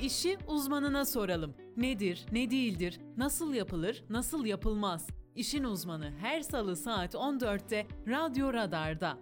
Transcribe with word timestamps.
İşi 0.00 0.38
uzmanına 0.48 1.04
soralım. 1.04 1.54
Nedir, 1.76 2.26
ne 2.32 2.50
değildir, 2.50 3.00
nasıl 3.16 3.54
yapılır, 3.54 4.04
nasıl 4.10 4.44
yapılmaz? 4.46 5.06
İşin 5.34 5.64
uzmanı 5.64 6.12
her 6.20 6.40
salı 6.40 6.76
saat 6.76 7.14
14'te 7.14 7.86
Radyo 8.08 8.52
Radar'da. 8.52 9.18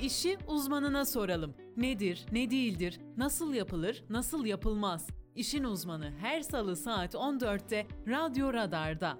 İşi 0.00 0.38
uzmanına 0.46 1.04
soralım. 1.04 1.54
Nedir, 1.76 2.26
ne 2.32 2.50
değildir, 2.50 3.00
nasıl 3.16 3.54
yapılır, 3.54 4.04
nasıl 4.10 4.46
yapılmaz? 4.46 5.06
İşin 5.36 5.64
uzmanı 5.64 6.12
her 6.20 6.40
salı 6.40 6.76
saat 6.76 7.14
14'te 7.14 7.86
Radyo 8.08 8.52
Radar'da. 8.52 9.18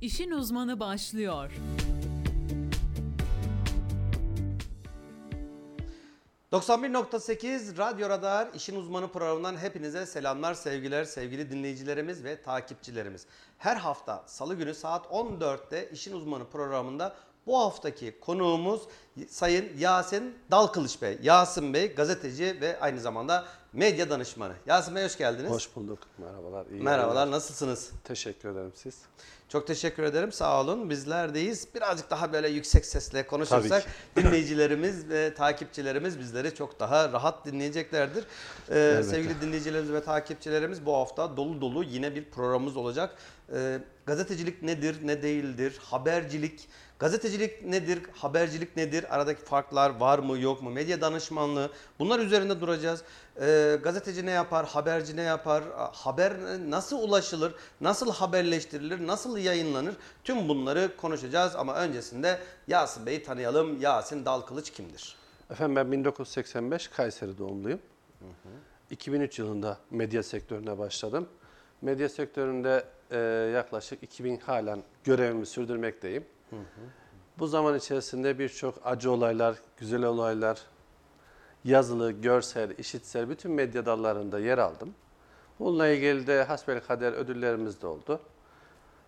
İşin 0.00 0.30
uzmanı 0.30 0.80
başlıyor. 0.80 1.52
91.8 6.52 7.78
Radyo 7.78 8.08
Radar 8.08 8.48
İşin 8.54 8.76
Uzmanı 8.76 9.08
programından 9.08 9.56
hepinize 9.56 10.06
selamlar, 10.06 10.54
sevgiler, 10.54 11.04
sevgili 11.04 11.50
dinleyicilerimiz 11.50 12.24
ve 12.24 12.42
takipçilerimiz. 12.42 13.26
Her 13.58 13.76
hafta 13.76 14.24
salı 14.26 14.54
günü 14.54 14.74
saat 14.74 15.06
14'te 15.06 15.90
İşin 15.90 16.12
Uzmanı 16.12 16.50
programında 16.50 17.14
bu 17.46 17.58
haftaki 17.58 18.20
konuğumuz 18.20 18.82
Sayın 19.28 19.78
Yasin 19.78 20.38
Dalkılıç 20.50 21.02
Bey. 21.02 21.18
Yasin 21.22 21.74
Bey 21.74 21.94
gazeteci 21.94 22.60
ve 22.60 22.80
aynı 22.80 23.00
zamanda 23.00 23.44
medya 23.72 24.10
danışmanı. 24.10 24.52
Yasin 24.66 24.94
Bey 24.96 25.04
hoş 25.04 25.18
geldiniz. 25.18 25.50
Hoş 25.50 25.76
bulduk. 25.76 25.98
Merhabalar. 26.18 26.66
iyi 26.66 26.82
Merhabalar, 26.82 27.14
yayınlar. 27.16 27.36
nasılsınız? 27.36 27.90
Teşekkür 28.04 28.48
ederim 28.48 28.72
siz. 28.74 28.94
Çok 29.48 29.66
teşekkür 29.66 30.02
ederim. 30.02 30.32
Sağ 30.32 30.60
olun. 30.60 30.90
Bizlerdeyiz. 30.90 31.68
Birazcık 31.74 32.10
daha 32.10 32.32
böyle 32.32 32.48
yüksek 32.48 32.86
sesle 32.86 33.26
konuşursak 33.26 33.84
dinleyicilerimiz 34.16 35.08
ve 35.08 35.34
takipçilerimiz 35.34 36.18
bizleri 36.18 36.54
çok 36.54 36.80
daha 36.80 37.12
rahat 37.12 37.46
dinleyeceklerdir. 37.46 38.24
Ee, 38.70 39.02
sevgili 39.02 39.40
dinleyicilerimiz 39.40 39.92
ve 39.92 40.02
takipçilerimiz 40.04 40.86
bu 40.86 40.94
hafta 40.96 41.36
dolu 41.36 41.60
dolu 41.60 41.84
yine 41.84 42.14
bir 42.14 42.24
programımız 42.24 42.76
olacak. 42.76 43.16
Ee, 43.54 43.78
gazetecilik 44.06 44.62
nedir, 44.62 44.96
ne 45.02 45.22
değildir? 45.22 45.78
Habercilik 45.82 46.68
Gazetecilik 47.00 47.64
nedir? 47.64 48.02
Habercilik 48.12 48.76
nedir? 48.76 49.14
Aradaki 49.14 49.44
farklar 49.44 50.00
var 50.00 50.18
mı 50.18 50.38
yok 50.38 50.62
mu? 50.62 50.70
Medya 50.70 51.00
danışmanlığı 51.00 51.70
bunlar 51.98 52.18
üzerinde 52.18 52.60
duracağız. 52.60 53.02
Ee, 53.40 53.78
gazeteci 53.82 54.26
ne 54.26 54.30
yapar? 54.30 54.66
Haberci 54.66 55.16
ne 55.16 55.22
yapar? 55.22 55.64
Haber 55.92 56.32
nasıl 56.68 57.02
ulaşılır? 57.02 57.54
Nasıl 57.80 58.12
haberleştirilir? 58.12 59.06
Nasıl 59.06 59.38
yayınlanır? 59.38 59.94
Tüm 60.24 60.48
bunları 60.48 60.96
konuşacağız 60.96 61.56
ama 61.56 61.74
öncesinde 61.74 62.38
Yasin 62.68 63.06
Bey'i 63.06 63.22
tanıyalım. 63.22 63.80
Yasin 63.80 64.24
Dalkılıç 64.24 64.70
kimdir? 64.70 65.16
Efendim 65.50 65.76
ben 65.76 65.92
1985 65.92 66.88
Kayseri 66.88 67.38
doğumluyum. 67.38 67.80
2003 68.90 69.38
yılında 69.38 69.78
medya 69.90 70.22
sektörüne 70.22 70.78
başladım. 70.78 71.28
Medya 71.82 72.08
sektöründe 72.08 72.84
e, 73.10 73.18
yaklaşık 73.54 74.02
2000 74.02 74.36
halen 74.36 74.82
görevimi 75.04 75.46
sürdürmekteyim. 75.46 76.24
Bu 77.38 77.46
zaman 77.46 77.76
içerisinde 77.76 78.38
birçok 78.38 78.74
acı 78.84 79.10
olaylar, 79.10 79.56
güzel 79.76 80.04
olaylar, 80.04 80.62
yazılı, 81.64 82.12
görsel, 82.12 82.78
işitsel 82.78 83.28
bütün 83.28 83.52
medya 83.52 83.86
dallarında 83.86 84.38
yer 84.38 84.58
aldım. 84.58 84.94
Bununla 85.58 85.88
ilgili 85.88 86.26
de 86.26 86.42
hasbelkader 86.42 87.12
ödüllerimiz 87.12 87.82
de 87.82 87.86
oldu. 87.86 88.20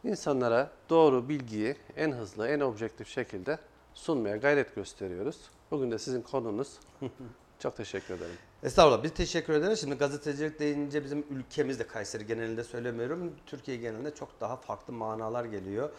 İnsanlara 0.04 0.70
doğru 0.90 1.28
bilgiyi 1.28 1.76
en 1.96 2.12
hızlı, 2.12 2.48
en 2.48 2.60
objektif 2.60 3.08
şekilde 3.08 3.58
sunmaya 3.94 4.36
gayret 4.36 4.74
gösteriyoruz. 4.74 5.50
Bugün 5.70 5.90
de 5.90 5.98
sizin 5.98 6.22
konunuz. 6.22 6.78
Çok 7.62 7.76
teşekkür 7.76 8.14
ederim. 8.14 8.34
Estağfurullah 8.62 9.02
biz 9.02 9.14
teşekkür 9.14 9.52
ederiz. 9.52 9.80
Şimdi 9.80 9.94
gazetecilik 9.94 10.58
deyince 10.60 11.04
bizim 11.04 11.24
ülkemizde 11.30 11.86
Kayseri 11.86 12.26
genelinde 12.26 12.64
söylemiyorum. 12.64 13.32
Türkiye 13.46 13.76
genelinde 13.76 14.14
çok 14.14 14.40
daha 14.40 14.56
farklı 14.56 14.92
manalar 14.92 15.44
geliyor. 15.44 15.90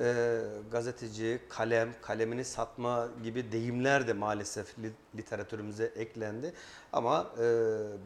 Ee, 0.00 0.40
gazeteci, 0.70 1.40
kalem, 1.48 1.88
kalemini 2.02 2.44
satma 2.44 3.08
gibi 3.22 3.52
deyimler 3.52 4.08
de 4.08 4.12
maalesef 4.12 4.78
li- 4.78 4.92
literatürümüze 5.16 5.84
eklendi. 5.84 6.52
Ama 6.92 7.30
e, 7.38 7.44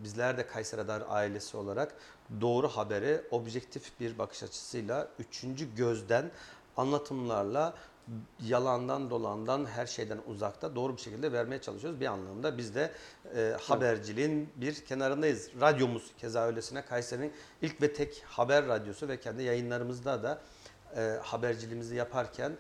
bizler 0.05 0.39
de 0.39 0.47
Kayseri 0.47 0.81
Radar 0.81 1.03
ailesi 1.09 1.57
olarak 1.57 1.95
doğru 2.41 2.69
haberi 2.69 3.21
objektif 3.31 4.01
bir 4.01 4.19
bakış 4.19 4.43
açısıyla 4.43 5.09
üçüncü 5.19 5.75
gözden 5.75 6.31
anlatımlarla 6.77 7.75
yalandan 8.47 9.11
dolandan 9.11 9.67
her 9.67 9.87
şeyden 9.87 10.19
uzakta 10.27 10.77
doğru 10.77 10.97
bir 10.97 11.03
şekilde 11.03 11.33
vermeye 11.33 11.61
çalışıyoruz. 11.61 12.01
Bir 12.01 12.07
anlamda 12.07 12.59
biz 12.59 12.75
de 12.75 12.93
e, 13.37 13.57
haberciliğin 13.61 14.49
bir 14.57 14.85
kenarındayız. 14.85 15.51
Radyomuz 15.61 16.13
keza 16.19 16.47
öylesine 16.47 16.83
Kayseri'nin 16.83 17.33
ilk 17.63 17.83
ve 17.83 17.93
tek 17.93 18.23
haber 18.27 18.67
radyosu 18.67 19.09
ve 19.09 19.21
kendi 19.21 19.43
yayınlarımızda 19.43 20.23
da 20.23 20.43
e, 20.97 21.19
haberciliğimizi 21.23 21.95
yaparken 21.95 22.53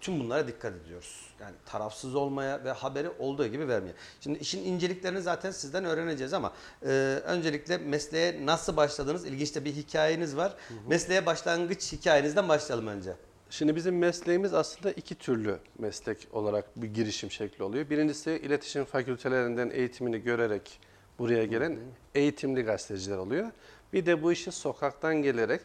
tüm 0.00 0.20
bunlara 0.20 0.48
dikkat 0.48 0.74
ediyoruz. 0.74 1.34
Yani 1.40 1.54
tarafsız 1.66 2.14
olmaya 2.14 2.64
ve 2.64 2.72
haberi 2.72 3.10
olduğu 3.18 3.46
gibi 3.46 3.68
vermeye. 3.68 3.94
Şimdi 4.20 4.38
işin 4.38 4.64
inceliklerini 4.64 5.22
zaten 5.22 5.50
sizden 5.50 5.84
öğreneceğiz 5.84 6.32
ama 6.32 6.52
e, 6.82 6.88
öncelikle 7.24 7.78
mesleğe 7.78 8.46
nasıl 8.46 8.76
başladınız? 8.76 9.24
İlginç 9.24 9.54
de 9.54 9.64
bir 9.64 9.72
hikayeniz 9.72 10.36
var. 10.36 10.54
Mesleğe 10.86 11.26
başlangıç 11.26 11.92
hikayenizden 11.92 12.48
başlayalım 12.48 12.86
önce. 12.86 13.16
Şimdi 13.50 13.76
bizim 13.76 13.98
mesleğimiz 13.98 14.54
aslında 14.54 14.92
iki 14.92 15.14
türlü 15.14 15.58
meslek 15.78 16.28
olarak 16.32 16.82
bir 16.82 16.94
girişim 16.94 17.30
şekli 17.30 17.64
oluyor. 17.64 17.90
Birincisi 17.90 18.30
iletişim 18.30 18.84
fakültelerinden 18.84 19.70
eğitimini 19.70 20.22
görerek 20.22 20.80
buraya 21.18 21.44
gelen 21.44 21.78
eğitimli 22.14 22.62
gazeteciler 22.62 23.16
oluyor. 23.16 23.50
Bir 23.92 24.06
de 24.06 24.22
bu 24.22 24.32
işi 24.32 24.52
sokaktan 24.52 25.14
gelerek 25.22 25.60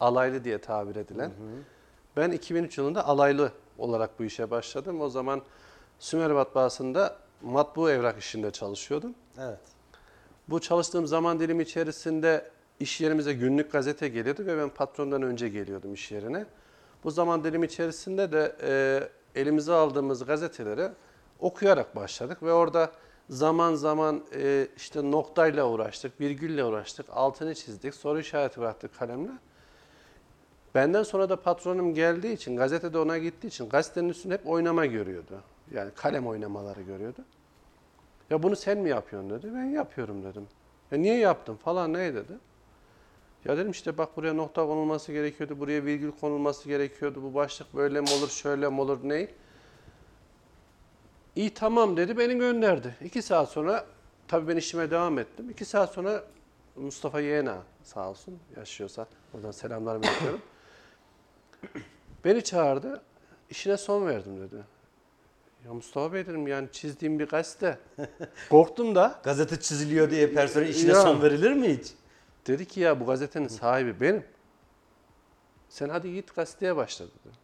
alaylı 0.00 0.44
diye 0.44 0.58
tabir 0.58 0.96
edilen. 0.96 1.30
Ben 2.16 2.30
2003 2.30 2.78
yılında 2.78 3.06
alaylı 3.06 3.52
olarak 3.78 4.18
bu 4.18 4.24
işe 4.24 4.50
başladım. 4.50 5.00
O 5.00 5.08
zaman 5.08 5.42
Sümer 5.98 6.30
Matbaası'nda 6.30 7.16
matbu 7.42 7.90
evrak 7.90 8.18
işinde 8.18 8.50
çalışıyordum. 8.50 9.14
Evet. 9.38 9.58
Bu 10.48 10.60
çalıştığım 10.60 11.06
zaman 11.06 11.40
dilimi 11.40 11.62
içerisinde 11.62 12.50
iş 12.80 13.00
yerimize 13.00 13.32
günlük 13.32 13.72
gazete 13.72 14.08
geliyordu 14.08 14.46
ve 14.46 14.58
ben 14.58 14.68
patrondan 14.68 15.22
önce 15.22 15.48
geliyordum 15.48 15.94
iş 15.94 16.12
yerine. 16.12 16.46
Bu 17.04 17.10
zaman 17.10 17.44
dilimi 17.44 17.66
içerisinde 17.66 18.32
de 18.32 18.56
e, 18.62 19.40
elimize 19.40 19.72
aldığımız 19.72 20.24
gazeteleri 20.24 20.88
okuyarak 21.40 21.96
başladık 21.96 22.42
ve 22.42 22.52
orada 22.52 22.90
zaman 23.30 23.74
zaman 23.74 24.22
e, 24.34 24.68
işte 24.76 25.10
noktayla 25.10 25.68
uğraştık, 25.68 26.20
virgülle 26.20 26.64
uğraştık, 26.64 27.06
altını 27.12 27.54
çizdik, 27.54 27.94
soru 27.94 28.20
işareti 28.20 28.60
bıraktık 28.60 28.98
kalemle. 28.98 29.30
Benden 30.74 31.02
sonra 31.02 31.28
da 31.28 31.40
patronum 31.40 31.94
geldiği 31.94 32.32
için, 32.32 32.56
gazetede 32.56 32.98
ona 32.98 33.18
gittiği 33.18 33.46
için 33.46 33.68
gazetenin 33.68 34.08
üstünde 34.08 34.34
hep 34.34 34.46
oynama 34.46 34.86
görüyordu. 34.86 35.40
Yani 35.72 35.90
kalem 35.94 36.26
oynamaları 36.26 36.82
görüyordu. 36.82 37.24
Ya 38.30 38.42
bunu 38.42 38.56
sen 38.56 38.78
mi 38.78 38.88
yapıyorsun 38.88 39.30
dedi. 39.30 39.50
Ben 39.54 39.64
yapıyorum 39.64 40.24
dedim. 40.24 40.46
Ya 40.90 40.98
niye 40.98 41.18
yaptın 41.18 41.56
falan 41.56 41.92
ne 41.92 42.14
dedi. 42.14 42.32
Ya 43.44 43.56
dedim 43.56 43.70
işte 43.70 43.98
bak 43.98 44.16
buraya 44.16 44.34
nokta 44.34 44.66
konulması 44.66 45.12
gerekiyordu, 45.12 45.60
buraya 45.60 45.84
virgül 45.84 46.10
konulması 46.20 46.68
gerekiyordu, 46.68 47.22
bu 47.22 47.34
başlık 47.34 47.74
böyle 47.74 48.00
mi 48.00 48.06
olur, 48.18 48.28
şöyle 48.28 48.68
mi 48.68 48.80
olur, 48.80 48.98
ne? 49.02 49.28
İyi 51.36 51.54
tamam 51.54 51.96
dedi, 51.96 52.18
beni 52.18 52.38
gönderdi. 52.38 52.96
İki 53.04 53.22
saat 53.22 53.48
sonra, 53.48 53.86
tabii 54.28 54.48
ben 54.48 54.56
işime 54.56 54.90
devam 54.90 55.18
ettim. 55.18 55.50
İki 55.50 55.64
saat 55.64 55.92
sonra 55.92 56.24
Mustafa 56.76 57.20
Yeğena 57.20 57.62
sağ 57.82 58.10
olsun, 58.10 58.38
yaşıyorsa 58.56 59.06
oradan 59.34 59.50
selamlar 59.50 60.02
bekliyorum. 60.02 60.40
beni 62.24 62.44
çağırdı, 62.44 63.02
işine 63.50 63.76
son 63.76 64.06
verdim 64.06 64.40
dedi. 64.40 64.56
Ya 65.66 65.74
Mustafa 65.74 66.12
Bey 66.12 66.26
dedim 66.26 66.46
yani 66.46 66.68
çizdiğim 66.72 67.18
bir 67.18 67.26
gazete. 67.28 67.78
Korktum 68.50 68.94
da. 68.94 69.20
Gazete 69.24 69.60
çiziliyor 69.60 70.10
diye 70.10 70.26
personel 70.30 70.68
işine 70.68 70.90
Ya. 70.90 71.02
son 71.02 71.22
verilir 71.22 71.52
mi 71.52 71.78
hiç? 71.78 71.92
Dedi 72.46 72.68
ki 72.68 72.80
ya 72.80 73.00
bu 73.00 73.06
gazetenin 73.06 73.48
sahibi 73.48 74.00
benim. 74.00 74.24
Sen 75.68 75.88
hadi 75.88 76.14
git 76.14 76.34
gazeteye 76.34 76.76
başla 76.76 77.04
dedi. 77.04 77.34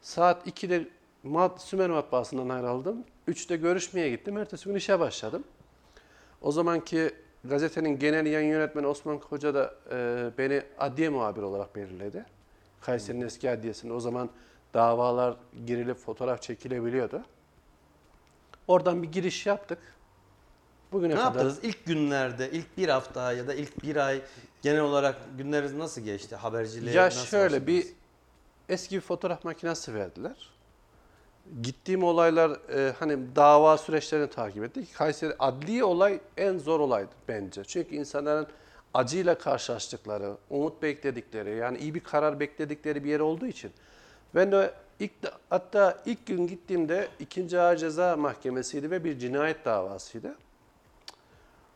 Saat 0.00 0.46
2'de 0.46 0.88
Mat 1.22 1.62
Sümer 1.62 1.90
Matbaası'ndan 1.90 2.48
ayrıldım. 2.48 3.04
3'te 3.28 3.56
görüşmeye 3.56 4.10
gittim. 4.10 4.38
Ertesi 4.38 4.64
gün 4.64 4.74
işe 4.74 5.00
başladım. 5.00 5.44
O 6.40 6.52
zamanki 6.52 7.10
gazetenin 7.44 7.98
genel 7.98 8.26
yayın 8.26 8.50
yönetmeni 8.50 8.86
Osman 8.86 9.18
Koca 9.18 9.54
da 9.54 9.74
e, 9.90 10.30
beni 10.38 10.62
adliye 10.78 11.08
muhabiri 11.08 11.44
olarak 11.44 11.76
belirledi. 11.76 12.24
Kayseri'nin 12.80 13.26
eski 13.26 13.50
adliyesinde 13.50 13.92
o 13.92 14.00
zaman 14.00 14.30
davalar 14.74 15.36
girilip 15.66 15.96
fotoğraf 15.96 16.42
çekilebiliyordu. 16.42 17.24
Oradan 18.68 19.02
bir 19.02 19.12
giriş 19.12 19.46
yaptık. 19.46 19.78
Bugüne 20.92 21.10
Ne 21.10 21.16
kadar 21.16 21.24
yaptınız 21.26 21.58
ilk 21.62 21.86
günlerde, 21.86 22.50
ilk 22.50 22.78
bir 22.78 22.88
hafta 22.88 23.32
ya 23.32 23.46
da 23.46 23.54
ilk 23.54 23.82
bir 23.82 23.96
ay 23.96 24.20
genel 24.62 24.80
olarak 24.80 25.16
günleriniz 25.38 25.74
nasıl 25.74 26.00
geçti? 26.00 26.36
Haberciliğe 26.36 26.94
Ya 26.94 27.06
nasıl 27.06 27.26
şöyle 27.26 27.44
başladınız? 27.44 27.66
bir 27.66 27.86
eski 28.68 28.96
bir 28.96 29.00
fotoğraf 29.00 29.44
makinesi 29.44 29.94
verdiler. 29.94 30.50
Gittiğim 31.62 32.04
olaylar 32.04 32.50
e, 32.50 32.92
hani 32.98 33.36
dava 33.36 33.78
süreçlerini 33.78 34.30
takip 34.30 34.64
ettik. 34.64 34.94
Kayseri 34.94 35.34
adli 35.38 35.84
olay 35.84 36.20
en 36.36 36.58
zor 36.58 36.80
olaydı 36.80 37.10
bence. 37.28 37.64
Çünkü 37.64 37.94
insanların 37.94 38.46
acıyla 38.94 39.38
karşılaştıkları, 39.38 40.36
umut 40.50 40.82
bekledikleri, 40.82 41.56
yani 41.56 41.78
iyi 41.78 41.94
bir 41.94 42.00
karar 42.00 42.40
bekledikleri 42.40 43.04
bir 43.04 43.10
yer 43.10 43.20
olduğu 43.20 43.46
için. 43.46 43.70
Ben 44.34 44.52
de 44.52 44.74
ilk 45.00 45.12
hatta 45.50 46.02
ilk 46.06 46.26
gün 46.26 46.46
gittiğimde 46.46 47.08
ikinci 47.20 47.60
ağır 47.60 47.76
ceza 47.76 48.16
mahkemesiydi 48.16 48.90
ve 48.90 49.04
bir 49.04 49.18
cinayet 49.18 49.64
davasıydı. 49.64 50.34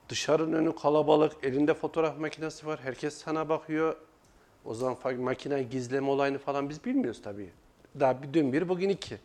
Dışarının 0.08 0.53
önü 0.53 0.76
kalabalık, 0.76 1.32
elinde 1.43 1.75
fotoğraf 1.75 2.19
makinesi 2.19 2.67
var. 2.67 2.81
Herkes 2.82 3.14
sana 3.14 3.49
bakıyor. 3.49 3.97
O 4.64 4.75
zaman 4.75 4.97
makine 5.19 5.62
gizleme 5.62 6.11
olayını 6.11 6.38
falan 6.38 6.69
biz 6.69 6.85
bilmiyoruz 6.85 7.23
tabii. 7.23 7.50
Daha 8.00 8.23
bir 8.23 8.32
dün 8.32 8.53
bir, 8.53 8.69
bugün 8.69 8.88
iki. 8.88 9.19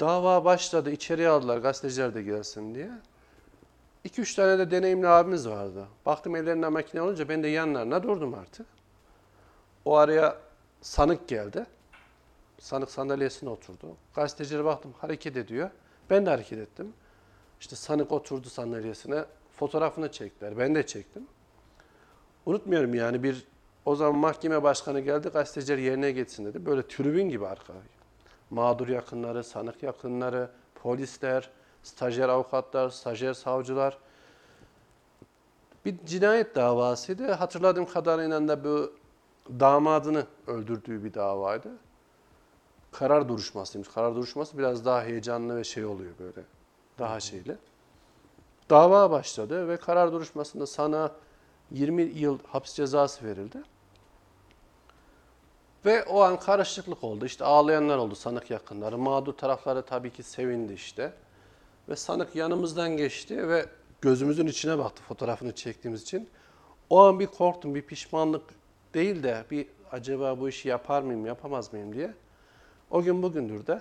Dava 0.00 0.44
başladı, 0.44 0.90
içeriye 0.90 1.28
aldılar 1.28 1.58
gazeteciler 1.58 2.14
de 2.14 2.22
gelsin 2.22 2.74
diye. 2.74 2.90
2-3 4.04 4.36
tane 4.36 4.58
de 4.58 4.70
deneyimli 4.70 5.08
abimiz 5.08 5.48
vardı. 5.48 5.86
Baktım 6.06 6.36
ellerinde 6.36 6.68
makine 6.68 7.02
olunca 7.02 7.28
ben 7.28 7.42
de 7.42 7.48
yanlarına 7.48 8.02
durdum 8.02 8.34
artık. 8.34 8.66
O 9.84 9.96
araya 9.96 10.36
sanık 10.80 11.28
geldi. 11.28 11.66
Sanık 12.58 12.90
sandalyesine 12.90 13.50
oturdu. 13.50 13.96
Gazetecilere 14.14 14.64
baktım 14.64 14.94
hareket 14.98 15.36
ediyor. 15.36 15.70
Ben 16.10 16.26
de 16.26 16.30
hareket 16.30 16.58
ettim. 16.58 16.92
İşte 17.64 17.76
sanık 17.76 18.12
oturdu 18.12 18.48
sandalyesine. 18.48 19.24
Fotoğrafını 19.56 20.12
çektiler. 20.12 20.58
Ben 20.58 20.74
de 20.74 20.86
çektim. 20.86 21.26
Unutmuyorum 22.46 22.94
yani 22.94 23.22
bir 23.22 23.46
o 23.84 23.96
zaman 23.96 24.16
mahkeme 24.16 24.62
başkanı 24.62 25.00
geldi 25.00 25.28
gazeteciler 25.28 25.78
yerine 25.78 26.12
geçsin 26.12 26.44
dedi. 26.44 26.66
Böyle 26.66 26.88
tribün 26.88 27.28
gibi 27.28 27.46
arka. 27.46 27.72
Mağdur 28.50 28.88
yakınları, 28.88 29.44
sanık 29.44 29.82
yakınları, 29.82 30.50
polisler, 30.74 31.50
stajyer 31.82 32.28
avukatlar, 32.28 32.90
stajyer 32.90 33.34
savcılar. 33.34 33.98
Bir 35.84 35.94
cinayet 36.06 36.54
davasıydı. 36.54 37.32
Hatırladığım 37.32 37.86
kadarıyla 37.86 38.48
da 38.48 38.64
bu 38.64 38.92
damadını 39.60 40.26
öldürdüğü 40.46 41.04
bir 41.04 41.14
davaydı. 41.14 41.70
Karar 42.92 43.28
duruşmasıymış. 43.28 43.88
Karar 43.88 44.14
duruşması 44.14 44.58
biraz 44.58 44.84
daha 44.84 45.04
heyecanlı 45.04 45.56
ve 45.56 45.64
şey 45.64 45.84
oluyor 45.84 46.12
böyle. 46.18 46.53
Daha 46.98 47.20
şeyli. 47.20 47.56
Dava 48.70 49.10
başladı 49.10 49.68
ve 49.68 49.76
karar 49.76 50.12
duruşmasında 50.12 50.66
sana 50.66 51.12
20 51.70 52.02
yıl 52.02 52.38
hapis 52.48 52.74
cezası 52.74 53.24
verildi. 53.24 53.62
Ve 55.84 56.04
o 56.04 56.20
an 56.20 56.38
karışıklık 56.38 57.04
oldu. 57.04 57.26
İşte 57.26 57.44
ağlayanlar 57.44 57.98
oldu 57.98 58.14
sanık 58.14 58.50
yakınları. 58.50 58.98
Mağdur 58.98 59.32
tarafları 59.32 59.82
tabii 59.82 60.10
ki 60.10 60.22
sevindi 60.22 60.72
işte. 60.72 61.12
Ve 61.88 61.96
sanık 61.96 62.36
yanımızdan 62.36 62.96
geçti 62.96 63.48
ve 63.48 63.66
gözümüzün 64.00 64.46
içine 64.46 64.78
baktı 64.78 65.02
fotoğrafını 65.02 65.54
çektiğimiz 65.54 66.02
için. 66.02 66.28
O 66.90 67.00
an 67.02 67.20
bir 67.20 67.26
korktum, 67.26 67.74
bir 67.74 67.82
pişmanlık 67.82 68.42
değil 68.94 69.22
de 69.22 69.44
bir 69.50 69.66
acaba 69.92 70.40
bu 70.40 70.48
işi 70.48 70.68
yapar 70.68 71.02
mıyım, 71.02 71.26
yapamaz 71.26 71.72
mıyım 71.72 71.92
diye. 71.92 72.14
O 72.90 73.02
gün 73.02 73.22
bugündür 73.22 73.66
de 73.66 73.80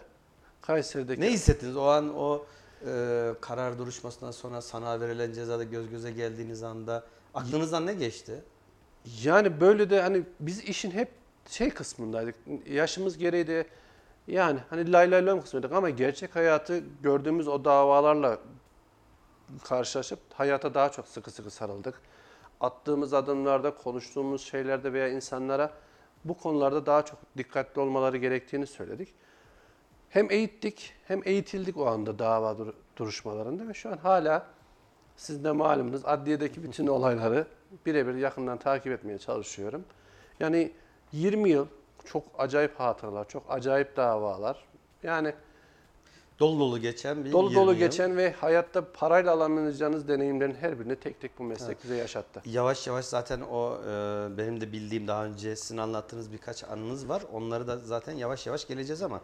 Kayseri'deki... 0.62 1.22
Ne 1.22 1.32
hissettiniz 1.32 1.78
o 1.78 1.84
an 1.84 2.16
o 2.16 2.46
e, 2.88 3.34
karar 3.42 3.78
duruşmasından 3.78 4.32
sonra 4.32 4.62
sana 4.62 5.00
verilen 5.02 5.34
cezada 5.34 5.64
göz 5.64 5.90
göze 5.90 6.12
geldiğiniz 6.12 6.64
anda 6.64 7.04
aklınızdan 7.34 7.86
ne 7.86 7.94
geçti? 7.94 8.44
Yani 9.24 9.62
böyle 9.62 9.90
de 9.90 10.02
hani 10.02 10.24
biz 10.40 10.60
işin 10.64 10.92
hep 10.92 11.10
şey 11.48 11.70
kısmındaydık. 11.70 12.36
Yaşımız 12.66 13.18
gereği 13.18 13.48
de 13.48 13.68
yani 14.28 14.60
hani 14.70 14.92
lay 14.92 15.12
lay 15.12 15.26
lom 15.26 15.42
kısmındaydık 15.42 15.78
ama 15.78 15.90
gerçek 15.90 16.36
hayatı 16.36 16.84
gördüğümüz 17.04 17.48
o 17.48 17.66
davalarla 17.66 18.40
karşılaşıp 19.64 20.20
hayata 20.34 20.74
daha 20.74 20.92
çok 20.92 21.08
sıkı 21.08 21.32
sıkı 21.32 21.50
sarıldık. 21.50 22.02
Attığımız 22.60 23.14
adımlarda, 23.14 23.76
konuştuğumuz 23.76 24.42
şeylerde 24.42 24.94
veya 24.94 25.08
insanlara 25.08 25.74
bu 26.26 26.38
konularda 26.38 26.86
daha 26.86 27.06
çok 27.06 27.20
dikkatli 27.38 27.82
olmaları 27.82 28.18
gerektiğini 28.18 28.68
söyledik. 28.68 29.14
Hem 30.14 30.32
eğittik 30.32 30.94
hem 31.08 31.22
eğitildik 31.26 31.78
o 31.78 31.88
anda 31.88 32.20
dava 32.20 32.58
dur- 32.58 32.74
duruşmalarında 32.98 33.68
ve 33.68 33.74
şu 33.74 33.90
an 33.90 33.98
hala 33.98 34.46
sizin 35.16 35.44
de 35.44 35.52
malumunuz 35.52 36.06
adliyedeki 36.06 36.64
bütün 36.64 36.88
olayları 36.88 37.48
birebir 37.86 38.16
yakından 38.16 38.58
takip 38.58 38.92
etmeye 38.92 39.18
çalışıyorum. 39.18 39.86
Yani 40.40 40.72
20 41.12 41.50
yıl 41.50 41.68
çok 42.06 42.24
acayip 42.38 42.80
hatıralar, 42.80 43.28
çok 43.28 43.44
acayip 43.50 43.98
davalar. 43.98 44.66
Yani 45.04 45.34
Dolu 46.40 46.60
dolu 46.60 46.80
geçen 46.80 47.26
bir 47.26 47.32
dolu 47.32 47.50
20 47.50 47.56
dolu 47.62 47.72
yıl. 47.72 47.80
geçen 47.80 48.18
ve 48.18 48.32
hayatta 48.32 48.92
parayla 48.92 49.34
alamayacağınız 49.34 50.08
deneyimlerin 50.08 50.56
her 50.56 50.80
birini 50.80 50.96
tek 50.96 51.22
tek 51.22 51.40
bu 51.40 51.44
meslek 51.44 51.84
bize 51.84 51.96
yaşattı. 51.96 52.42
Yavaş 52.46 52.88
yavaş 52.88 53.06
zaten 53.06 53.42
o 53.42 53.78
e, 53.82 53.88
benim 54.38 54.62
de 54.62 54.72
bildiğim 54.72 55.08
daha 55.08 55.26
önce 55.26 55.56
sizin 55.56 55.78
anlattığınız 55.78 56.32
birkaç 56.32 56.64
anınız 56.64 57.10
var. 57.10 57.24
Onları 57.34 57.68
da 57.68 57.78
zaten 57.78 58.14
yavaş 58.14 58.48
yavaş 58.48 58.68
geleceğiz 58.68 59.02
ama 59.02 59.22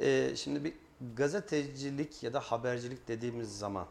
e, 0.00 0.36
şimdi 0.36 0.64
bir 0.64 0.72
gazetecilik 1.16 2.22
ya 2.22 2.32
da 2.32 2.40
habercilik 2.40 3.08
dediğimiz 3.08 3.58
zaman 3.58 3.86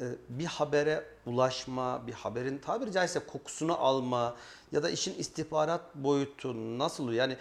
e, 0.00 0.04
bir 0.28 0.44
habere 0.44 1.04
ulaşma, 1.26 2.06
bir 2.06 2.12
haberin 2.12 2.58
tabiri 2.58 2.92
caizse 2.92 3.20
kokusunu 3.20 3.78
alma 3.78 4.36
ya 4.72 4.82
da 4.82 4.90
işin 4.90 5.14
istihbarat 5.18 5.94
boyutu 5.94 6.78
nasıl? 6.78 7.12
Yani 7.12 7.36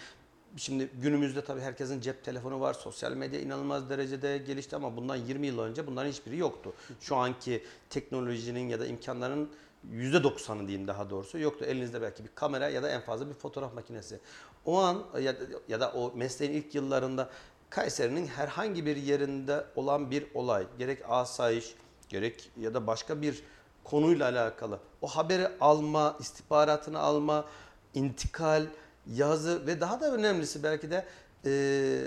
Şimdi 0.57 0.89
günümüzde 1.01 1.43
tabii 1.43 1.61
herkesin 1.61 2.01
cep 2.01 2.23
telefonu 2.23 2.59
var, 2.59 2.73
sosyal 2.73 3.11
medya 3.11 3.39
inanılmaz 3.39 3.89
derecede 3.89 4.37
gelişti 4.37 4.75
ama 4.75 4.97
bundan 4.97 5.15
20 5.15 5.47
yıl 5.47 5.59
önce 5.59 5.87
bunların 5.87 6.09
hiçbiri 6.09 6.37
yoktu. 6.37 6.73
Şu 7.01 7.15
anki 7.15 7.63
teknolojinin 7.89 8.69
ya 8.69 8.79
da 8.79 8.85
imkanların 8.85 9.49
%90'ı 9.91 10.67
diyeyim 10.67 10.87
daha 10.87 11.09
doğrusu 11.09 11.39
yoktu. 11.39 11.65
Elinizde 11.65 12.01
belki 12.01 12.23
bir 12.23 12.29
kamera 12.35 12.69
ya 12.69 12.83
da 12.83 12.89
en 12.89 13.01
fazla 13.01 13.29
bir 13.29 13.33
fotoğraf 13.33 13.73
makinesi. 13.73 14.19
O 14.65 14.77
an 14.79 15.03
ya 15.21 15.39
da, 15.39 15.43
ya 15.67 15.79
da 15.79 15.91
o 15.91 16.11
mesleğin 16.15 16.53
ilk 16.53 16.75
yıllarında 16.75 17.29
Kayseri'nin 17.69 18.27
herhangi 18.27 18.85
bir 18.85 18.95
yerinde 18.95 19.65
olan 19.75 20.11
bir 20.11 20.25
olay, 20.33 20.67
gerek 20.79 20.99
asayiş, 21.09 21.75
gerek 22.09 22.51
ya 22.59 22.73
da 22.73 22.87
başka 22.87 23.21
bir 23.21 23.43
konuyla 23.83 24.29
alakalı 24.29 24.79
o 25.01 25.07
haberi 25.07 25.47
alma, 25.61 26.17
istihbaratını 26.19 26.99
alma, 26.99 27.45
intikal, 27.93 28.65
yazı 29.13 29.67
ve 29.67 29.81
daha 29.81 30.01
da 30.01 30.13
önemlisi 30.13 30.63
belki 30.63 30.91
de 30.91 31.05
e, 31.45 31.51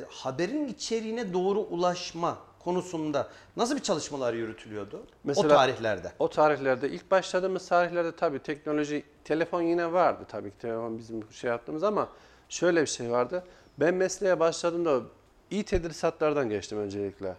haberin 0.09 0.69
içeriğine 0.69 1.33
doğru 1.33 1.61
ulaşma 1.61 2.39
konusunda 2.59 3.29
nasıl 3.57 3.77
bir 3.77 3.83
çalışmalar 3.83 4.35
yürütülüyordu 4.35 4.97
o 4.97 5.07
Mesela- 5.25 5.49
tarihlerde? 5.57 6.13
O 6.19 6.31
tarihlerde 6.31 6.89
ilk 6.91 7.11
başladığımız 7.11 7.69
tarihlerde 7.69 8.17
tabii 8.17 8.39
teknoloji, 8.39 9.05
telefon 9.25 9.63
yine 9.63 9.93
vardı 9.93 10.25
tabii 10.29 10.51
ki 10.51 10.59
telefon 10.59 10.99
bizim 10.99 11.33
şey 11.33 11.51
yaptığımız 11.51 11.83
ama 11.83 12.09
şöyle 12.49 12.81
bir 12.83 12.87
şey 12.87 13.11
vardı. 13.11 13.45
Ben 13.81 13.95
mesleğe 13.95 14.41
başladığımda 14.41 15.01
iyi 15.51 15.65
tedrisatlardan 15.65 16.49
geçtim 16.49 16.79
öncelikle 16.79 17.37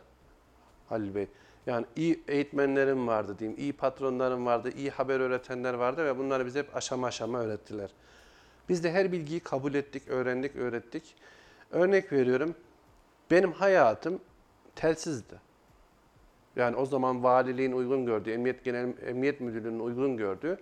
Halil 0.89 1.15
Bey. 1.15 1.27
Yani 1.65 1.85
iyi 1.95 2.23
eğitmenlerim 2.27 3.07
vardı 3.07 3.35
diyeyim, 3.39 3.59
iyi 3.59 3.73
patronlarım 3.73 4.45
vardı, 4.45 4.69
iyi 4.77 4.89
haber 4.89 5.19
öğretenler 5.19 5.73
vardı 5.73 6.05
ve 6.05 6.17
bunları 6.17 6.45
bize 6.45 6.59
hep 6.59 6.75
aşama 6.75 7.07
aşama 7.07 7.39
öğrettiler. 7.39 7.89
Biz 8.69 8.83
de 8.83 8.91
her 8.91 9.11
bilgiyi 9.11 9.39
kabul 9.39 9.73
ettik, 9.73 10.07
öğrendik, 10.07 10.55
öğrettik. 10.55 11.15
Örnek 11.71 12.11
veriyorum, 12.13 12.55
benim 13.31 13.51
hayatım 13.51 14.19
telsizdi. 14.75 15.35
Yani 16.55 16.75
o 16.75 16.85
zaman 16.85 17.23
valiliğin 17.23 17.71
uygun 17.71 18.05
gördüğü, 18.05 18.31
Emniyet 18.31 18.63
Genel 18.63 18.93
Emniyet 19.07 19.41
Müdürlüğü'nün 19.41 19.79
uygun 19.79 20.17
gördüğü 20.17 20.57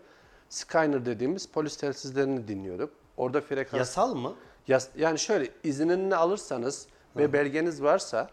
Skyner 0.49 1.05
dediğimiz 1.05 1.47
polis 1.47 1.77
telsizlerini 1.77 2.47
dinliyorduk. 2.47 2.93
Orada 3.17 3.41
frekans 3.41 3.79
Yasal 3.79 4.15
mı? 4.15 4.35
Yas- 4.67 4.89
yani 4.97 5.19
şöyle 5.19 5.49
iznini 5.63 6.15
alırsanız 6.15 6.87
ve 7.15 7.33
belgeniz 7.33 7.83
varsa 7.83 8.29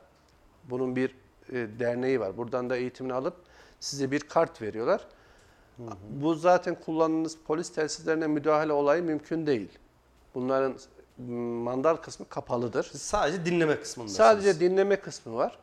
bunun 0.65 0.97
bir 0.97 1.15
e, 1.49 1.55
derneği 1.79 2.21
var. 2.21 2.37
Buradan 2.37 2.71
da 2.71 2.77
eğitimini 2.77 3.15
alıp 3.15 3.37
size 3.81 4.11
bir 4.11 4.21
kart 4.21 4.63
veriyorlar. 4.63 5.07
Bu 6.11 6.35
zaten 6.35 6.75
kullandığınız 6.75 7.39
polis 7.47 7.73
telsizlerine 7.73 8.27
müdahale 8.27 8.73
olayı 8.73 9.03
mümkün 9.03 9.47
değil. 9.47 9.79
Bunların 10.35 10.75
mandal 11.63 11.97
kısmı 11.97 12.29
kapalıdır. 12.29 12.89
Siz 12.93 13.03
sadece 13.03 13.45
dinleme 13.45 13.81
kısmındasınız. 13.81 14.17
Sadece 14.17 14.61
dinleme 14.61 14.97
kısmı 14.97 15.35
var. 15.35 15.59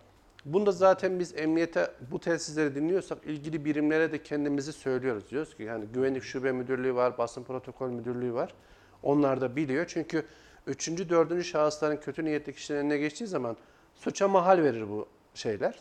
Bunda 0.46 0.72
zaten 0.72 1.20
biz 1.20 1.38
emniyete 1.38 1.92
bu 2.12 2.20
telsizleri 2.20 2.76
dinliyorsak 2.76 3.18
ilgili 3.26 3.66
birimlere 3.66 4.12
de 4.12 4.24
kendimizi 4.24 4.74
söylüyoruz. 4.74 5.30
Diyoruz 5.30 5.58
ki 5.58 5.64
yani 5.64 5.86
güvenlik 5.94 6.24
şube 6.24 6.52
müdürlüğü 6.52 6.96
var, 6.96 7.18
basın 7.18 7.44
protokol 7.44 7.90
müdürlüğü 7.90 8.34
var. 8.34 8.54
Onlar 9.04 9.42
da 9.42 9.56
biliyor. 9.56 9.86
Çünkü 9.88 10.26
üçüncü, 10.68 11.10
dördüncü 11.10 11.44
şahısların 11.44 11.98
kötü 11.98 12.26
niyetli 12.26 12.54
kişilerin 12.54 12.82
eline 12.82 12.98
geçtiği 12.98 13.28
zaman 13.28 13.58
suça 13.96 14.28
mahal 14.28 14.58
verir 14.64 14.90
bu 14.90 15.08
şeyler. 15.36 15.80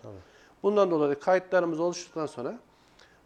Bundan 0.62 0.90
dolayı 0.90 1.20
kayıtlarımız 1.20 1.80
oluştuktan 1.80 2.26
sonra 2.26 2.58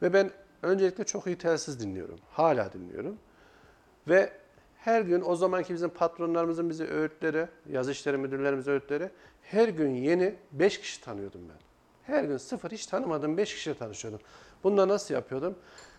ve 0.02 0.12
ben 0.12 0.30
öncelikle 0.64 1.04
çok 1.04 1.26
iyi 1.26 1.38
telsiz 1.38 1.80
dinliyorum. 1.80 2.18
Hala 2.30 2.72
dinliyorum. 2.72 3.18
Ve 4.08 4.32
Her 4.84 5.00
gün 5.00 5.22
o 5.26 5.36
zamanki 5.36 5.74
bizim 5.74 5.90
patronlarımızın 5.90 6.70
bize 6.70 6.86
öğütleri, 6.86 7.48
yazı 7.70 7.90
işleri 7.90 8.16
müdürlerimizin 8.16 8.72
öğütleri 8.72 9.10
her 9.42 9.68
gün 9.68 9.94
yeni 9.94 10.34
5 10.52 10.80
kişi 10.80 11.00
tanıyordum 11.00 11.40
ben. 11.48 11.56
Her 12.14 12.24
gün 12.24 12.36
sıfır 12.36 12.70
hiç 12.70 12.86
tanımadığım 12.86 13.36
5 13.36 13.54
kişiyle 13.54 13.78
tanışıyordum. 13.78 14.20
Da 14.64 14.88
nasıl 14.88 15.14
yapıyordum? 15.14 15.54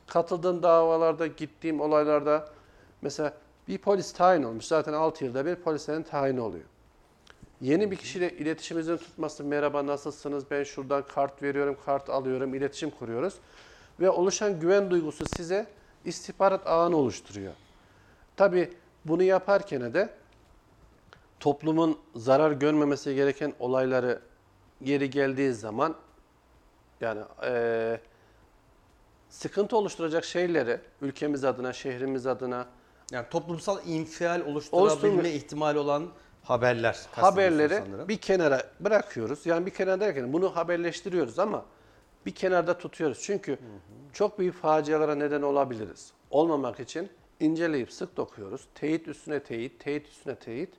Katıldığım 0.07 0.63
davalarda, 0.63 1.27
gittiğim 1.27 1.81
olaylarda 1.81 2.49
mesela 3.01 3.33
bir 3.67 3.77
polis 3.77 4.13
tayin 4.13 4.43
olmuş. 4.43 4.65
Zaten 4.65 4.93
6 4.93 5.25
yılda 5.25 5.45
bir 5.45 5.55
polislerin 5.55 6.03
tayini 6.03 6.41
oluyor. 6.41 6.65
Yeni 7.61 7.91
bir 7.91 7.95
kişiyle 7.95 8.29
iletişimimizin 8.31 8.97
tutması, 8.97 9.43
merhaba 9.43 9.85
nasılsınız, 9.87 10.51
ben 10.51 10.63
şuradan 10.63 11.03
kart 11.07 11.43
veriyorum, 11.43 11.77
kart 11.85 12.09
alıyorum, 12.09 12.55
iletişim 12.55 12.89
kuruyoruz. 12.89 13.33
Ve 13.99 14.09
oluşan 14.09 14.59
güven 14.59 14.91
duygusu 14.91 15.25
size 15.25 15.67
istihbarat 16.05 16.67
ağını 16.67 16.95
oluşturuyor. 16.97 17.53
Tabii 18.35 18.73
bunu 19.05 19.23
yaparken 19.23 19.93
de 19.93 20.09
toplumun 21.39 21.99
zarar 22.15 22.51
görmemesi 22.51 23.15
gereken 23.15 23.53
olayları 23.59 24.19
yeri 24.81 25.09
geldiği 25.09 25.53
zaman 25.53 25.95
yani 27.01 27.21
eee, 27.43 27.99
sıkıntı 29.29 29.77
oluşturacak 29.77 30.25
şeyleri 30.25 30.79
ülkemiz 31.01 31.43
adına, 31.43 31.73
şehrimiz 31.73 32.27
adına 32.27 32.65
Yani 33.11 33.25
toplumsal 33.29 33.77
infial 33.87 34.41
oluşturabilme 34.41 35.29
ihtimali 35.29 35.79
olan 35.79 36.07
haberler. 36.43 36.99
haberleri 37.11 37.81
sanırım. 37.85 38.07
bir 38.07 38.17
kenara 38.17 38.63
bırakıyoruz. 38.79 39.45
Yani 39.45 39.65
bir 39.65 39.71
kenara 39.71 39.99
derken 39.99 40.33
bunu 40.33 40.55
haberleştiriyoruz 40.55 41.39
ama 41.39 41.65
bir 42.25 42.35
kenarda 42.35 42.77
tutuyoruz. 42.77 43.19
Çünkü 43.21 43.57
çok 44.13 44.39
büyük 44.39 44.55
facialara 44.55 45.15
neden 45.15 45.41
olabiliriz. 45.41 46.11
Olmamak 46.29 46.79
için 46.79 47.09
inceleyip 47.39 47.91
sık 47.91 48.17
dokuyoruz. 48.17 48.67
Teyit 48.75 49.07
üstüne 49.07 49.43
teyit, 49.43 49.79
teyit 49.79 50.07
üstüne 50.07 50.35
teyit. 50.35 50.73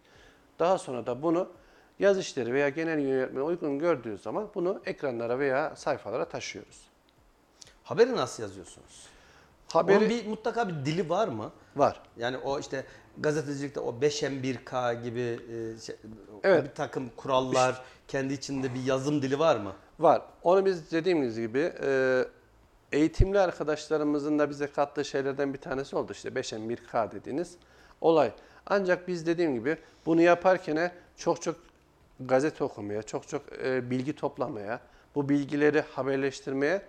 Daha 0.58 0.78
sonra 0.78 1.06
da 1.06 1.22
bunu 1.22 1.48
yaz 1.98 2.18
işleri 2.18 2.52
veya 2.54 2.68
genel 2.68 2.98
yönetmene 2.98 3.44
uygun 3.44 3.78
gördüğü 3.78 4.18
zaman 4.18 4.48
bunu 4.54 4.80
ekranlara 4.86 5.38
veya 5.38 5.76
sayfalara 5.76 6.28
taşıyoruz. 6.28 6.80
Haberi 7.82 8.16
nasıl 8.16 8.42
yazıyorsunuz? 8.42 9.06
Haberi 9.72 9.98
Onun 9.98 10.08
bir 10.10 10.26
mutlaka 10.26 10.68
bir 10.68 10.74
dili 10.74 11.08
var 11.08 11.28
mı? 11.28 11.50
var. 11.76 12.00
Yani 12.16 12.38
o 12.38 12.58
işte 12.58 12.84
gazetecilikte 13.18 13.80
o 13.80 13.94
5M1K 14.00 15.02
gibi 15.02 15.20
e, 15.20 15.80
şey, 15.80 15.96
Evet. 16.42 16.64
bir 16.64 16.74
takım 16.74 17.10
kurallar, 17.16 17.82
kendi 18.08 18.34
içinde 18.34 18.74
bir 18.74 18.82
yazım 18.82 19.22
dili 19.22 19.38
var 19.38 19.56
mı? 19.56 19.72
Var. 19.98 20.22
Onu 20.42 20.66
biz 20.66 20.92
dediğimiz 20.92 21.40
gibi 21.40 21.72
e, 21.82 22.24
eğitimli 22.92 23.38
arkadaşlarımızın 23.38 24.38
da 24.38 24.50
bize 24.50 24.66
kattığı 24.66 25.04
şeylerden 25.04 25.54
bir 25.54 25.58
tanesi 25.58 25.96
oldu. 25.96 26.12
İşte 26.12 26.28
5M1K 26.28 27.12
dediğiniz 27.12 27.56
olay. 28.00 28.32
Ancak 28.66 29.08
biz 29.08 29.26
dediğim 29.26 29.54
gibi 29.54 29.76
bunu 30.06 30.20
yaparken 30.20 30.92
çok 31.16 31.42
çok 31.42 31.56
gazete 32.20 32.64
okumaya, 32.64 33.02
çok 33.02 33.28
çok 33.28 33.42
e, 33.64 33.90
bilgi 33.90 34.16
toplamaya, 34.16 34.80
bu 35.14 35.28
bilgileri 35.28 35.80
haberleştirmeye 35.80 36.82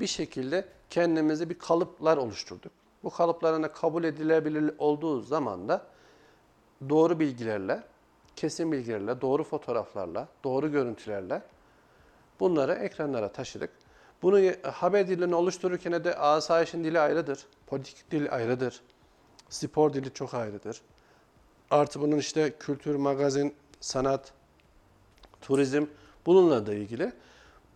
bir 0.00 0.06
şekilde 0.06 0.64
kendimize 0.90 1.50
bir 1.50 1.58
kalıplar 1.58 2.16
oluşturduk. 2.16 2.72
Bu 3.04 3.10
kalıpların 3.10 3.62
da 3.62 3.72
kabul 3.72 4.04
edilebilir 4.04 4.74
olduğu 4.78 5.20
zaman 5.20 5.68
da 5.68 5.86
doğru 6.88 7.20
bilgilerle, 7.20 7.82
kesin 8.36 8.72
bilgilerle, 8.72 9.20
doğru 9.20 9.44
fotoğraflarla, 9.44 10.28
doğru 10.44 10.72
görüntülerle 10.72 11.42
Bunları 12.40 12.72
ekranlara 12.72 13.32
taşıdık. 13.32 13.70
Bunu 14.22 14.52
haber 14.62 15.08
dilini 15.08 15.34
oluştururken 15.34 16.04
de 16.04 16.14
asayişin 16.14 16.84
dili 16.84 17.00
ayrıdır. 17.00 17.46
Politik 17.66 18.10
dil 18.10 18.32
ayrıdır. 18.32 18.80
Spor 19.48 19.92
dili 19.92 20.14
çok 20.14 20.34
ayrıdır. 20.34 20.80
Artı 21.70 22.00
bunun 22.00 22.16
işte 22.16 22.52
kültür, 22.60 22.94
magazin, 22.94 23.54
sanat, 23.80 24.32
turizm 25.40 25.86
bununla 26.26 26.66
da 26.66 26.74
ilgili. 26.74 27.12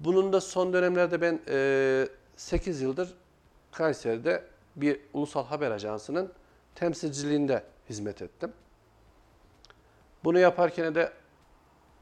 Bunun 0.01 0.33
da 0.33 0.41
son 0.41 0.73
dönemlerde 0.73 1.21
ben 1.21 1.41
e, 1.49 2.09
8 2.37 2.81
yıldır 2.81 3.15
Kayseri'de 3.73 4.45
bir 4.77 5.01
ulusal 5.13 5.45
haber 5.45 5.71
ajansının 5.71 6.33
temsilciliğinde 6.75 7.63
hizmet 7.89 8.23
ettim. 8.23 8.53
Bunu 10.25 10.39
yaparken 10.39 10.95
de 10.95 11.13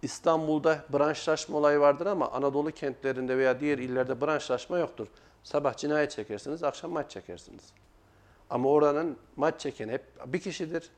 İstanbul'da 0.02 0.84
branşlaşma 0.92 1.58
olayı 1.58 1.80
vardır 1.80 2.06
ama 2.06 2.30
Anadolu 2.30 2.70
kentlerinde 2.70 3.38
veya 3.38 3.60
diğer 3.60 3.78
illerde 3.78 4.20
branşlaşma 4.20 4.78
yoktur. 4.78 5.06
Sabah 5.42 5.76
cinayet 5.76 6.10
çekersiniz, 6.10 6.62
akşam 6.62 6.90
maç 6.90 7.10
çekersiniz. 7.10 7.72
Ama 8.50 8.68
oranın 8.68 9.16
maç 9.36 9.60
çeken 9.60 9.88
hep 9.88 10.02
bir 10.26 10.40
kişidir. 10.40 10.90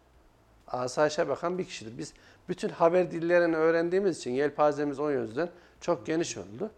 Asayişe 0.69 1.28
bakan 1.28 1.59
bir 1.59 1.64
kişidir. 1.64 1.99
Biz 1.99 2.12
bütün 2.49 2.69
haber 2.69 3.11
dillerini 3.11 3.57
öğrendiğimiz 3.57 4.19
için 4.19 4.30
yelpazemiz 4.30 4.99
o 4.99 5.11
yüzden 5.11 5.50
çok 5.80 6.07
geniş 6.07 6.37
oldu. 6.37 6.71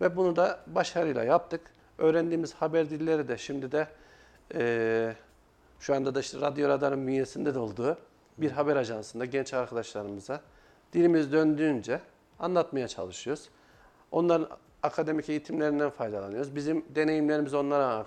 Ve 0.00 0.16
bunu 0.16 0.36
da 0.36 0.60
başarıyla 0.66 1.24
yaptık. 1.24 1.60
Öğrendiğimiz 1.98 2.54
haber 2.54 2.90
dilleri 2.90 3.28
de 3.28 3.38
şimdi 3.38 3.72
de 3.72 3.88
eee, 4.54 5.16
şu 5.80 5.94
anda 5.94 6.14
da 6.14 6.20
işte 6.20 6.40
Radyo 6.40 6.68
Radar'ın 6.68 7.06
bünyesinde 7.06 7.54
de 7.54 7.58
olduğu 7.58 7.98
bir 8.38 8.50
haber 8.50 8.76
ajansında 8.76 9.24
genç 9.24 9.54
arkadaşlarımıza 9.54 10.40
dilimiz 10.92 11.32
döndüğünce 11.32 12.00
anlatmaya 12.38 12.88
çalışıyoruz. 12.88 13.48
Onların 14.10 14.48
akademik 14.82 15.28
eğitimlerinden 15.28 15.90
faydalanıyoruz. 15.90 16.56
Bizim 16.56 16.84
deneyimlerimizi 16.94 17.56
onlara 17.56 18.06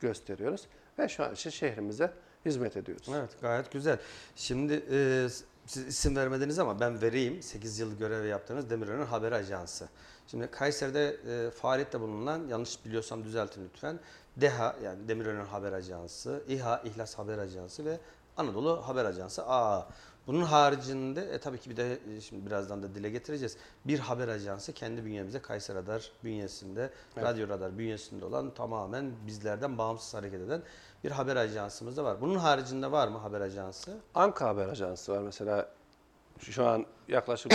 gösteriyoruz 0.00 0.66
ve 0.98 1.08
şu 1.08 1.24
an 1.24 1.32
için 1.32 1.50
şehrimize 1.50 2.12
hizmet 2.44 2.76
ediyoruz. 2.76 3.06
Evet 3.10 3.30
gayet 3.40 3.72
güzel. 3.72 3.98
Şimdi 4.36 4.84
e, 4.90 5.28
siz 5.66 5.86
isim 5.86 6.16
vermediniz 6.16 6.58
ama 6.58 6.80
ben 6.80 7.02
vereyim. 7.02 7.42
8 7.42 7.78
yıl 7.78 7.98
görev 7.98 8.24
yaptığınız 8.24 8.70
Demirören 8.70 9.06
Haber 9.06 9.32
Ajansı. 9.32 9.88
Şimdi 10.26 10.46
Kayseri'de 10.46 11.16
e, 11.28 11.50
faaliyette 11.50 12.00
bulunan, 12.00 12.48
yanlış 12.48 12.84
biliyorsam 12.84 13.24
düzeltin 13.24 13.64
lütfen. 13.64 13.98
DEHA 14.36 14.76
yani 14.84 15.08
Demirören 15.08 15.44
Haber 15.44 15.72
Ajansı, 15.72 16.42
İHA 16.48 16.82
İhlas 16.84 17.14
Haber 17.18 17.38
Ajansı 17.38 17.84
ve 17.84 17.98
Anadolu 18.36 18.88
Haber 18.88 19.04
Ajansı 19.04 19.46
AA. 19.46 19.88
Bunun 20.30 20.42
haricinde 20.42 21.20
e, 21.20 21.38
tabii 21.38 21.58
ki 21.58 21.70
bir 21.70 21.76
de 21.76 21.98
e, 22.16 22.20
şimdi 22.20 22.46
birazdan 22.46 22.82
da 22.82 22.94
dile 22.94 23.10
getireceğiz. 23.10 23.56
Bir 23.84 23.98
haber 23.98 24.28
ajansı 24.28 24.72
kendi 24.72 25.04
bünyemizde 25.04 25.42
Kayseri 25.42 25.76
Radar 25.76 26.12
bünyesinde, 26.24 26.90
Evet. 27.16 27.26
Radyo 27.26 27.48
Radar 27.48 27.78
bünyesinde 27.78 28.24
olan 28.24 28.54
tamamen 28.54 29.12
bizlerden 29.26 29.78
bağımsız 29.78 30.14
hareket 30.14 30.40
eden 30.40 30.62
bir 31.04 31.10
haber 31.10 31.36
ajansımız 31.36 31.96
da 31.96 32.04
var. 32.04 32.20
Bunun 32.20 32.34
haricinde 32.34 32.92
var 32.92 33.08
mı 33.08 33.18
haber 33.18 33.40
ajansı? 33.40 33.96
Anka 34.14 34.48
Haber 34.48 34.68
Ajansı 34.68 35.12
var 35.12 35.22
mesela 35.22 35.68
şu 36.38 36.66
an 36.66 36.86
yaklaşık 37.08 37.52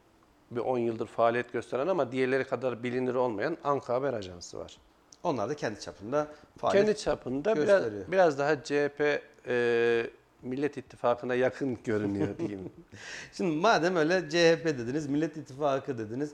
bir 0.50 0.60
10 0.60 0.78
yıldır 0.78 1.06
faaliyet 1.06 1.52
gösteren 1.52 1.86
ama 1.86 2.12
diğerleri 2.12 2.44
kadar 2.44 2.82
bilinir 2.82 3.14
olmayan 3.14 3.56
Anka 3.64 3.94
Haber 3.94 4.12
Ajansı 4.12 4.58
var. 4.58 4.76
Onlar 5.22 5.48
da 5.48 5.54
kendi 5.54 5.80
çapında 5.80 6.28
faaliyet 6.58 6.86
Kendi 6.86 6.98
çapında 6.98 7.56
biraz, 7.56 7.66
gösteriyor. 7.66 8.04
biraz 8.08 8.38
daha 8.38 8.62
CHP 8.62 9.22
e, 9.46 10.10
Millet 10.42 10.76
İttifakı'na 10.76 11.34
yakın 11.34 11.78
görünüyor 11.84 12.38
diyeyim. 12.38 12.72
Şimdi 13.32 13.56
madem 13.56 13.96
öyle 13.96 14.20
CHP 14.28 14.64
dediniz, 14.64 15.06
Millet 15.06 15.36
İttifakı 15.36 15.98
dediniz. 15.98 16.30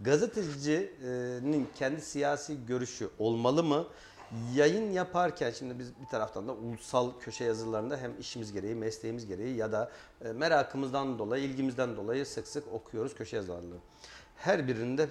Gazetecinin 0.00 1.68
kendi 1.74 2.00
siyasi 2.00 2.66
görüşü 2.66 3.10
olmalı 3.18 3.64
mı? 3.64 3.86
Yayın 4.54 4.90
yaparken 4.92 5.50
şimdi 5.50 5.78
biz 5.78 6.00
bir 6.00 6.06
taraftan 6.06 6.48
da 6.48 6.52
ulusal 6.52 7.10
köşe 7.20 7.44
yazılarında 7.44 7.96
hem 7.96 8.20
işimiz 8.20 8.52
gereği, 8.52 8.74
mesleğimiz 8.74 9.26
gereği 9.26 9.56
ya 9.56 9.72
da 9.72 9.90
e, 10.24 10.32
merakımızdan 10.32 11.18
dolayı, 11.18 11.44
ilgimizden 11.44 11.96
dolayı 11.96 12.26
sık 12.26 12.48
sık 12.48 12.72
okuyoruz 12.72 13.14
köşe 13.14 13.36
yazılarını. 13.36 13.74
Her 14.36 14.68
birinde 14.68 15.02
e, 15.02 15.08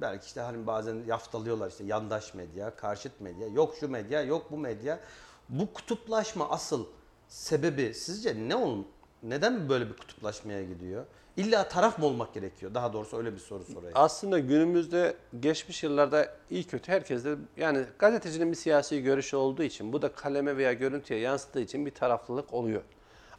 belki 0.00 0.26
işte 0.26 0.40
hani 0.40 0.66
bazen 0.66 0.96
yaftalıyorlar 1.06 1.70
işte 1.70 1.84
yandaş 1.84 2.34
medya, 2.34 2.76
karşıt 2.76 3.20
medya, 3.20 3.48
yok 3.48 3.74
şu 3.80 3.88
medya, 3.88 4.22
yok 4.22 4.50
bu 4.50 4.58
medya. 4.58 5.00
Bu 5.48 5.72
kutuplaşma 5.72 6.50
asıl 6.50 6.86
sebebi 7.32 7.94
sizce 7.94 8.48
ne 8.48 8.56
olun? 8.56 8.86
Neden 9.22 9.68
böyle 9.68 9.88
bir 9.88 9.96
kutuplaşmaya 9.96 10.62
gidiyor? 10.62 11.04
İlla 11.36 11.68
taraf 11.68 11.98
mı 11.98 12.06
olmak 12.06 12.34
gerekiyor? 12.34 12.74
Daha 12.74 12.92
doğrusu 12.92 13.16
öyle 13.16 13.32
bir 13.32 13.38
soru 13.38 13.64
sorayım. 13.64 13.92
Aslında 13.94 14.38
günümüzde 14.38 15.16
geçmiş 15.40 15.82
yıllarda 15.82 16.34
iyi 16.50 16.64
kötü 16.64 16.92
herkes 16.92 17.24
de 17.24 17.36
yani 17.56 17.84
gazetecinin 17.98 18.50
bir 18.50 18.56
siyasi 18.56 19.02
görüşü 19.02 19.36
olduğu 19.36 19.62
için 19.62 19.92
bu 19.92 20.02
da 20.02 20.12
kaleme 20.12 20.56
veya 20.56 20.72
görüntüye 20.72 21.20
yansıdığı 21.20 21.60
için 21.60 21.86
bir 21.86 21.90
taraflılık 21.90 22.54
oluyor. 22.54 22.82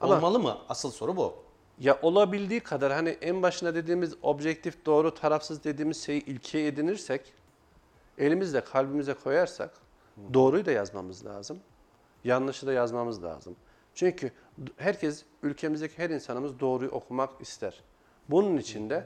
Ama 0.02 0.16
Olmalı 0.16 0.40
mı? 0.40 0.58
Asıl 0.70 0.92
soru 0.92 1.18
bu. 1.18 1.36
ya 1.80 2.00
olabildiği 2.02 2.60
kadar 2.60 2.94
hani 2.94 3.10
en 3.10 3.42
başına 3.44 3.76
dediğimiz 3.76 4.14
objektif 4.22 4.86
doğru 4.86 5.14
tarafsız 5.14 5.64
dediğimiz 5.64 6.04
şeyi 6.04 6.26
ilkeye 6.26 6.68
edinirsek 6.68 7.34
elimizle 8.18 8.62
kalbimize 8.62 9.14
koyarsak 9.14 9.72
doğruyu 10.34 10.66
da 10.66 10.72
yazmamız 10.72 11.26
lazım. 11.26 11.60
Yanlışı 12.24 12.68
da 12.68 12.74
yazmamız 12.74 13.24
lazım. 13.24 13.56
Çünkü 13.96 14.32
herkes 14.78 15.24
ülkemizdeki 15.44 15.98
her 15.98 16.10
insanımız 16.10 16.60
doğruyu 16.60 16.92
okumak 16.92 17.42
ister. 17.42 17.82
Bunun 18.30 18.58
için 18.58 18.90
de 18.90 19.06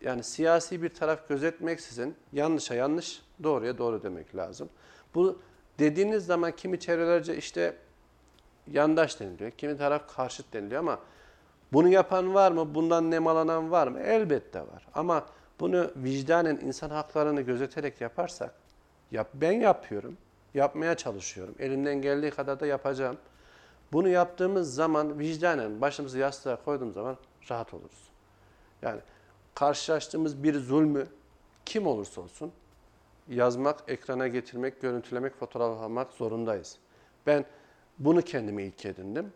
yani 0.00 0.22
siyasi 0.22 0.82
bir 0.82 0.88
taraf 0.88 1.28
gözetmeksizin 1.28 2.14
yanlışa 2.32 2.74
yanlış, 2.74 3.22
doğruya 3.42 3.78
doğru 3.78 4.02
demek 4.02 4.36
lazım. 4.36 4.68
Bu 5.14 5.38
dediğiniz 5.78 6.26
zaman 6.26 6.56
kimi 6.56 6.80
çevrelerce 6.80 7.36
işte 7.36 7.76
yandaş 8.72 9.20
deniliyor, 9.20 9.50
kimi 9.50 9.76
taraf 9.76 10.14
karşıt 10.16 10.52
deniliyor 10.52 10.80
ama 10.80 10.98
bunu 11.72 11.88
yapan 11.88 12.34
var 12.34 12.52
mı? 12.52 12.74
Bundan 12.74 13.10
nemalanan 13.10 13.70
var 13.70 13.88
mı? 13.88 14.00
Elbette 14.00 14.60
var. 14.60 14.86
Ama 14.94 15.26
bunu 15.60 15.90
vicdanen 15.96 16.56
insan 16.56 16.90
haklarını 16.90 17.40
gözeterek 17.40 18.00
yaparsak, 18.00 18.54
yap, 19.10 19.28
ben 19.34 19.52
yapıyorum, 19.52 20.16
yapmaya 20.54 20.94
çalışıyorum. 20.94 21.54
Elimden 21.58 22.02
geldiği 22.02 22.30
kadar 22.30 22.60
da 22.60 22.66
yapacağım. 22.66 23.16
Bunu 23.92 24.08
yaptığımız 24.08 24.74
zaman 24.74 25.18
vicdanen 25.18 25.80
başımızı 25.80 26.18
yastığa 26.18 26.64
koyduğumuz 26.64 26.94
zaman 26.94 27.16
rahat 27.50 27.74
oluruz. 27.74 28.08
Yani 28.82 29.00
karşılaştığımız 29.54 30.42
bir 30.42 30.54
zulmü 30.60 31.06
kim 31.66 31.86
olursa 31.86 32.20
olsun 32.20 32.52
yazmak, 33.28 33.84
ekrana 33.88 34.28
getirmek, 34.28 34.80
görüntülemek, 34.80 35.34
fotoğraf 35.34 35.80
almak 35.82 36.12
zorundayız. 36.12 36.78
Ben 37.26 37.44
bunu 37.98 38.22
kendime 38.22 38.64
ilk 38.64 38.86
edindim. 38.86 39.32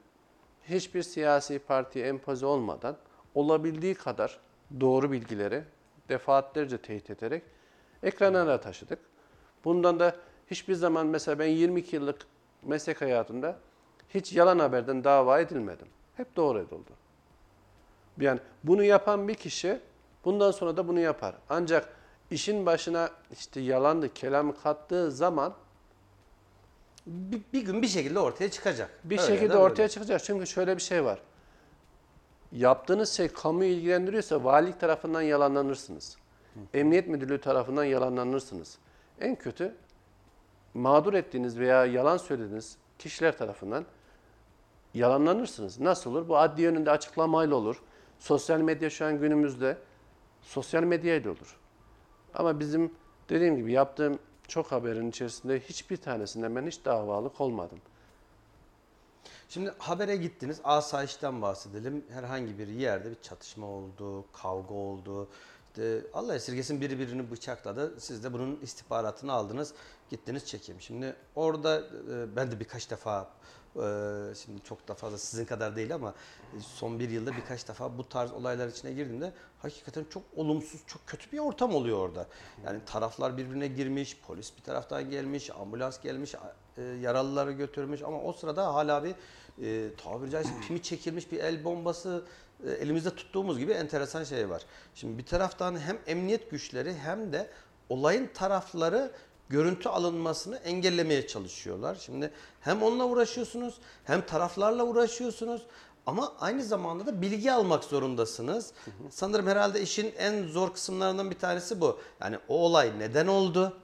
Hiçbir 0.65 1.03
siyasi 1.03 1.59
partiye 1.59 2.07
empoze 2.07 2.47
olmadan 2.47 2.97
olabildiği 3.35 3.95
kadar 3.95 4.41
doğru 4.81 5.13
bilgileri 5.13 5.65
defaatlerce 6.09 6.79
teyit 6.79 7.11
ederek 7.11 7.43
ekranlara 8.03 8.61
taşıdık. 8.61 8.99
Bundan 9.65 10.01
da 10.01 10.17
hiçbir 10.51 10.75
zaman 10.75 11.07
mesela 11.07 11.39
ben 11.39 11.47
22 11.47 11.97
yıllık 11.97 12.27
meslek 12.63 13.01
hayatında 13.01 13.59
hiç 14.15 14.33
yalan 14.33 14.59
haberden 14.59 15.05
dava 15.05 15.41
edilmedim. 15.41 15.89
Hep 16.17 16.37
doğru 16.37 16.59
edildi. 16.59 16.93
Yani 18.21 18.41
bunu 18.65 18.85
yapan 18.85 19.29
bir 19.29 19.35
kişi 19.35 19.81
bundan 20.25 20.51
sonra 20.51 20.77
da 20.77 20.89
bunu 20.89 21.01
yapar. 21.01 21.35
Ancak 21.49 21.89
işin 22.31 22.67
başına 22.67 23.11
işte 23.33 23.61
yalandı, 23.61 24.15
kelam 24.15 24.55
kattığı 24.63 25.13
zaman 25.13 25.55
Bir, 27.07 27.41
bir 27.53 27.63
gün 27.63 27.83
bir 27.83 27.89
şekilde 27.89 28.19
ortaya 28.19 28.51
çıkacak. 28.51 28.91
bir 29.05 29.19
Öyle 29.19 29.27
şekilde 29.33 29.53
de 29.53 29.57
ortaya 29.59 29.79
böyle. 29.79 29.89
çıkacak. 29.89 30.25
Çünkü 30.25 30.47
şöyle 30.47 30.77
bir 30.77 30.83
şey 30.83 31.05
var. 31.05 31.19
Yaptığınız 32.53 33.13
şey 33.13 33.29
kamuyu 33.29 33.71
ilgilendiriyorsa 33.71 34.45
valilik 34.45 34.81
tarafından 34.81 35.23
yalanlanırsınız. 35.23 36.17
Emniyet 36.75 37.09
müdürlüğü 37.09 37.41
tarafından 37.41 37.85
yalanlanırsınız. 37.85 38.79
En 39.21 39.37
kötü 39.37 39.75
mağdur 40.75 41.15
ettiğiniz 41.15 41.59
veya 41.59 41.85
yalan 41.87 42.17
söylediğiniz 42.17 42.77
kişiler 42.99 43.39
tarafından 43.39 43.85
yalanlanırsınız. 44.95 45.81
Nasıl 45.81 46.11
olur? 46.11 46.29
Bu 46.29 46.39
adli 46.39 46.63
yönünde 46.63 46.91
açıklamayla 46.91 47.57
olur. 47.57 47.83
Sosyal 48.19 48.61
medya 48.61 48.91
şu 48.91 49.05
an 49.05 49.19
günümüzde 49.19 49.79
sosyal 50.43 50.83
medyayla 50.83 51.31
olur. 51.31 51.59
Ama 52.35 52.61
bizim 52.61 52.93
dediğim 53.29 53.57
gibi 53.57 53.73
yaptığım 53.73 54.19
çok 54.49 54.73
haberin 54.73 55.11
içerisinde 55.11 55.61
hiçbir 55.61 55.97
tanesinden 55.97 56.57
ben 56.57 56.67
hiç 56.67 56.85
davalık 56.85 57.41
olmadım. 57.41 57.79
Şimdi 59.49 59.75
habere 59.79 60.17
gittiniz. 60.17 60.61
Asayişten 60.65 61.43
bahsedelim. 61.43 62.05
Herhangi 62.13 62.59
bir 62.59 62.69
yerde 62.69 63.11
bir 63.11 63.23
çatışma 63.23 63.67
oldu, 63.67 64.25
kavga 64.33 64.75
oldu. 64.75 65.29
İşte 65.69 66.03
Allah 66.15 66.35
esirgesin 66.35 66.81
biri 66.81 66.99
birini 66.99 67.31
bıçakladı. 67.31 68.01
Siz 68.01 68.25
de 68.25 68.33
bunun 68.33 68.59
istihbaratını 68.63 69.33
aldınız. 69.33 69.75
Gittiniz 70.11 70.47
çekim. 70.47 70.81
Şimdi 70.81 71.17
orada 71.35 71.79
e, 71.79 72.37
ben 72.37 72.53
de 72.53 72.61
birkaç 72.61 72.91
defa 72.91 73.31
e, 73.77 74.35
şimdi 74.35 74.63
çok 74.65 74.89
da 74.89 74.95
fazla 74.95 75.19
sizin 75.19 75.45
kadar 75.45 75.77
değil 75.77 75.95
ama 75.95 76.15
son 76.61 76.99
bir 76.99 77.11
yılda 77.11 77.37
birkaç 77.37 77.69
defa 77.69 77.99
bu 77.99 78.09
tarz 78.09 78.33
olaylar 78.33 78.69
içine 78.69 78.93
girdiğimde 78.93 79.33
hakikaten 79.59 80.05
çok 80.11 80.23
olumsuz, 80.37 80.81
çok 80.87 81.07
kötü 81.07 81.33
bir 81.33 81.39
ortam 81.39 81.75
oluyor 81.75 81.99
orada. 81.99 82.27
Yani 82.67 82.81
taraflar 82.87 83.37
birbirine 83.37 83.67
girmiş, 83.67 84.17
polis 84.27 84.57
bir 84.57 84.63
taraftan 84.63 85.11
gelmiş, 85.11 85.51
ambulans 85.51 86.01
gelmiş, 86.01 86.35
e, 86.77 86.83
yaralıları 86.83 87.53
götürmüş 87.53 88.03
ama 88.03 88.23
o 88.23 88.33
sırada 88.33 88.75
hala 88.75 89.05
bir 89.05 89.15
e, 89.63 89.95
tabiri 89.95 90.31
caizse 90.31 90.53
pimi 90.69 90.83
çekilmiş 90.83 91.33
bir 91.33 91.39
el 91.39 91.65
bombası 91.65 92.25
e, 92.67 92.71
elimizde 92.71 93.11
tuttuğumuz 93.11 93.59
gibi 93.59 93.73
enteresan 93.73 94.25
şey 94.25 94.51
var. 94.51 94.63
Şimdi 94.95 95.19
bir 95.19 95.27
taraftan 95.27 95.79
hem 95.79 95.99
emniyet 96.07 96.51
güçleri 96.51 96.95
hem 96.95 97.33
de 97.33 97.51
olayın 97.89 98.31
tarafları 98.35 99.13
görüntü 99.53 99.89
alınmasını 99.89 100.57
engellemeye 100.57 101.27
çalışıyorlar. 101.27 101.95
Şimdi 101.95 102.31
hem 102.61 102.83
onunla 102.83 103.05
uğraşıyorsunuz 103.05 103.75
hem 104.05 104.27
taraflarla 104.27 104.85
uğraşıyorsunuz 104.85 105.63
ama 106.07 106.33
aynı 106.41 106.65
zamanda 106.65 107.07
da 107.07 107.23
bilgi 107.23 107.53
almak 107.53 107.85
zorundasınız. 107.85 108.73
Sanırım 109.11 109.47
herhalde 109.47 109.83
işin 109.83 110.15
en 110.19 110.47
zor 110.47 110.73
kısımlarından 110.73 111.31
bir 111.31 111.39
tanesi 111.39 111.81
bu. 111.81 112.01
Yani 112.21 112.39
o 112.49 112.55
olay 112.55 112.93
neden 112.99 113.27
oldu? 113.27 113.77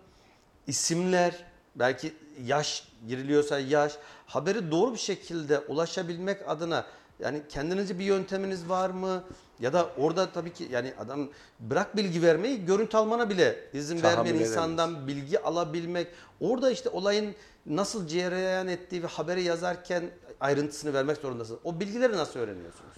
isimler, 0.69 1.45
belki 1.79 2.15
yaş 2.45 2.89
giriliyorsa 3.09 3.59
yaş, 3.59 3.93
haberi 4.27 4.71
doğru 4.71 4.93
bir 4.93 4.99
şekilde 4.99 5.59
ulaşabilmek 5.59 6.49
adına 6.49 6.87
yani 7.21 7.43
kendinizce 7.49 7.99
bir 7.99 8.05
yönteminiz 8.05 8.69
var 8.69 8.91
mı? 8.91 9.25
Ya 9.61 9.73
da 9.73 9.91
orada 9.99 10.31
tabii 10.31 10.53
ki 10.53 10.69
yani 10.71 10.93
adam 10.99 11.29
bırak 11.61 11.97
bilgi 11.97 12.23
vermeyi 12.23 12.65
görüntü 12.65 12.97
almana 12.97 13.31
bile 13.31 13.59
izin 13.73 14.01
Tahammül 14.01 14.31
vermeyen 14.31 14.45
insandan 14.45 15.07
bilgi 15.07 15.41
alabilmek. 15.41 16.09
Orada 16.41 16.71
işte 16.71 16.89
olayın 16.89 17.35
nasıl 17.67 18.07
cereyan 18.07 18.69
ettiği 18.69 19.03
ve 19.03 19.07
haberi 19.07 19.43
yazarken 19.43 20.11
ayrıntısını 20.41 20.95
vermek 20.95 21.17
zorundasınız. 21.17 21.61
O 21.65 21.81
bilgileri 21.81 22.17
nasıl 22.17 22.41
öğreniyorsunuz? 22.41 22.97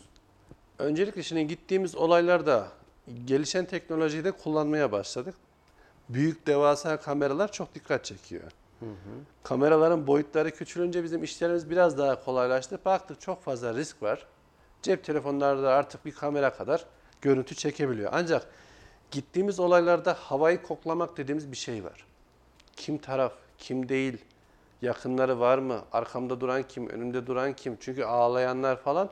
Öncelikle 0.79 1.23
şimdi 1.23 1.47
gittiğimiz 1.47 1.97
olaylarda 1.97 2.69
gelişen 3.25 3.65
teknolojiyi 3.65 4.25
de 4.25 4.33
kullanmaya 4.33 4.93
başladık. 4.93 5.35
Büyük 6.09 6.47
devasa 6.47 6.97
kameralar 6.97 7.53
çok 7.53 7.75
dikkat 7.75 8.05
çekiyor. 8.05 8.53
Kameraların 9.43 10.07
boyutları 10.07 10.51
küçülünce 10.51 11.05
bizim 11.05 11.23
işlerimiz 11.23 11.71
biraz 11.71 11.99
daha 11.99 12.25
kolaylaştı. 12.25 12.79
Baktık 12.85 13.21
çok 13.21 13.43
fazla 13.43 13.75
risk 13.75 14.03
var. 14.03 14.27
Cep 14.83 15.05
telefonlarda 15.05 15.73
artık 15.73 16.05
bir 16.05 16.15
kamera 16.15 16.53
kadar 16.53 16.85
görüntü 17.23 17.55
çekebiliyor. 17.55 18.11
Ancak 18.15 18.47
gittiğimiz 19.11 19.61
olaylarda 19.61 20.15
havayı 20.15 20.63
koklamak 20.63 21.17
dediğimiz 21.17 21.53
bir 21.53 21.57
şey 21.57 21.85
var. 21.85 22.07
Kim 22.77 22.99
taraf, 22.99 23.33
kim 23.59 23.89
değil, 23.89 24.25
yakınları 24.83 25.41
var 25.41 25.59
mı, 25.59 25.81
arkamda 25.93 26.41
duran 26.41 26.63
kim, 26.63 26.89
önümde 26.89 27.27
duran 27.27 27.53
kim? 27.53 27.77
Çünkü 27.81 28.05
ağlayanlar 28.05 28.77
falan. 28.77 29.11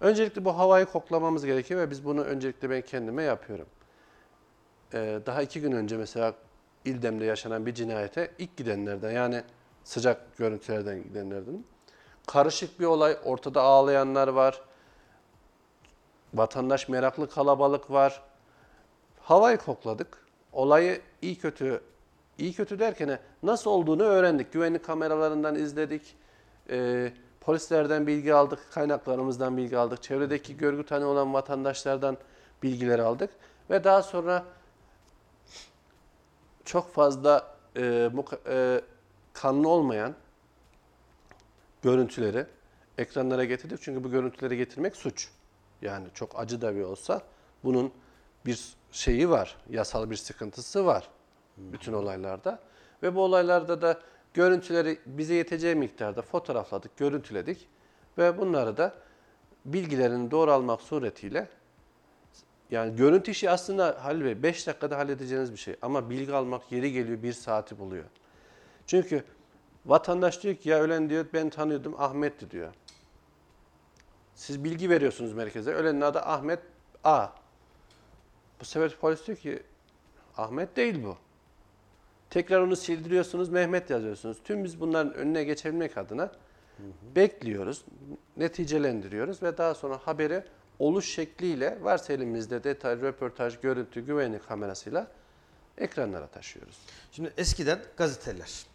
Öncelikle 0.00 0.44
bu 0.44 0.58
havayı 0.58 0.86
koklamamız 0.86 1.46
gerekiyor 1.46 1.80
ve 1.80 1.90
biz 1.90 2.04
bunu 2.04 2.22
öncelikle 2.22 2.70
ben 2.70 2.82
kendime 2.82 3.22
yapıyorum. 3.22 3.66
Ee, 4.94 5.20
daha 5.26 5.42
iki 5.42 5.60
gün 5.60 5.72
önce 5.72 5.96
mesela 5.96 6.34
İldem'de 6.88 7.24
yaşanan 7.24 7.66
bir 7.66 7.74
cinayete 7.74 8.30
ilk 8.38 8.56
gidenlerden 8.56 9.10
yani 9.10 9.42
sıcak 9.84 10.36
görüntülerden 10.36 11.02
gidenlerden. 11.02 11.64
Karışık 12.26 12.80
bir 12.80 12.84
olay, 12.84 13.16
ortada 13.24 13.62
ağlayanlar 13.62 14.28
var. 14.28 14.60
Vatandaş 16.34 16.88
meraklı 16.88 17.30
kalabalık 17.30 17.90
var. 17.90 18.22
Havayı 19.20 19.58
kokladık. 19.58 20.26
Olayı 20.52 21.00
iyi 21.22 21.38
kötü, 21.38 21.80
iyi 22.38 22.52
kötü 22.52 22.78
derken 22.78 23.18
nasıl 23.42 23.70
olduğunu 23.70 24.02
öğrendik. 24.02 24.52
Güvenlik 24.52 24.84
kameralarından 24.84 25.54
izledik. 25.54 26.16
Ee, 26.70 27.12
polislerden 27.40 28.06
bilgi 28.06 28.34
aldık, 28.34 28.58
kaynaklarımızdan 28.70 29.56
bilgi 29.56 29.78
aldık. 29.78 30.02
Çevredeki 30.02 30.56
görgü 30.56 30.86
tanığı 30.86 31.06
olan 31.06 31.34
vatandaşlardan 31.34 32.16
bilgileri 32.62 33.02
aldık. 33.02 33.30
Ve 33.70 33.84
daha 33.84 34.02
sonra 34.02 34.44
çok 36.68 36.92
fazla 36.92 37.56
e, 37.76 38.10
e, 38.46 38.80
kanlı 39.32 39.68
olmayan 39.68 40.14
görüntüleri 41.82 42.46
ekranlara 42.98 43.44
getirdik. 43.44 43.78
Çünkü 43.82 44.04
bu 44.04 44.10
görüntüleri 44.10 44.56
getirmek 44.56 44.96
suç. 44.96 45.28
Yani 45.82 46.06
çok 46.14 46.38
acı 46.40 46.60
da 46.60 46.76
bir 46.76 46.82
olsa 46.82 47.22
bunun 47.64 47.92
bir 48.46 48.74
şeyi 48.92 49.30
var, 49.30 49.56
yasal 49.70 50.10
bir 50.10 50.16
sıkıntısı 50.16 50.86
var 50.86 51.08
bütün 51.56 51.92
olaylarda. 51.92 52.58
Ve 53.02 53.14
bu 53.14 53.22
olaylarda 53.22 53.82
da 53.82 54.00
görüntüleri 54.34 54.98
bize 55.06 55.34
yeteceği 55.34 55.74
miktarda 55.74 56.22
fotoğrafladık, 56.22 56.96
görüntüledik 56.96 57.68
ve 58.18 58.38
bunları 58.38 58.76
da 58.76 58.94
bilgilerini 59.64 60.30
doğru 60.30 60.52
almak 60.52 60.80
suretiyle 60.80 61.48
yani 62.70 62.96
görüntü 62.96 63.30
işi 63.30 63.50
aslında 63.50 64.04
Halil 64.04 64.24
Bey 64.24 64.42
5 64.42 64.66
dakikada 64.66 64.98
halledeceğiniz 64.98 65.52
bir 65.52 65.56
şey 65.56 65.76
ama 65.82 66.10
bilgi 66.10 66.34
almak 66.34 66.72
yeri 66.72 66.92
geliyor 66.92 67.22
1 67.22 67.32
saati 67.32 67.78
buluyor. 67.78 68.04
Çünkü 68.86 69.24
vatandaş 69.86 70.42
diyor 70.42 70.54
ki 70.54 70.68
ya 70.68 70.78
ölen 70.80 71.10
diyor 71.10 71.26
ben 71.32 71.50
tanıyordum 71.50 72.00
Ahmet'ti 72.00 72.50
diyor. 72.50 72.74
Siz 74.34 74.64
bilgi 74.64 74.90
veriyorsunuz 74.90 75.32
merkeze. 75.32 75.72
Ölenin 75.72 76.00
adı 76.00 76.18
Ahmet 76.20 76.60
A. 77.04 77.28
Bu 78.60 78.64
sefer 78.64 78.96
polis 79.00 79.26
diyor 79.26 79.38
ki 79.38 79.62
Ahmet 80.36 80.76
değil 80.76 81.04
bu. 81.04 81.16
Tekrar 82.30 82.60
onu 82.60 82.76
sildiriyorsunuz, 82.76 83.48
Mehmet 83.48 83.90
yazıyorsunuz. 83.90 84.38
Tüm 84.44 84.64
biz 84.64 84.80
bunların 84.80 85.14
önüne 85.14 85.44
geçebilmek 85.44 85.98
adına 85.98 86.32
bekliyoruz, 87.16 87.84
neticelendiriyoruz 88.36 89.42
ve 89.42 89.58
daha 89.58 89.74
sonra 89.74 89.98
haberi 90.04 90.44
oluş 90.78 91.14
şekliyle 91.14 91.78
varsa 91.82 92.12
elimizde 92.12 92.64
detay, 92.64 93.00
röportaj, 93.00 93.60
görüntü, 93.60 94.00
güvenlik 94.00 94.48
kamerasıyla 94.48 95.06
ekranlara 95.78 96.26
taşıyoruz. 96.26 96.78
Şimdi 97.12 97.32
eskiden 97.36 97.78
gazeteler. 97.96 98.66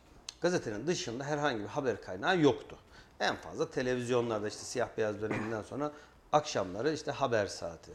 Gazetenin 0.41 0.87
dışında 0.87 1.23
herhangi 1.23 1.63
bir 1.63 1.67
haber 1.67 2.01
kaynağı 2.01 2.39
yoktu. 2.39 2.77
En 3.19 3.35
fazla 3.35 3.69
televizyonlarda 3.69 4.47
işte 4.47 4.59
siyah 4.59 4.87
beyaz 4.97 5.21
döneminden 5.21 5.61
sonra 5.61 5.91
akşamları 6.31 6.93
işte 6.93 7.11
haber 7.11 7.47
saati. 7.47 7.91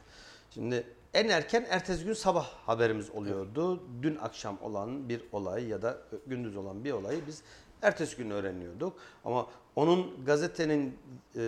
Şimdi 0.50 0.86
en 1.14 1.28
erken 1.28 1.66
ertesi 1.70 2.04
gün 2.04 2.12
sabah 2.12 2.46
haberimiz 2.46 3.10
oluyordu. 3.10 3.82
Dün 4.02 4.16
akşam 4.16 4.58
olan 4.62 5.08
bir 5.08 5.22
olay 5.32 5.68
ya 5.68 5.82
da 5.82 5.98
gündüz 6.26 6.56
olan 6.56 6.84
bir 6.84 6.92
olayı 6.92 7.20
biz 7.26 7.42
ertesi 7.82 8.16
gün 8.16 8.30
öğreniyorduk. 8.30 8.92
Ama 9.24 9.46
onun 9.76 10.24
gazetenin 10.26 10.98
e, 11.36 11.40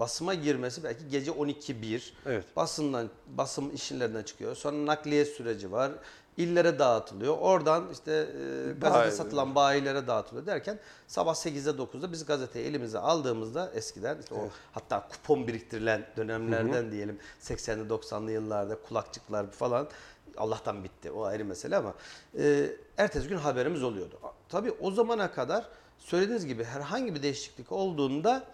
basıma 0.00 0.34
girmesi 0.34 0.84
belki 0.84 1.08
gece 1.08 1.30
12-1. 1.30 2.02
Evet. 2.26 2.44
Basından, 2.56 3.10
basım 3.26 3.74
işinlerinden 3.74 4.22
çıkıyor. 4.22 4.56
Sonra 4.56 4.86
nakliye 4.86 5.24
süreci 5.24 5.72
var. 5.72 5.92
İllere 6.36 6.78
dağıtılıyor. 6.78 7.38
Oradan 7.38 7.84
işte 7.92 8.12
e, 8.12 8.72
gazete 8.72 9.00
Bayi- 9.00 9.12
satılan 9.12 9.54
bayilere 9.54 10.06
dağıtılıyor 10.06 10.46
derken 10.46 10.78
sabah 11.06 11.34
8'de 11.34 11.70
9'da 11.70 12.12
biz 12.12 12.26
gazeteyi 12.26 12.66
elimize 12.66 12.98
aldığımızda 12.98 13.70
eskiden 13.74 14.18
işte 14.20 14.34
o 14.34 14.48
hatta 14.72 15.08
kupon 15.08 15.46
biriktirilen 15.46 16.06
dönemlerden 16.16 16.92
diyelim 16.92 17.18
80'li 17.40 17.88
90'lı 17.88 18.32
yıllarda 18.32 18.76
kulakçıklar 18.76 19.50
falan 19.50 19.88
Allah'tan 20.36 20.84
bitti 20.84 21.10
o 21.10 21.24
ayrı 21.24 21.44
mesele 21.44 21.76
ama 21.76 21.94
e, 22.38 22.66
ertesi 22.98 23.28
gün 23.28 23.36
haberimiz 23.36 23.82
oluyordu. 23.82 24.18
Tabii 24.52 24.72
o 24.80 24.90
zamana 24.90 25.32
kadar 25.32 25.68
söylediğiniz 25.98 26.46
gibi 26.46 26.64
herhangi 26.64 27.14
bir 27.14 27.22
değişiklik 27.22 27.72
olduğunda 27.72 28.44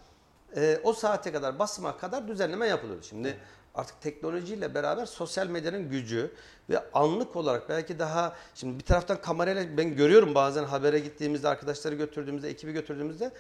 e, 0.56 0.80
o 0.82 0.92
saate 0.92 1.32
kadar 1.32 1.58
basıma 1.58 1.96
kadar 1.96 2.28
düzenleme 2.28 2.66
yapılıyordu. 2.66 3.02
Şimdi 3.08 3.37
artık 3.74 4.00
teknolojiyle 4.00 4.74
beraber 4.74 5.06
sosyal 5.06 5.46
medyanın 5.46 5.90
gücü 5.90 6.30
ve 6.70 6.92
anlık 6.92 7.37
olarak 7.37 7.68
belki 7.68 7.98
daha 7.98 8.37
şimdi 8.54 8.78
bir 8.78 8.84
taraftan 8.84 9.20
kamerayla 9.20 9.76
ben 9.76 9.96
görüyorum 9.96 10.34
bazen 10.34 10.64
habere 10.64 10.98
gittiğimizde 10.98 11.48
arkadaşları 11.48 11.94
götürdüğümüzde 11.94 12.48
ekibi 12.48 12.72
götürdüğümüzde 12.72 13.32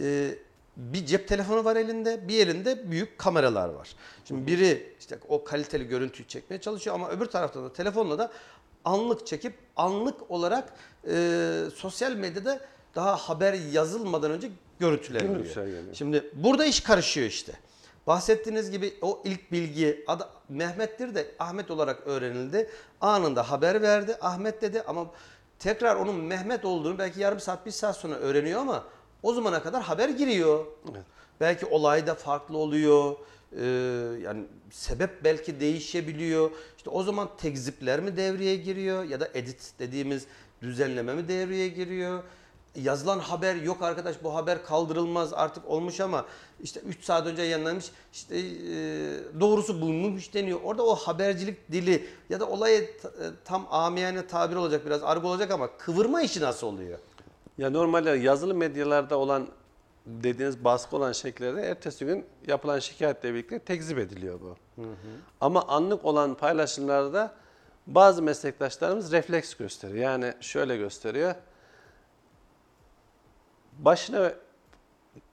e, 0.00 0.34
bir 0.76 1.06
cep 1.06 1.28
telefonu 1.28 1.64
var 1.64 1.76
elinde 1.76 2.28
bir 2.28 2.46
elinde 2.46 2.90
büyük 2.90 3.18
kameralar 3.18 3.68
var. 3.68 3.96
Şimdi 4.24 4.46
biri 4.46 4.96
işte 5.00 5.18
o 5.28 5.44
kaliteli 5.44 5.88
görüntüyü 5.88 6.28
çekmeye 6.28 6.60
çalışıyor 6.60 6.96
ama 6.96 7.10
öbür 7.10 7.26
taraftan 7.26 7.64
da 7.64 7.72
telefonla 7.72 8.18
da 8.18 8.32
anlık 8.84 9.26
çekip 9.26 9.54
anlık 9.76 10.30
olarak 10.30 10.72
e, 11.08 11.64
sosyal 11.74 12.12
medyada 12.12 12.60
daha 12.94 13.16
haber 13.16 13.52
yazılmadan 13.52 14.30
önce 14.30 14.50
geliyor. 15.20 15.44
geliyor. 15.66 15.94
Şimdi 15.94 16.30
burada 16.34 16.64
iş 16.64 16.80
karışıyor 16.80 17.26
işte. 17.26 17.52
Bahsettiğiniz 18.06 18.70
gibi 18.70 18.94
o 19.02 19.22
ilk 19.24 19.52
bilgi 19.52 20.04
adı 20.06 20.28
Mehmet'tir 20.48 21.14
de 21.14 21.26
Ahmet 21.38 21.70
olarak 21.70 22.06
öğrenildi. 22.06 22.70
Anında 23.00 23.50
haber 23.50 23.82
verdi. 23.82 24.16
Ahmet 24.20 24.62
dedi 24.62 24.82
ama 24.86 25.06
tekrar 25.58 25.96
onun 25.96 26.14
Mehmet 26.14 26.64
olduğunu 26.64 26.98
belki 26.98 27.20
yarım 27.20 27.40
saat 27.40 27.66
bir 27.66 27.70
saat 27.70 27.96
sonra 27.96 28.14
öğreniyor 28.14 28.60
ama 28.60 28.84
o 29.22 29.34
zamana 29.34 29.62
kadar 29.62 29.82
haber 29.82 30.08
giriyor. 30.08 30.66
Evet. 30.92 31.02
Belki 31.40 31.66
olay 31.66 32.06
da 32.06 32.14
farklı 32.14 32.58
oluyor. 32.58 33.16
Ee, 33.56 33.64
yani 34.22 34.44
sebep 34.70 35.24
belki 35.24 35.60
değişebiliyor. 35.60 36.50
İşte 36.76 36.90
o 36.90 37.02
zaman 37.02 37.28
tekzipler 37.38 38.00
mi 38.00 38.16
devreye 38.16 38.56
giriyor 38.56 39.04
ya 39.04 39.20
da 39.20 39.28
edit 39.34 39.72
dediğimiz 39.78 40.26
düzenleme 40.62 41.14
mi 41.14 41.28
devreye 41.28 41.68
giriyor? 41.68 42.22
Yazılan 42.76 43.18
haber 43.18 43.54
yok 43.54 43.82
arkadaş 43.82 44.16
bu 44.22 44.34
haber 44.34 44.64
kaldırılmaz 44.64 45.32
artık 45.32 45.68
olmuş 45.68 46.00
ama 46.00 46.26
işte 46.62 46.80
3 46.80 47.04
saat 47.04 47.26
önce 47.26 47.42
yayınlanmış 47.42 47.90
işte 48.12 48.38
e, 48.38 48.42
doğrusu 49.40 49.80
bulunmuş 49.80 50.34
deniyor. 50.34 50.60
Orada 50.64 50.86
o 50.86 50.94
habercilik 50.94 51.72
dili 51.72 52.06
ya 52.30 52.40
da 52.40 52.48
olaya 52.48 52.80
e, 52.80 52.86
tam 53.44 53.66
amiyane 53.70 54.26
tabir 54.26 54.56
olacak 54.56 54.86
biraz 54.86 55.02
argo 55.02 55.28
olacak 55.28 55.50
ama 55.50 55.76
kıvırma 55.78 56.22
işi 56.22 56.40
nasıl 56.40 56.66
oluyor? 56.66 56.98
Ya 57.58 57.70
normalde 57.70 58.10
yazılı 58.10 58.54
medyalarda 58.54 59.18
olan 59.18 59.48
dediğiniz 60.06 60.64
baskı 60.64 60.96
olan 60.96 61.12
şekillerde 61.12 61.62
ertesi 61.62 62.04
gün 62.04 62.26
yapılan 62.46 62.78
şikayetle 62.78 63.34
birlikte 63.34 63.58
tekzip 63.58 63.98
ediliyor 63.98 64.40
bu. 64.40 64.56
Ama 65.40 65.62
anlık 65.68 66.04
olan 66.04 66.34
paylaşımlarda 66.34 67.34
bazı 67.86 68.22
meslektaşlarımız 68.22 69.12
refleks 69.12 69.54
gösteriyor. 69.54 70.04
Yani 70.04 70.34
şöyle 70.40 70.76
gösteriyor. 70.76 71.34
Başına 73.78 74.32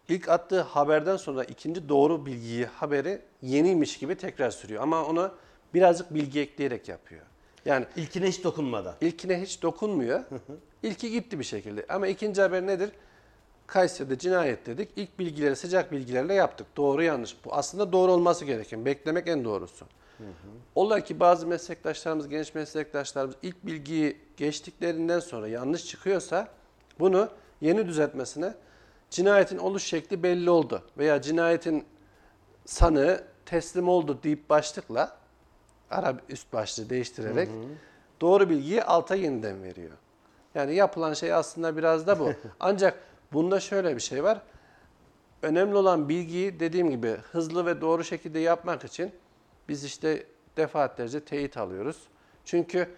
ilk 0.09 0.29
attığı 0.29 0.61
haberden 0.61 1.17
sonra 1.17 1.43
ikinci 1.43 1.89
doğru 1.89 2.25
bilgiyi, 2.25 2.65
haberi 2.65 3.21
yeniymiş 3.41 3.97
gibi 3.97 4.15
tekrar 4.15 4.51
sürüyor. 4.51 4.83
Ama 4.83 5.05
onu 5.05 5.31
birazcık 5.73 6.13
bilgi 6.13 6.39
ekleyerek 6.39 6.87
yapıyor. 6.87 7.21
Yani 7.65 7.85
İlkine 7.95 8.27
hiç 8.27 8.43
dokunmadan. 8.43 8.95
İlkine 9.01 9.41
hiç 9.41 9.61
dokunmuyor. 9.61 10.23
İlki 10.83 11.11
gitti 11.11 11.39
bir 11.39 11.43
şekilde. 11.43 11.85
Ama 11.89 12.07
ikinci 12.07 12.41
haber 12.41 12.67
nedir? 12.67 12.89
Kayseri'de 13.69 14.17
cinayet 14.17 14.65
dedik. 14.65 14.89
İlk 14.95 15.19
bilgileri 15.19 15.55
sıcak 15.55 15.91
bilgilerle 15.91 16.33
yaptık. 16.33 16.67
Doğru 16.77 17.03
yanlış. 17.03 17.45
Bu 17.45 17.53
aslında 17.53 17.91
doğru 17.91 18.11
olması 18.11 18.45
gereken. 18.45 18.85
Beklemek 18.85 19.27
en 19.27 19.45
doğrusu. 19.45 19.85
Ola 20.75 20.99
ki 20.99 21.19
bazı 21.19 21.47
meslektaşlarımız, 21.47 22.29
genç 22.29 22.55
meslektaşlarımız 22.55 23.35
ilk 23.41 23.65
bilgiyi 23.65 24.17
geçtiklerinden 24.37 25.19
sonra 25.19 25.47
yanlış 25.47 25.85
çıkıyorsa 25.85 26.47
bunu 26.99 27.29
yeni 27.61 27.87
düzeltmesine 27.87 28.53
cinayetin 29.09 29.57
oluş 29.57 29.83
şekli 29.83 30.23
belli 30.23 30.49
oldu 30.49 30.83
veya 30.97 31.21
cinayetin 31.21 31.85
sanığı 32.65 33.23
teslim 33.45 33.89
oldu 33.89 34.19
deyip 34.23 34.49
başlıkla 34.49 35.17
ara 35.91 36.15
üst 36.29 36.53
başlığı 36.53 36.89
değiştirerek 36.89 37.49
doğru 38.21 38.49
bilgiyi 38.49 38.83
alta 38.83 39.15
yeniden 39.15 39.63
veriyor. 39.63 39.91
Yani 40.55 40.75
yapılan 40.75 41.13
şey 41.13 41.33
aslında 41.33 41.77
biraz 41.77 42.07
da 42.07 42.19
bu. 42.19 42.33
Ancak 42.59 43.08
bunda 43.33 43.59
şöyle 43.59 43.95
bir 43.95 44.01
şey 44.01 44.23
var. 44.23 44.41
Önemli 45.41 45.75
olan 45.75 46.09
bilgiyi 46.09 46.59
dediğim 46.59 46.89
gibi 46.89 47.17
hızlı 47.31 47.65
ve 47.65 47.81
doğru 47.81 48.03
şekilde 48.03 48.39
yapmak 48.39 48.83
için 48.83 49.11
biz 49.69 49.83
işte 49.83 50.25
defaatlerce 50.57 51.19
teyit 51.25 51.57
alıyoruz. 51.57 51.97
Çünkü 52.45 52.89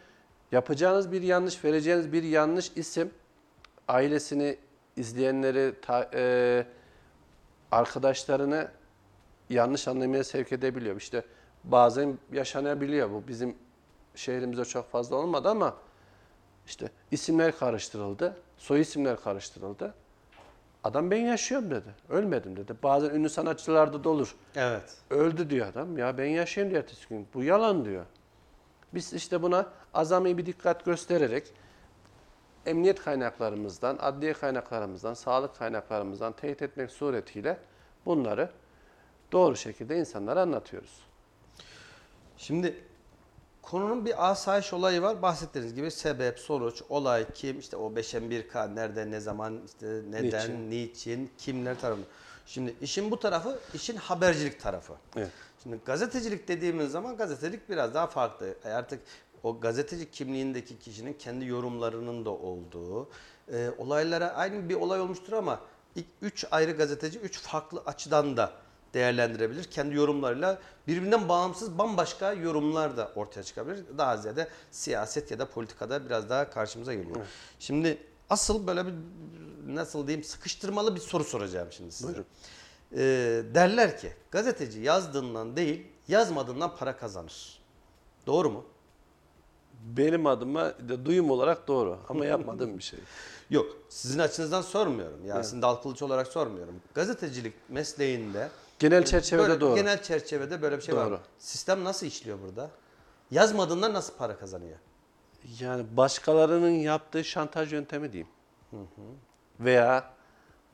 yapacağınız 0.52 1.12
bir 1.12 1.22
yanlış, 1.22 1.65
vereceğiniz 1.65 2.13
bir 2.13 2.24
yanlış 2.24 2.72
isim 2.76 3.12
ailesini, 3.88 4.58
izleyenleri, 4.98 5.76
ta- 5.82 6.10
e, 6.13 6.65
arkadaşlarını 7.72 8.72
yanlış 9.50 9.88
anlamaya 9.88 10.24
sevk 10.24 10.52
edebiliyor. 10.52 10.96
İşte 10.96 11.24
bazen 11.63 12.17
yaşanabiliyor 12.32 13.12
bu. 13.12 13.24
Bizim 13.28 13.56
şehrimizde 14.15 14.65
çok 14.65 14.91
fazla 14.91 15.15
olmadı 15.15 15.50
ama 15.50 15.76
işte 16.65 16.89
isimler 17.12 17.58
karıştırıldı, 17.58 18.38
soy 18.58 18.82
isimler 18.82 19.22
karıştırıldı. 19.22 19.94
Adam 20.84 21.12
ben 21.12 21.17
yaşıyorum 21.22 21.72
dedi. 21.72 21.96
Ölmedim 22.10 22.58
dedi. 22.58 22.76
Bazen 22.84 23.10
ünlü 23.10 23.30
sanatçılarda 23.30 24.04
da 24.04 24.10
olur. 24.10 24.36
Evet. 24.56 24.98
Öldü 25.10 25.50
diyor 25.50 25.67
adam. 25.67 25.98
Ya 25.98 26.17
ben 26.17 26.26
yaşıyorum 26.26 26.72
diyor 26.72 26.84
ertesi 26.84 27.10
gün. 27.10 27.28
Bu 27.34 27.44
yalan 27.44 27.86
diyor. 27.86 28.06
Biz 28.94 29.13
işte 29.13 29.41
buna 29.41 29.70
azami 29.94 30.38
bir 30.38 30.46
dikkat 30.46 30.86
göstererek 30.86 31.54
emniyet 32.65 33.02
kaynaklarımızdan, 33.04 33.98
adliye 34.00 34.34
kaynaklarımızdan, 34.34 35.13
sağlık 35.13 35.56
kaynaklarımızdan 35.56 36.34
teyit 36.34 36.62
etmek 36.62 36.91
suretiyle 36.91 37.58
bunları 38.06 38.50
doğru 39.32 39.56
şekilde 39.56 40.00
insanlara 40.00 40.41
anlatıyoruz. 40.41 41.00
Şimdi 42.38 42.84
konunun 43.62 44.06
bir 44.06 44.32
asayiş 44.32 44.74
olayı 44.74 45.02
var. 45.02 45.21
Bahsettiğiniz 45.21 45.74
gibi 45.74 45.91
sebep, 45.91 46.39
sonuç, 46.39 46.82
olay, 46.89 47.26
kim, 47.34 47.60
işte 47.60 47.78
o 47.78 47.91
5'en 47.91 48.24
1K 48.24 48.76
nerede, 48.76 49.12
ne 49.12 49.19
zaman, 49.19 49.62
işte 49.65 50.02
neden, 50.10 50.50
Niçin? 50.52 50.69
niçin, 50.69 51.32
kimler 51.38 51.80
tarafından. 51.80 52.10
Şimdi 52.45 52.76
işin 52.82 53.12
bu 53.12 53.19
tarafı, 53.19 53.60
işin 53.74 53.95
habercilik 53.95 54.62
tarafı. 54.62 54.93
Evet. 55.15 55.30
Şimdi 55.63 55.80
gazetecilik 55.86 56.47
dediğimiz 56.47 56.91
zaman 56.91 57.17
gazetecilik 57.17 57.69
biraz 57.69 57.93
daha 57.93 58.08
farklı. 58.08 58.56
E 58.65 58.69
Artık 58.69 59.00
o 59.43 59.60
gazeteci 59.60 60.12
kimliğindeki 60.12 60.80
kişinin 60.80 61.13
kendi 61.13 61.45
yorumlarının 61.45 62.26
da 62.26 62.30
olduğu, 62.30 63.10
e, 63.54 63.69
olaylara 63.78 64.28
aynı 64.34 64.69
bir 64.69 64.76
olay 64.76 65.02
olmuştur 65.02 65.34
ama 65.34 65.60
ilk 65.95 66.06
üç 66.21 66.45
ayrı 66.52 66.71
gazeteci 66.71 67.19
üç 67.19 67.39
farklı 67.39 67.82
açıdan 67.86 68.38
da 68.38 68.52
değerlendirebilir. 68.93 69.63
Kendi 69.63 69.95
yorumlarıyla 69.95 70.60
birbirinden 70.88 71.30
bağımsız 71.30 71.77
bambaşka 71.77 72.34
yorumlar 72.34 72.97
da 72.97 73.12
ortaya 73.15 73.43
çıkabilir. 73.43 73.86
Daha 73.97 74.17
ziyade 74.17 74.47
siyaset 74.71 75.32
ya 75.32 75.39
da 75.39 75.49
politikada 75.49 76.06
biraz 76.06 76.30
daha 76.30 76.49
karşımıza 76.49 76.93
geliyor. 76.93 77.15
Şimdi 77.60 77.97
asıl 78.30 78.67
böyle 78.67 78.86
bir 78.86 78.93
nasıl 79.67 80.08
diyeyim 80.08 80.23
sıkıştırmalı 80.23 80.95
bir 80.95 80.99
soru 80.99 81.23
soracağım 81.23 81.67
şimdi 81.71 81.91
size. 81.91 82.08
Buyurun. 82.08 82.25
Ee, 82.93 83.43
derler 83.54 83.97
ki 83.97 84.13
gazeteci 84.32 84.80
yazdığından 84.80 85.58
değil 85.58 85.88
yazmadığından 86.08 86.75
para 86.75 86.97
kazanır. 86.97 87.62
Doğru 88.27 88.49
mu? 88.49 88.65
Benim 89.84 90.25
adıma 90.27 90.73
duyum 91.06 91.32
olarak 91.32 91.67
doğru 91.67 91.99
ama 92.10 92.25
yapmadığım 92.25 92.77
bir 92.77 92.84
şey. 92.84 92.99
Yok. 93.49 93.77
Sizin 93.89 94.19
açınızdan 94.19 94.62
sormuyorum. 94.62 95.25
Yasin 95.25 95.62
Dal 95.62 95.75
Kılıç 95.75 96.01
olarak 96.01 96.27
sormuyorum. 96.27 96.75
Gazetecilik 96.93 97.54
mesleğinde 97.69 98.49
Genel 98.82 99.06
çerçevede 99.06 99.48
böyle- 99.48 99.62
doğru. 99.62 99.76
Genel 99.76 100.04
çerçevede 100.04 100.62
böyle 100.62 100.78
bir 100.78 100.82
şey 100.82 100.96
var. 100.96 101.06
Doğru. 101.06 101.13
mı? 101.13 101.20
Sistem 101.38 101.84
nasıl 101.84 102.06
işliyor 102.06 102.38
burada? 102.41 102.70
Yazmadığından 103.32 103.94
nasıl 103.94 104.17
para 104.17 104.38
kazanıyor? 104.38 104.78
Yani 105.60 105.86
başkalarının 105.98 106.70
yaptığı 106.70 107.24
şantaj 107.24 107.74
yöntemi 107.74 108.13
diyeyim. 108.13 108.30
Veya 109.60 110.12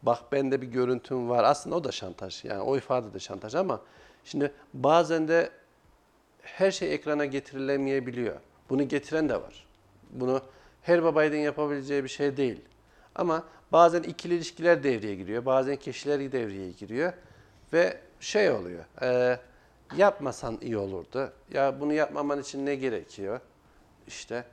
Bak 0.03 0.31
bende 0.31 0.61
bir 0.61 0.67
görüntüm 0.67 1.29
var. 1.29 1.43
Aslında 1.43 1.75
o 1.75 1.83
da 1.83 1.91
şantaj. 1.91 2.45
Yani 2.45 2.61
o 2.61 2.77
ifade 2.77 3.13
de 3.13 3.19
şantaj 3.19 3.55
ama 3.55 3.81
şimdi 4.23 4.51
bazen 4.73 5.27
de 5.27 5.49
her 6.41 6.71
şey 6.71 6.93
ekrana 6.93 7.25
getirilemeyebiliyor. 7.25 8.35
Bunu 8.69 8.87
getiren 8.87 9.29
de 9.29 9.41
var. 9.41 9.67
Bunu 10.09 10.41
her 10.81 11.03
babaydın 11.03 11.37
yapabileceği 11.37 12.03
bir 12.03 12.09
şey 12.09 12.37
değil. 12.37 12.61
Ama 13.15 13.43
bazen 13.71 14.03
ikili 14.03 14.35
ilişkiler 14.35 14.83
devreye 14.83 15.15
giriyor. 15.15 15.45
Bazen 15.45 15.75
kişiler 15.75 16.31
devreye 16.31 16.71
giriyor. 16.71 17.13
Ve 17.73 17.97
şey 18.19 18.51
oluyor. 18.51 18.83
e, 19.01 19.39
yapmasan 19.97 20.57
iyi 20.61 20.77
olurdu. 20.77 21.31
Ya 21.53 21.79
bunu 21.79 21.93
yapmaman 21.93 22.41
için 22.41 22.65
ne 22.65 22.75
gerekiyor? 22.75 23.39
İşte 24.07 24.43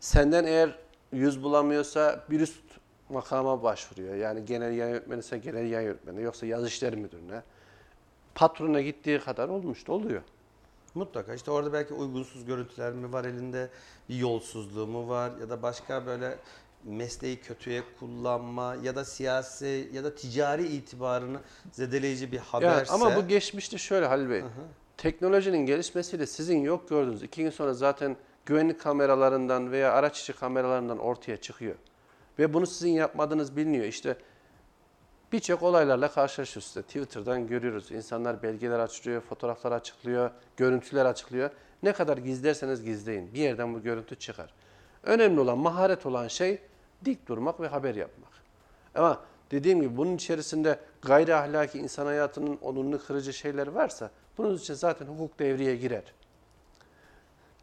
senden 0.00 0.44
eğer 0.44 0.78
yüz 1.12 1.42
bulamıyorsa 1.42 2.24
bir 2.30 2.40
üst 2.40 2.62
makama 3.08 3.62
başvuruyor. 3.62 4.14
Yani 4.14 4.44
genel 4.44 4.72
yayın 4.72 4.94
yönetmeni 4.94 5.20
ise 5.20 5.38
genel 5.38 5.70
yayın 5.70 5.88
yönetmeni 5.88 6.22
yoksa 6.22 6.46
yazı 6.46 6.66
işleri 6.66 6.96
müdürüne. 6.96 7.42
Patrona 8.34 8.80
gittiği 8.80 9.20
kadar 9.20 9.48
olmuş 9.48 9.86
da 9.86 9.92
oluyor. 9.92 10.22
Mutlaka 10.94 11.34
işte 11.34 11.50
orada 11.50 11.72
belki 11.72 11.94
uygunsuz 11.94 12.44
görüntüler 12.44 12.92
mi 12.92 13.12
var 13.12 13.24
elinde, 13.24 13.68
bir 14.08 14.14
yolsuzluğu 14.14 14.86
mu 14.86 15.08
var 15.08 15.32
ya 15.40 15.50
da 15.50 15.62
başka 15.62 16.06
böyle 16.06 16.38
mesleği 16.86 17.40
kötüye 17.40 17.82
kullanma 18.00 18.76
ya 18.82 18.96
da 18.96 19.04
siyasi 19.04 19.90
ya 19.92 20.04
da 20.04 20.14
ticari 20.14 20.66
itibarını 20.66 21.38
zedeleyici 21.72 22.32
bir 22.32 22.36
Yani 22.36 22.46
haberse. 22.46 22.92
ama 22.92 23.16
bu 23.16 23.28
geçmişte 23.28 23.78
şöyle 23.78 24.06
Halil 24.06 24.30
Bey. 24.30 24.42
Teknolojinin 24.96 25.66
gelişmesiyle 25.66 26.26
sizin 26.26 26.58
yok 26.62 26.88
gördüğünüz 26.88 27.22
iki 27.22 27.42
gün 27.42 27.50
sonra 27.50 27.74
zaten 27.74 28.16
güvenlik 28.46 28.80
kameralarından 28.80 29.72
veya 29.72 29.92
araç 29.92 30.20
içi 30.20 30.32
kameralarından 30.32 30.98
ortaya 30.98 31.36
çıkıyor. 31.36 31.74
Ve 32.38 32.54
bunu 32.54 32.66
sizin 32.66 32.90
yapmadığınız 32.90 33.56
biliniyor. 33.56 33.84
İşte 33.84 34.16
birçok 35.32 35.62
olaylarla 35.62 36.10
karşılaşıyoruz 36.10 36.68
size. 36.68 36.82
Twitter'dan 36.82 37.46
görüyoruz. 37.46 37.90
İnsanlar 37.90 38.42
belgeler 38.42 38.78
açıklıyor, 38.78 39.20
fotoğraflar 39.20 39.72
açıklıyor, 39.72 40.30
görüntüler 40.56 41.06
açıklıyor. 41.06 41.50
Ne 41.82 41.92
kadar 41.92 42.16
gizlerseniz 42.16 42.84
gizleyin. 42.84 43.34
Bir 43.34 43.38
yerden 43.38 43.74
bu 43.74 43.82
görüntü 43.82 44.16
çıkar. 44.16 44.54
Önemli 45.02 45.40
olan, 45.40 45.58
maharet 45.58 46.06
olan 46.06 46.28
şey 46.28 46.58
dik 47.04 47.28
durmak 47.28 47.60
ve 47.60 47.68
haber 47.68 47.94
yapmak. 47.94 48.32
Ama 48.94 49.20
dediğim 49.50 49.80
gibi 49.80 49.96
bunun 49.96 50.16
içerisinde 50.16 50.78
gayri 51.02 51.34
ahlaki 51.34 51.78
insan 51.78 52.06
hayatının 52.06 52.58
onurunu 52.62 53.04
kırıcı 53.06 53.32
şeyler 53.32 53.66
varsa 53.66 54.10
bunun 54.38 54.56
için 54.56 54.74
zaten 54.74 55.06
hukuk 55.06 55.38
devreye 55.38 55.76
girer. 55.76 56.02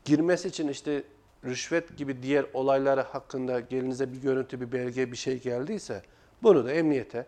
Girmesi 0.06 0.48
için 0.48 0.68
işte 0.68 1.04
rüşvet 1.46 1.98
gibi 1.98 2.24
diğer 2.24 2.46
olayları 2.54 3.02
hakkında 3.02 3.60
gelinize 3.60 4.14
bir 4.14 4.22
görüntü, 4.22 4.62
bir 4.62 4.72
belge, 4.72 5.12
bir 5.12 5.18
şey 5.18 5.42
geldiyse 5.42 6.02
bunu 6.44 6.66
da 6.66 6.72
emniyete 6.72 7.26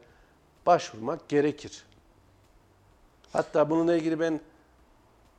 başvurmak 0.65 1.29
gerekir. 1.29 1.85
Hatta 3.33 3.69
bununla 3.69 3.95
ilgili 3.95 4.19
ben 4.19 4.39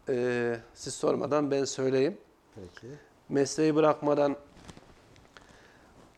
eee 0.08 0.60
siz 0.74 0.94
sormadan 0.94 1.50
ben 1.50 1.64
söyleyeyim. 1.64 2.18
Peki. 2.54 2.86
Mesleği 3.28 3.74
bırakmadan 3.74 4.36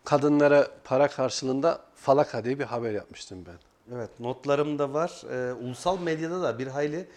kadınlara 0.09 0.69
para 0.85 1.09
karşılığında 1.09 1.81
falaka 1.95 2.45
diye 2.45 2.59
bir 2.59 2.65
haber 2.65 2.93
yapmıştım 2.93 3.45
ben. 3.47 3.57
Evet 3.97 4.21
notlarımda 4.21 4.93
var. 4.93 5.23
Ee, 5.31 5.53
ulusal 5.53 5.99
medyada 5.99 6.43
da 6.43 6.59
bir 6.59 6.67
hayli 6.67 7.09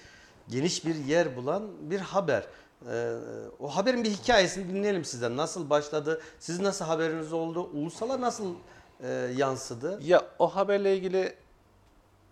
geniş 0.50 0.86
bir 0.86 0.96
yer 0.96 1.36
bulan 1.36 1.64
bir 1.82 2.00
haber. 2.00 2.44
Ee, 2.92 3.14
o 3.60 3.68
haberin 3.68 4.04
bir 4.04 4.10
hikayesini 4.10 4.70
dinleyelim 4.70 5.06
sizden. 5.06 5.38
Nasıl 5.38 5.70
başladı? 5.70 6.22
Siz 6.40 6.60
nasıl 6.60 6.86
haberiniz 6.86 7.34
oldu? 7.34 7.70
Ulusala 7.74 8.22
nasıl 8.22 8.56
e, 9.04 9.08
yansıdı? 9.36 10.00
Ya 10.04 10.22
o 10.40 10.56
haberle 10.56 10.98
ilgili 10.98 11.36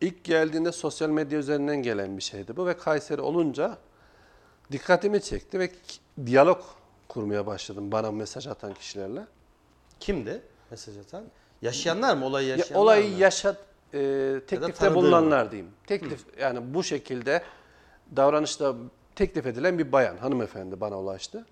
ilk 0.02 0.24
geldiğinde 0.24 0.72
sosyal 0.72 1.10
medya 1.10 1.40
üzerinden 1.40 1.78
gelen 1.84 2.18
bir 2.18 2.24
şeydi 2.24 2.58
bu 2.58 2.68
ve 2.68 2.78
Kayseri 2.78 3.22
olunca 3.22 3.78
dikkatimi 4.72 5.22
çekti 5.22 5.60
ve 5.60 5.72
diyalog 6.26 6.62
kurmaya 7.08 7.46
başladım 7.46 7.92
bana 7.92 8.12
mesaj 8.12 8.48
atan 8.48 8.74
kişilerle. 8.74 9.22
Kimdi 10.00 10.42
mesaj 10.72 10.98
atan? 10.98 11.24
Yaşayanlar 11.62 12.16
mı? 12.18 12.26
Olayı 12.26 12.48
Ya, 12.48 12.56
yaşayanlar 12.56 12.84
olayı 12.84 13.12
mı? 13.12 13.18
yaşat 13.20 13.58
e, 13.94 13.98
teklifte 14.48 14.72
tanıdığın 14.74 14.96
bulunanlar 14.96 15.52
diyeyim. 15.52 15.72
Teklif 15.88 16.26
yani 16.40 16.74
bu 16.74 16.84
şekilde 16.84 17.44
davranışta 18.16 18.76
teklif 19.16 19.46
edilen 19.46 19.80
bir 19.80 19.92
bayan 19.92 20.18
hanımefendi 20.18 20.82
bana 20.82 21.00
ulaştı. 21.00 21.46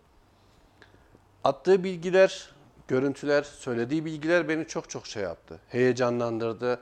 Attığı 1.43 1.83
bilgiler, 1.83 2.49
görüntüler, 2.87 3.43
söylediği 3.43 4.05
bilgiler 4.05 4.49
beni 4.49 4.67
çok 4.67 4.89
çok 4.89 5.07
şey 5.07 5.23
yaptı. 5.23 5.59
Heyecanlandırdı. 5.69 6.79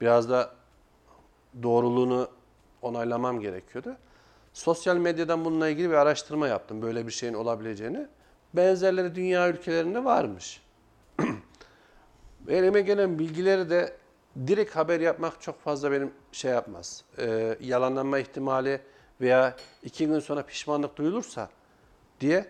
Biraz 0.00 0.30
da 0.30 0.50
doğruluğunu 1.62 2.28
onaylamam 2.82 3.40
gerekiyordu. 3.40 3.96
Sosyal 4.52 4.96
medyadan 4.96 5.44
bununla 5.44 5.68
ilgili 5.68 5.90
bir 5.90 5.94
araştırma 5.94 6.48
yaptım. 6.48 6.82
Böyle 6.82 7.06
bir 7.06 7.12
şeyin 7.12 7.34
olabileceğini. 7.34 8.06
Benzerleri 8.54 9.14
dünya 9.14 9.48
ülkelerinde 9.48 10.04
varmış. 10.04 10.60
Elime 12.48 12.80
gelen 12.80 13.18
bilgileri 13.18 13.70
de 13.70 13.96
direkt 14.46 14.76
haber 14.76 15.00
yapmak 15.00 15.40
çok 15.40 15.60
fazla 15.60 15.92
benim 15.92 16.12
şey 16.32 16.50
yapmaz. 16.50 17.04
Ee, 17.18 17.56
yalanlanma 17.60 18.18
ihtimali 18.18 18.80
veya 19.20 19.56
iki 19.82 20.06
gün 20.06 20.20
sonra 20.20 20.42
pişmanlık 20.42 20.96
duyulursa 20.96 21.50
diye 22.20 22.46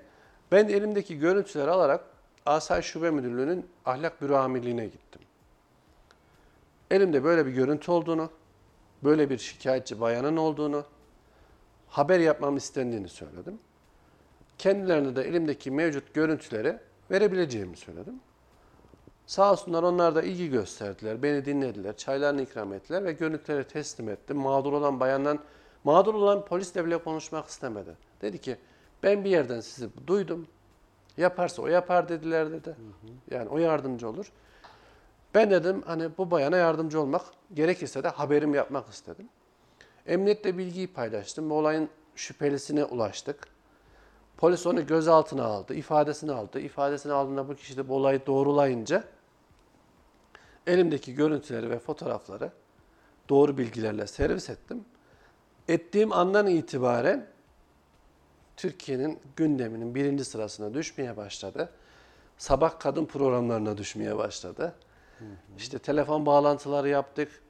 ben 0.53 0.69
elimdeki 0.69 1.19
görüntüleri 1.19 1.71
alarak 1.71 2.05
Asayiş 2.47 2.87
Şube 2.87 3.11
Müdürlüğü'nün 3.11 3.67
ahlak 3.85 4.23
büro 4.23 4.37
amirliğine 4.37 4.87
gittim. 4.87 5.23
Elimde 6.91 7.25
böyle 7.25 7.47
bir 7.47 7.51
görüntü 7.51 7.91
olduğunu, 7.91 8.31
böyle 9.05 9.31
bir 9.31 9.39
şikayetçi 9.39 10.01
bayanın 10.01 10.37
olduğunu, 10.37 10.85
haber 11.89 12.21
yapmam 12.21 12.57
istendiğini 12.57 13.09
söyledim. 13.09 13.59
Kendilerine 14.59 15.17
de 15.17 15.23
elimdeki 15.23 15.71
mevcut 15.71 16.15
görüntüleri 16.15 16.79
verebileceğimi 17.11 17.77
söyledim. 17.77 18.21
Sağ 19.27 19.53
olsunlar 19.53 19.83
onlar 19.83 20.15
da 20.15 20.23
ilgi 20.23 20.51
gösterdiler, 20.51 21.23
beni 21.23 21.45
dinlediler, 21.45 21.97
çaylarını 21.97 22.43
ikram 22.43 22.73
ettiler 22.73 23.05
ve 23.05 23.12
görüntüleri 23.12 23.65
teslim 23.65 24.09
ettim. 24.09 24.37
Mağdur 24.37 24.73
olan 24.73 25.01
bayandan, 25.01 25.39
mağdur 25.85 26.15
olan 26.15 26.45
polisle 26.45 26.87
bile 26.87 26.99
konuşmak 26.99 27.47
istemedi. 27.47 27.97
Dedi 28.23 28.41
ki 28.41 28.57
ben 29.03 29.25
bir 29.25 29.31
yerden 29.31 29.61
sizi 29.61 29.89
duydum, 30.07 30.47
yaparsa 31.17 31.62
o 31.62 31.67
yapar 31.67 32.09
dediler 32.09 32.53
dedi. 32.53 32.77
Yani 33.31 33.49
o 33.49 33.59
yardımcı 33.59 34.09
olur. 34.09 34.33
Ben 35.35 35.51
dedim 35.51 35.83
hani 35.87 36.11
bu 36.19 36.31
bayana 36.31 36.57
yardımcı 36.57 37.01
olmak, 37.01 37.23
gerekirse 37.55 38.03
de 38.03 38.09
haberim 38.09 38.55
yapmak 38.55 38.89
istedim. 38.89 39.29
Emniyetle 40.07 40.59
bilgiyi 40.59 40.87
paylaştım 40.87 41.51
ve 41.51 41.55
olayın 41.55 41.89
şüphelisine 42.17 42.85
ulaştık. 42.85 43.49
Polis 44.37 44.67
onu 44.67 44.87
gözaltına 44.87 45.45
aldı, 45.45 45.75
ifadesini 45.75 46.33
aldı. 46.33 46.61
İfadesini 46.61 47.12
aldığında 47.12 47.49
bu 47.49 47.55
kişi 47.55 47.77
de 47.77 47.89
bu 47.89 47.95
olayı 47.95 48.27
doğrulayınca 48.27 49.05
elimdeki 50.66 51.14
görüntüleri 51.14 51.70
ve 51.70 51.79
fotoğrafları 51.79 52.50
doğru 53.29 53.59
bilgilerle 53.59 54.07
servis 54.07 54.50
ettim. 54.50 54.85
Ettiğim 55.68 56.12
andan 56.12 56.46
itibaren 56.46 57.26
Türkiye'nin 58.57 59.18
gündeminin 59.37 59.94
birinci 59.94 60.24
sırasına 60.24 60.74
düşmeye 60.74 61.16
başladı. 61.16 61.70
Sabah 62.38 62.79
kadın 62.79 63.07
programlarına 63.07 63.79
düşmeye 63.79 64.16
başladı. 64.16 64.74
İşte 65.59 65.79
telefon 65.79 66.26
bağlantıları 66.26 66.88
yaptık. 66.88 67.42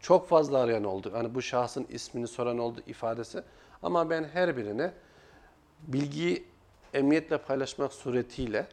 Çok 0.00 0.28
fazla 0.28 0.58
arayan 0.58 0.84
oldu. 0.84 1.10
Hani 1.14 1.34
bu 1.34 1.42
şahsın 1.42 1.86
ismini 1.88 2.28
soran 2.28 2.58
oldu, 2.58 2.80
ifadesi. 2.86 3.42
Ama 3.82 4.10
ben 4.10 4.24
her 4.24 4.56
birine 4.56 4.92
bilgiyi 5.80 6.44
emniyetle 6.94 7.38
paylaşmak 7.38 7.92
suretiyle 7.92 8.66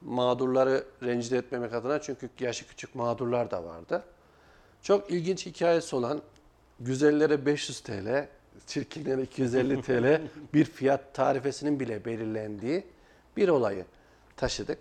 mağdurları 0.00 0.84
rencide 1.02 1.38
etmemek 1.38 1.74
adına 1.74 2.00
çünkü 2.00 2.30
yaşı 2.40 2.68
küçük 2.68 2.94
mağdurlar 2.94 3.50
da 3.50 3.64
vardı. 3.64 4.04
Çok 4.82 5.10
ilginç 5.10 5.46
hikayesi 5.46 5.96
olan 5.96 6.22
güzellere 6.80 7.46
500 7.46 7.80
TL, 7.80 8.28
çirkinlere 8.66 9.22
250 9.22 9.82
TL 9.82 10.20
bir 10.54 10.64
fiyat 10.64 11.14
tarifesinin 11.14 11.80
bile 11.80 12.04
belirlendiği 12.04 12.84
bir 13.36 13.48
olayı 13.48 13.84
taşıdık. 14.36 14.78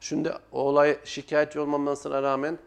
Şimdi 0.00 0.32
o 0.52 0.60
olay 0.60 0.98
şikayetçi 1.04 1.60
olmamasına 1.60 2.22
rağmen 2.22 2.58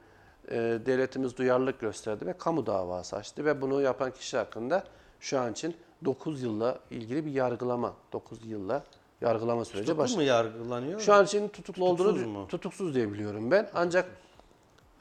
e, 0.48 0.56
devletimiz 0.86 1.38
duyarlılık 1.38 1.80
gösterdi 1.80 2.26
ve 2.26 2.34
kamu 2.34 2.66
davası 2.66 3.16
açtı 3.16 3.46
ve 3.46 3.62
bunu 3.62 3.82
yapan 3.82 4.12
kişi 4.12 4.38
hakkında 4.38 4.84
şu 5.20 5.40
an 5.40 5.52
için 5.52 5.76
9 6.06 6.44
yılla 6.44 6.80
ilgili 6.92 7.26
bir 7.26 7.32
yargılama, 7.32 7.94
9 8.14 8.46
yılla 8.46 8.84
yargılama 9.22 9.66
süreci 9.66 9.86
Tutuklu 9.86 10.04
başladı. 10.04 10.18
mu 10.18 10.24
yargılanıyor? 10.24 11.00
Şu 11.00 11.14
an 11.14 11.26
için 11.26 11.48
tutuklu 11.48 11.64
Tutuksuz 11.86 12.08
olduğunu 12.08 12.28
mu? 12.28 12.48
tutuksuz 12.48 12.96
diye 12.96 13.12
biliyorum 13.14 13.52
ben. 13.52 13.70
Ancak 13.74 14.10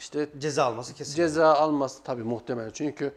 işte 0.00 0.28
ceza 0.38 0.64
alması 0.64 0.94
kesin. 0.94 1.14
ceza 1.16 1.54
alması 1.54 2.02
tabii 2.02 2.22
muhtemel. 2.22 2.70
Çünkü 2.70 3.12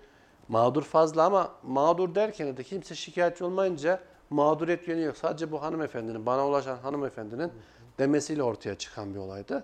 mağdur 0.48 0.84
fazla 0.84 1.24
ama 1.24 1.52
mağdur 1.64 2.16
derken 2.16 2.58
de 2.58 2.64
kimse 2.64 2.96
şikayetçi 2.96 3.44
olmayınca 3.44 4.00
mağduriyet 4.30 4.88
yönü 4.88 5.02
yok. 5.04 5.18
Sadece 5.18 5.52
bu 5.52 5.62
hanımefendinin, 5.62 6.26
bana 6.26 6.48
ulaşan 6.48 6.78
hanımefendinin 6.78 7.52
demesiyle 8.00 8.44
ortaya 8.44 8.76
çıkan 8.76 9.14
bir 9.14 9.20
olaydı. 9.20 9.64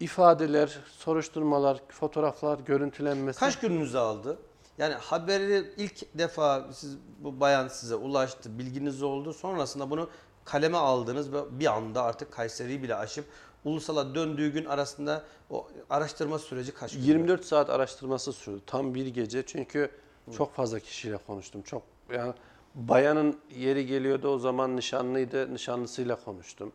ifadeler, 0.00 0.78
soruşturmalar, 0.86 1.80
fotoğraflar, 1.88 2.58
görüntülenmesi. 2.58 3.40
Kaç 3.40 3.58
gününüzü 3.60 3.98
aldı? 3.98 4.38
Yani 4.78 4.94
haberi 4.94 5.72
ilk 5.76 6.18
defa 6.18 6.68
siz 6.72 6.96
bu 7.18 7.40
bayan 7.40 7.68
size 7.68 7.94
ulaştı, 7.94 8.58
bilginiz 8.58 9.02
oldu. 9.02 9.32
Sonrasında 9.32 9.90
bunu 9.90 10.10
kaleme 10.44 10.78
aldınız 10.78 11.32
ve 11.32 11.60
bir 11.60 11.66
anda 11.66 12.02
artık 12.02 12.32
Kayseri'yi 12.32 12.82
bile 12.82 12.94
aşıp 12.94 13.24
ulusala 13.64 14.14
döndüğü 14.14 14.52
gün 14.52 14.64
arasında 14.64 15.24
o 15.50 15.68
araştırma 15.90 16.38
süreci 16.38 16.74
kaç 16.74 16.92
gün? 16.92 17.00
24 17.00 17.44
saat 17.44 17.70
araştırması 17.70 18.32
sürdü. 18.32 18.60
Tam 18.66 18.94
bir 18.94 19.06
gece. 19.06 19.46
Çünkü 19.46 19.90
çok 20.36 20.54
fazla 20.54 20.80
kişiyle 20.80 21.16
konuştum. 21.16 21.62
Çok 21.62 21.82
yani 22.12 22.34
bayanın 22.74 23.40
yeri 23.56 23.86
geliyordu 23.86 24.28
o 24.28 24.38
zaman 24.38 24.76
nişanlıydı. 24.76 25.54
Nişanlısıyla 25.54 26.16
konuştum. 26.24 26.72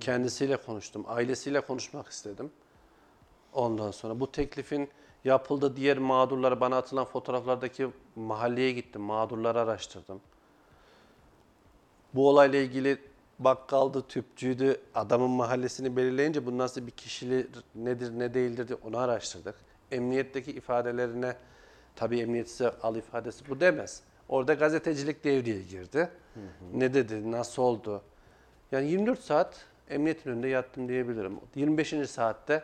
Kendisiyle 0.00 0.56
konuştum. 0.56 1.04
Ailesiyle 1.08 1.60
konuşmak 1.60 2.08
istedim. 2.08 2.50
Ondan 3.52 3.90
sonra 3.90 4.20
bu 4.20 4.32
teklifin 4.32 4.90
yapıldı 5.24 5.76
diğer 5.76 5.98
mağdurlara 5.98 6.60
bana 6.60 6.76
atılan 6.76 7.04
fotoğraflardaki 7.04 7.88
mahalleye 8.16 8.72
gittim. 8.72 9.02
Mağdurları 9.02 9.60
araştırdım. 9.60 10.20
Bu 12.14 12.28
olayla 12.28 12.58
ilgili 12.58 12.98
bakkaldı, 13.38 14.02
tüpçüydü, 14.08 14.80
adamın 14.94 15.30
mahallesini 15.30 15.96
belirleyince 15.96 16.46
bu 16.46 16.58
nasıl 16.58 16.86
bir 16.86 16.90
kişilik 16.90 17.46
nedir, 17.74 18.18
ne 18.18 18.34
değildir 18.34 18.68
diye 18.68 18.78
onu 18.84 18.98
araştırdık. 18.98 19.54
Emniyetteki 19.92 20.52
ifadelerine, 20.52 21.36
tabii 21.96 22.20
emniyet 22.20 22.50
size 22.50 22.70
al 22.82 22.96
ifadesi 22.96 23.48
bu 23.48 23.60
demez. 23.60 24.02
Orada 24.28 24.54
gazetecilik 24.54 25.24
devreye 25.24 25.62
girdi. 25.62 26.08
Ne 26.74 26.94
dedi, 26.94 27.32
nasıl 27.32 27.62
oldu? 27.62 28.02
Yani 28.72 28.90
24 28.90 29.20
saat 29.20 29.66
emniyetin 29.90 30.30
önünde 30.30 30.48
yattım 30.48 30.88
diyebilirim. 30.88 31.40
25. 31.54 31.94
saatte 32.10 32.62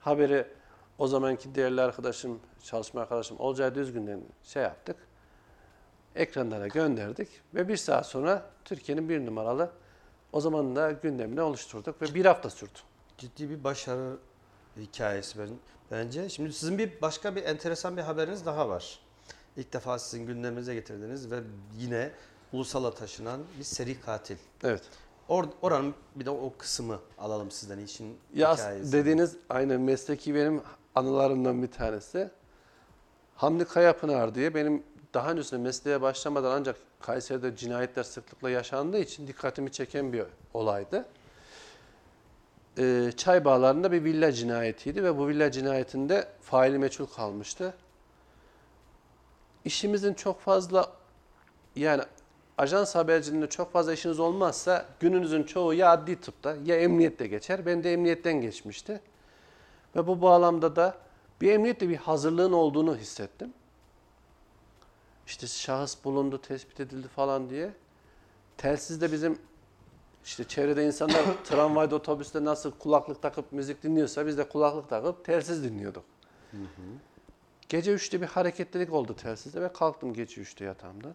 haberi 0.00 0.46
o 0.98 1.06
zamanki 1.06 1.54
değerli 1.54 1.80
arkadaşım, 1.80 2.40
çalışma 2.64 3.00
arkadaşım 3.00 3.40
Olcay 3.40 3.74
Düzgün'den 3.74 4.20
şey 4.44 4.62
yaptık. 4.62 4.96
Ekranlara 6.14 6.66
gönderdik 6.66 7.28
ve 7.54 7.68
bir 7.68 7.76
saat 7.76 8.06
sonra 8.06 8.50
Türkiye'nin 8.64 9.08
bir 9.08 9.26
numaralı 9.26 9.70
o 10.32 10.40
zaman 10.40 10.76
da 10.76 10.92
gündemini 10.92 11.40
oluşturduk 11.42 12.02
ve 12.02 12.14
bir 12.14 12.24
hafta 12.24 12.50
sürdü. 12.50 12.78
Ciddi 13.18 13.50
bir 13.50 13.64
başarı 13.64 14.16
hikayesi 14.76 15.38
ben, 15.38 15.48
bence. 15.90 16.28
Şimdi 16.28 16.52
sizin 16.52 16.78
bir 16.78 17.00
başka 17.02 17.36
bir 17.36 17.44
enteresan 17.44 17.96
bir 17.96 18.02
haberiniz 18.02 18.46
daha 18.46 18.68
var. 18.68 19.00
İlk 19.56 19.72
defa 19.72 19.98
sizin 19.98 20.26
gündeminize 20.26 20.74
getirdiniz 20.74 21.30
ve 21.30 21.40
yine 21.78 22.10
ulusala 22.52 22.94
taşınan 22.94 23.40
bir 23.58 23.64
seri 23.64 24.00
katil. 24.00 24.36
Evet. 24.64 24.82
Or, 25.28 25.44
oranın 25.62 25.94
bir 26.16 26.24
de 26.26 26.30
o 26.30 26.52
kısmı 26.58 27.00
alalım 27.18 27.50
sizden 27.50 27.78
işin 27.78 28.18
Ya 28.34 28.54
hikayesi. 28.54 28.92
dediğiniz 28.92 29.36
aynen 29.48 29.80
mesleki 29.80 30.34
benim 30.34 30.62
anılarımdan 30.96 31.62
bir 31.62 31.70
tanesi. 31.70 32.30
Hamdi 33.34 33.64
Kayapınar 33.64 34.34
diye 34.34 34.54
benim 34.54 34.82
daha 35.14 35.30
öncesinde 35.30 35.60
mesleğe 35.60 36.02
başlamadan 36.02 36.50
ancak 36.50 36.76
Kayseri'de 37.00 37.56
cinayetler 37.56 38.02
sıklıkla 38.02 38.50
yaşandığı 38.50 38.98
için 38.98 39.26
dikkatimi 39.26 39.72
çeken 39.72 40.12
bir 40.12 40.22
olaydı. 40.54 41.04
Ee, 42.78 43.10
Çay 43.16 43.44
Bağları'nda 43.44 43.92
bir 43.92 44.04
villa 44.04 44.32
cinayetiydi 44.32 45.04
ve 45.04 45.18
bu 45.18 45.28
villa 45.28 45.50
cinayetinde 45.50 46.28
faili 46.40 46.78
meçhul 46.78 47.06
kalmıştı. 47.06 47.74
İşimizin 49.64 50.14
çok 50.14 50.40
fazla 50.40 50.92
yani 51.76 52.02
ajans 52.58 52.94
haberciliğinde 52.94 53.48
çok 53.48 53.72
fazla 53.72 53.92
işiniz 53.92 54.20
olmazsa 54.20 54.86
gününüzün 55.00 55.42
çoğu 55.42 55.74
ya 55.74 55.90
adli 55.90 56.20
tıpta 56.20 56.56
ya 56.64 56.76
emniyette 56.76 57.26
geçer. 57.26 57.66
Ben 57.66 57.84
de 57.84 57.92
emniyetten 57.92 58.40
geçmişti. 58.40 59.00
Ve 59.96 60.06
bu 60.06 60.22
bağlamda 60.22 60.76
da 60.76 60.96
bir 61.40 61.52
emniyette 61.52 61.88
bir 61.88 61.96
hazırlığın 61.96 62.52
olduğunu 62.52 62.96
hissettim. 62.96 63.54
İşte 65.26 65.46
şahıs 65.46 66.04
bulundu, 66.04 66.40
tespit 66.40 66.80
edildi 66.80 67.08
falan 67.08 67.50
diye. 67.50 67.72
Telsizde 68.56 69.12
bizim 69.12 69.38
işte 70.24 70.44
çevrede 70.44 70.86
insanlar 70.86 71.22
tramvayda, 71.44 71.94
otobüste 71.96 72.44
nasıl 72.44 72.70
kulaklık 72.70 73.22
takıp 73.22 73.52
müzik 73.52 73.82
dinliyorsa 73.82 74.26
biz 74.26 74.38
de 74.38 74.48
kulaklık 74.48 74.88
takıp 74.88 75.24
telsiz 75.24 75.64
dinliyorduk. 75.64 76.04
Gece 77.68 77.94
3'te 77.94 78.20
bir 78.20 78.26
hareketlilik 78.26 78.92
oldu 78.92 79.16
telsizde 79.16 79.62
ve 79.62 79.72
kalktım 79.72 80.14
gece 80.14 80.42
3'te 80.42 80.64
yatağımdan. 80.64 81.14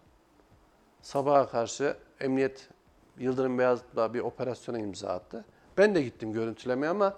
Sabaha 1.01 1.49
karşı 1.49 1.97
emniyet 2.19 2.69
Yıldırım 3.19 3.57
Beyazıt'la 3.59 4.13
bir 4.13 4.19
operasyona 4.19 4.79
imza 4.79 5.07
attı. 5.07 5.45
Ben 5.77 5.95
de 5.95 6.01
gittim 6.01 6.33
görüntülemeye 6.33 6.89
ama 6.89 7.17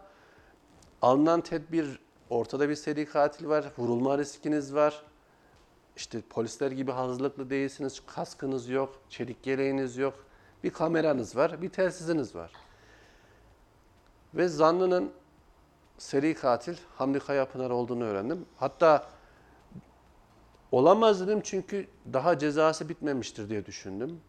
alınan 1.04 1.42
tedbir 1.42 2.00
ortada 2.30 2.70
bir 2.70 2.76
seri 2.76 3.06
katil 3.06 3.48
var, 3.48 3.66
vurulma 3.78 4.18
riskiniz 4.18 4.76
var. 4.76 5.04
İşte 5.96 6.22
polisler 6.30 6.72
gibi 6.72 6.92
hazırlıklı 6.92 7.50
değilsiniz, 7.50 8.02
kaskınız 8.08 8.70
yok, 8.70 9.02
çelik 9.10 9.48
yeleğiniz 9.48 9.98
yok. 9.98 10.26
Bir 10.64 10.70
kameranız 10.70 11.36
var, 11.36 11.62
bir 11.62 11.70
telsiziniz 11.70 12.36
var. 12.36 12.52
Ve 14.34 14.48
zanlının 14.48 15.12
seri 15.98 16.34
katil 16.34 16.76
Hamdi 16.96 17.20
Kayapınar 17.20 17.70
olduğunu 17.70 18.04
öğrendim. 18.04 18.46
Hatta 18.58 19.08
olamaz 20.72 21.22
dedim 21.22 21.42
çünkü 21.44 21.88
daha 22.14 22.40
cezası 22.40 22.90
bitmemiştir 22.90 23.50
diye 23.50 23.66
düşündüm. 23.66 24.22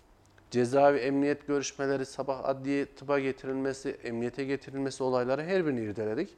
Cezaevi 0.51 0.99
emniyet 0.99 1.47
görüşmeleri, 1.47 2.07
sabah 2.07 2.45
adliye 2.45 2.95
tıba 2.95 3.19
getirilmesi, 3.19 3.91
emniyete 4.05 4.45
getirilmesi 4.45 5.03
olayları 5.03 5.43
her 5.43 5.67
birini 5.67 5.81
irdeledik. 5.81 6.37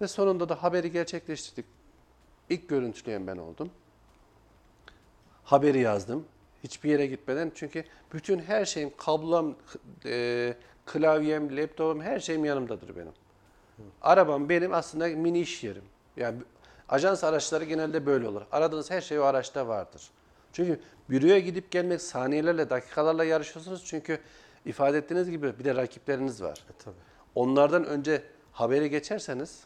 Ve 0.00 0.08
sonunda 0.08 0.48
da 0.48 0.62
haberi 0.62 0.92
gerçekleştirdik. 0.92 1.64
İlk 2.50 2.68
görüntüleyen 2.68 3.26
ben 3.26 3.36
oldum. 3.36 3.70
Haberi 5.44 5.80
yazdım. 5.80 6.24
Hiçbir 6.64 6.90
yere 6.90 7.06
gitmeden 7.06 7.52
çünkü 7.54 7.84
bütün 8.12 8.38
her 8.38 8.64
şeyim, 8.64 8.92
kablom, 8.96 9.56
e, 10.04 10.54
klavyem, 10.86 11.56
laptopum 11.56 12.02
her 12.02 12.20
şeyim 12.20 12.44
yanımdadır 12.44 12.96
benim. 12.96 13.12
Arabam 14.02 14.48
benim 14.48 14.74
aslında 14.74 15.08
mini 15.08 15.40
iş 15.40 15.64
yerim. 15.64 15.84
Yani 16.16 16.38
ajans 16.88 17.24
araçları 17.24 17.64
genelde 17.64 18.06
böyle 18.06 18.28
olur. 18.28 18.42
Aradığınız 18.52 18.90
her 18.90 19.00
şey 19.00 19.18
o 19.18 19.22
araçta 19.22 19.68
vardır. 19.68 20.10
Çünkü 20.52 20.80
büroya 21.10 21.38
gidip 21.38 21.70
gelmek 21.70 22.02
saniyelerle, 22.02 22.70
dakikalarla 22.70 23.24
yarışıyorsunuz. 23.24 23.84
Çünkü 23.84 24.18
ifade 24.66 24.98
ettiğiniz 24.98 25.30
gibi 25.30 25.58
bir 25.58 25.64
de 25.64 25.74
rakipleriniz 25.74 26.42
var. 26.42 26.64
E, 26.70 26.72
tabii. 26.84 26.96
Onlardan 27.34 27.84
önce 27.84 28.22
haberi 28.52 28.90
geçerseniz 28.90 29.64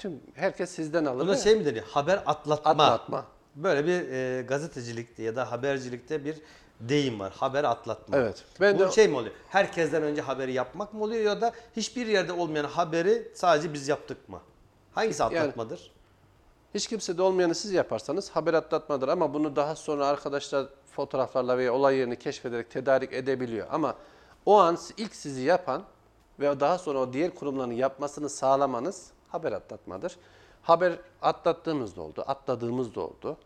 tüm 0.00 0.20
herkes 0.34 0.70
sizden 0.70 1.04
alır. 1.04 1.26
Buna 1.26 1.36
şey 1.36 1.56
mi 1.56 1.64
deniyor? 1.64 1.84
Haber 1.86 2.22
atlatma. 2.26 2.70
atlatma. 2.70 3.26
Böyle 3.56 3.86
bir 3.86 4.12
e, 4.12 4.42
gazetecilikte 4.42 5.22
ya 5.22 5.36
da 5.36 5.52
habercilikte 5.52 6.24
bir 6.24 6.36
deyim 6.80 7.20
var. 7.20 7.32
Haber 7.36 7.64
atlatma. 7.64 8.16
Evet. 8.16 8.44
Ben 8.60 8.78
Bu 8.78 8.82
de 8.82 8.90
şey 8.90 9.08
mi 9.08 9.16
oluyor? 9.16 9.34
Herkesten 9.48 10.02
önce 10.02 10.22
haberi 10.22 10.52
yapmak 10.52 10.94
mı 10.94 11.02
oluyor 11.02 11.24
ya 11.24 11.40
da 11.40 11.52
hiçbir 11.76 12.06
yerde 12.06 12.32
olmayan 12.32 12.64
haberi 12.64 13.32
sadece 13.34 13.72
biz 13.72 13.88
yaptık 13.88 14.28
mı? 14.28 14.40
Hangisi 14.94 15.24
atlatmadır? 15.24 15.90
hiç 16.74 16.86
kimse 16.86 17.18
de 17.18 17.22
olmayanı 17.22 17.54
siz 17.54 17.72
yaparsanız 17.72 18.30
haber 18.30 18.54
atlatmadır 18.54 19.08
ama 19.08 19.34
bunu 19.34 19.56
daha 19.56 19.76
sonra 19.76 20.06
arkadaşlar 20.06 20.66
fotoğraflarla 20.92 21.58
veya 21.58 21.74
olay 21.74 21.96
yerini 21.96 22.18
keşfederek 22.18 22.70
tedarik 22.70 23.12
edebiliyor. 23.12 23.66
Ama 23.70 23.94
o 24.46 24.58
an 24.58 24.78
ilk 24.96 25.14
sizi 25.14 25.42
yapan 25.42 25.82
ve 26.40 26.60
daha 26.60 26.78
sonra 26.78 26.98
o 26.98 27.12
diğer 27.12 27.34
kurumların 27.34 27.72
yapmasını 27.72 28.28
sağlamanız 28.28 29.10
haber 29.32 29.52
atlatmadır. 29.52 30.16
Haber 30.62 30.98
atlattığımız 31.22 31.96
da 31.96 32.02
oldu, 32.02 32.24
atladığımız 32.26 32.94
da 32.94 33.00
oldu. 33.00 33.36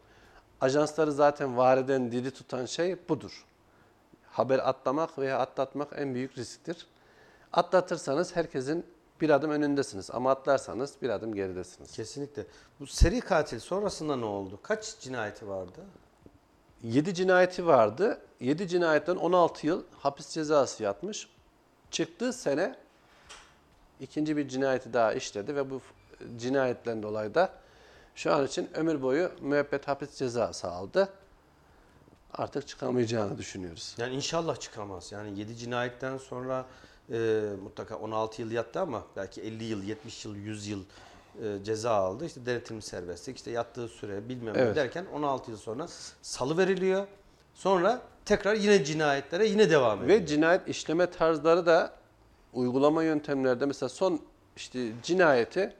Ajansları 0.60 1.12
zaten 1.12 1.56
var 1.56 1.78
eden, 1.78 2.12
dili 2.12 2.30
tutan 2.30 2.64
şey 2.64 3.08
budur. 3.08 3.44
Haber 4.30 4.68
atlamak 4.68 5.18
veya 5.18 5.38
atlatmak 5.38 5.88
en 5.96 6.14
büyük 6.14 6.38
risktir. 6.38 6.86
Atlatırsanız 7.52 8.36
herkesin 8.36 8.86
bir 9.20 9.30
adım 9.30 9.50
önündesiniz 9.50 10.10
ama 10.10 10.30
atlarsanız 10.30 10.94
bir 11.02 11.08
adım 11.08 11.34
geridesiniz. 11.34 11.92
Kesinlikle. 11.92 12.46
Bu 12.80 12.86
seri 12.86 13.20
katil 13.20 13.58
sonrasında 13.58 14.16
ne 14.16 14.24
oldu? 14.24 14.58
Kaç 14.62 14.98
cinayeti 15.00 15.48
vardı? 15.48 15.80
7 16.82 17.14
cinayeti 17.14 17.66
vardı. 17.66 18.20
7 18.40 18.68
cinayetten 18.68 19.16
16 19.16 19.66
yıl 19.66 19.82
hapis 19.98 20.28
cezası 20.28 20.82
yatmış. 20.82 21.28
Çıktığı 21.90 22.32
sene 22.32 22.76
ikinci 24.00 24.36
bir 24.36 24.48
cinayeti 24.48 24.92
daha 24.92 25.12
işledi 25.12 25.56
ve 25.56 25.70
bu 25.70 25.80
cinayetten 26.36 27.02
dolayı 27.02 27.34
da 27.34 27.50
şu 28.14 28.34
an 28.34 28.46
için 28.46 28.70
ömür 28.74 29.02
boyu 29.02 29.30
müebbet 29.40 29.88
hapis 29.88 30.14
cezası 30.16 30.68
aldı. 30.70 31.08
Artık 32.32 32.68
çıkamayacağını 32.68 33.38
düşünüyoruz. 33.38 33.94
Yani 33.98 34.14
inşallah 34.14 34.60
çıkamaz. 34.60 35.12
Yani 35.12 35.38
7 35.38 35.56
cinayetten 35.56 36.18
sonra 36.18 36.66
e, 37.12 37.42
mutlaka 37.62 37.96
16 37.96 38.42
yıl 38.42 38.50
yattı 38.50 38.80
ama 38.80 39.02
belki 39.16 39.42
50 39.42 39.64
yıl, 39.64 39.82
70 39.82 40.24
yıl, 40.24 40.36
100 40.36 40.66
yıl 40.66 40.84
e, 41.44 41.64
ceza 41.64 41.90
aldı. 41.90 42.26
İşte 42.26 42.46
denetimli 42.46 42.82
serbestlik, 42.82 43.36
işte 43.36 43.50
yattığı 43.50 43.88
süre 43.88 44.28
bilmem 44.28 44.54
ne 44.54 44.58
Evet. 44.60 44.76
derken 44.76 45.06
16 45.14 45.50
yıl 45.50 45.58
sonra 45.58 45.86
salı 46.22 46.58
veriliyor. 46.58 47.06
Sonra 47.54 48.02
tekrar 48.24 48.54
yine 48.54 48.84
cinayetlere 48.84 49.46
yine 49.46 49.70
devam 49.70 50.02
ediyor. 50.04 50.20
Ve 50.20 50.26
cinayet 50.26 50.68
işleme 50.68 51.10
tarzları 51.10 51.66
da 51.66 51.92
uygulama 52.54 53.02
yöntemlerde 53.02 53.66
mesela 53.66 53.88
son 53.88 54.20
işte 54.56 54.88
cinayeti 55.02 55.74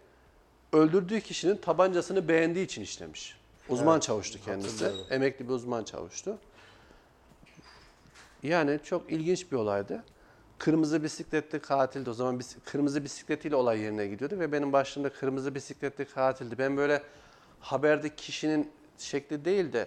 öldürdüğü 0.73 1.21
kişinin 1.21 1.57
tabancasını 1.57 2.29
beğendiği 2.29 2.65
için 2.67 2.83
işlemiş. 2.83 3.37
Uzman 3.69 3.93
Evet, 3.95 4.03
çavuştu 4.03 4.39
kendisi. 4.45 4.91
Emekli 5.11 5.49
bir 5.49 5.53
uzman 5.53 5.85
çavuştu. 5.85 6.39
Yani 8.43 8.81
çok 8.85 9.13
ilginç 9.13 9.53
bir 9.53 9.57
olaydı. 9.57 10.05
Kırmızı 10.59 11.03
bisikletli 11.03 11.59
katildi. 11.61 12.11
O 12.11 12.13
zaman 12.13 12.39
bis- 12.41 12.57
kırmızı 12.65 13.05
bisikletiyle 13.05 13.57
olay 13.57 13.81
yerine 13.81 14.07
gidiyordu 14.07 14.39
ve 14.39 14.53
benim 14.53 14.73
başımda 14.73 15.11
kırmızı 15.13 15.55
bisikletli 15.55 16.05
katildi. 16.05 16.59
Ben 16.59 16.77
böyle 16.77 17.03
haberde 17.61 18.15
kişinin 18.17 18.71
şekli 18.99 19.45
değil 19.45 19.73
de 19.73 19.87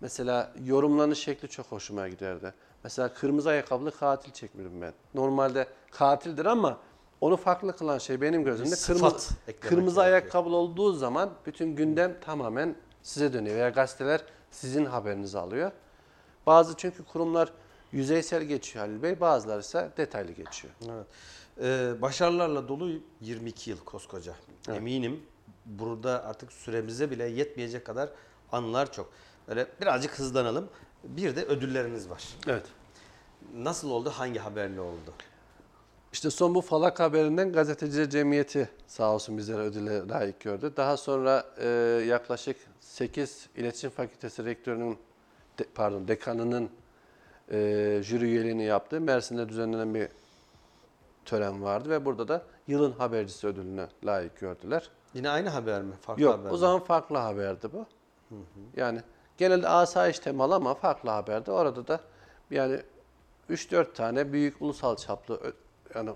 mesela 0.00 0.52
yorumlanış 0.64 1.18
şekli 1.18 1.48
çok 1.48 1.66
hoşuma 1.66 2.08
giderdi. 2.08 2.54
Mesela 2.84 3.14
kırmızı 3.14 3.48
ayakkabılı 3.50 3.98
katil 3.98 4.32
çekmiyorum 4.32 4.80
ben. 4.80 4.92
Normalde 5.14 5.66
katildir 5.90 6.46
ama 6.46 6.78
onu 7.20 7.36
farklı 7.36 7.76
kılan 7.76 7.98
şey 7.98 8.20
benim 8.20 8.44
gözümde 8.44 8.74
kırmızı, 8.86 9.34
kırmızı 9.60 10.00
ayakkabılı 10.00 10.56
olduğu 10.56 10.92
zaman 10.92 11.30
bütün 11.46 11.76
gündem 11.76 12.16
tamamen 12.20 12.76
size 13.02 13.32
dönüyor 13.32 13.56
veya 13.56 13.68
gazeteler 13.68 14.20
sizin 14.50 14.84
haberinizi 14.84 15.38
alıyor. 15.38 15.72
Bazı 16.46 16.76
çünkü 16.76 17.04
kurumlar 17.04 17.52
yüzeysel 17.92 18.42
geçiyor 18.42 18.86
Halil 18.86 19.02
Bey, 19.02 19.20
bazıları 19.20 19.60
ise 19.60 19.90
detaylı 19.96 20.32
geçiyor. 20.32 20.74
Evet. 20.90 21.06
Ee, 21.62 22.02
başarılarla 22.02 22.68
dolu 22.68 22.90
22 23.20 23.70
yıl 23.70 23.78
koskoca. 23.78 24.34
Evet. 24.68 24.78
Eminim 24.78 25.22
burada 25.66 26.24
artık 26.24 26.52
süremize 26.52 27.10
bile 27.10 27.24
yetmeyecek 27.24 27.86
kadar 27.86 28.10
anılar 28.52 28.92
çok. 28.92 29.12
Böyle 29.48 29.66
birazcık 29.80 30.18
hızlanalım. 30.18 30.68
Bir 31.04 31.36
de 31.36 31.44
ödülleriniz 31.44 32.10
var. 32.10 32.24
Evet. 32.46 32.64
Nasıl 33.54 33.90
oldu? 33.90 34.10
Hangi 34.10 34.38
haberle 34.38 34.80
oldu? 34.80 35.12
İşte 36.12 36.30
son 36.30 36.54
bu 36.54 36.60
falak 36.60 37.00
haberinden 37.00 37.52
gazeteciler 37.52 38.10
cemiyeti 38.10 38.68
sağ 38.86 39.14
olsun 39.14 39.38
bizlere 39.38 39.58
ödüle 39.62 40.08
layık 40.08 40.40
gördü. 40.40 40.72
Daha 40.76 40.96
sonra 40.96 41.44
e, 41.58 41.66
yaklaşık 42.06 42.56
8 42.80 43.48
iletişim 43.56 43.90
fakültesi 43.90 44.44
rektörünün 44.44 44.98
de- 45.58 45.64
pardon 45.74 46.08
dekanının 46.08 46.70
e, 47.52 48.00
jüri 48.04 48.24
üyeliğini 48.24 48.64
yaptığı 48.64 49.00
Mersin'de 49.00 49.48
düzenlenen 49.48 49.94
bir 49.94 50.08
tören 51.24 51.62
vardı 51.62 51.90
ve 51.90 52.04
burada 52.04 52.28
da 52.28 52.42
yılın 52.68 52.92
habercisi 52.92 53.46
ödülüne 53.46 53.86
layık 54.04 54.40
gördüler. 54.40 54.90
Yine 55.14 55.30
aynı 55.30 55.48
haber 55.48 55.82
mi? 55.82 55.94
Farklı 56.00 56.22
Yok 56.22 56.34
haber 56.38 56.50
o 56.50 56.52
mi? 56.52 56.58
zaman 56.58 56.80
farklı 56.80 57.16
haberdi 57.18 57.68
bu. 57.72 57.86
Yani 58.76 59.00
genelde 59.40 59.68
asayiş 59.68 60.18
temalı 60.18 60.54
ama 60.54 60.74
farklı 60.74 61.10
haberdi. 61.10 61.50
Orada 61.50 61.88
da 61.88 62.00
yani 62.50 62.80
3-4 63.50 63.92
tane 63.94 64.32
büyük 64.32 64.62
ulusal 64.62 64.96
çaplı 64.96 65.54
yani 65.94 66.10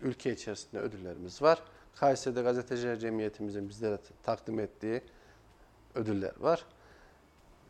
ülke 0.00 0.32
içerisinde 0.32 0.80
ödüllerimiz 0.80 1.42
var. 1.42 1.62
Kayseri'de 1.96 2.42
Gazeteciler 2.42 2.98
Cemiyetimizin 2.98 3.68
bizlere 3.68 3.98
takdim 4.22 4.60
ettiği 4.60 5.02
ödüller 5.94 6.32
var. 6.40 6.64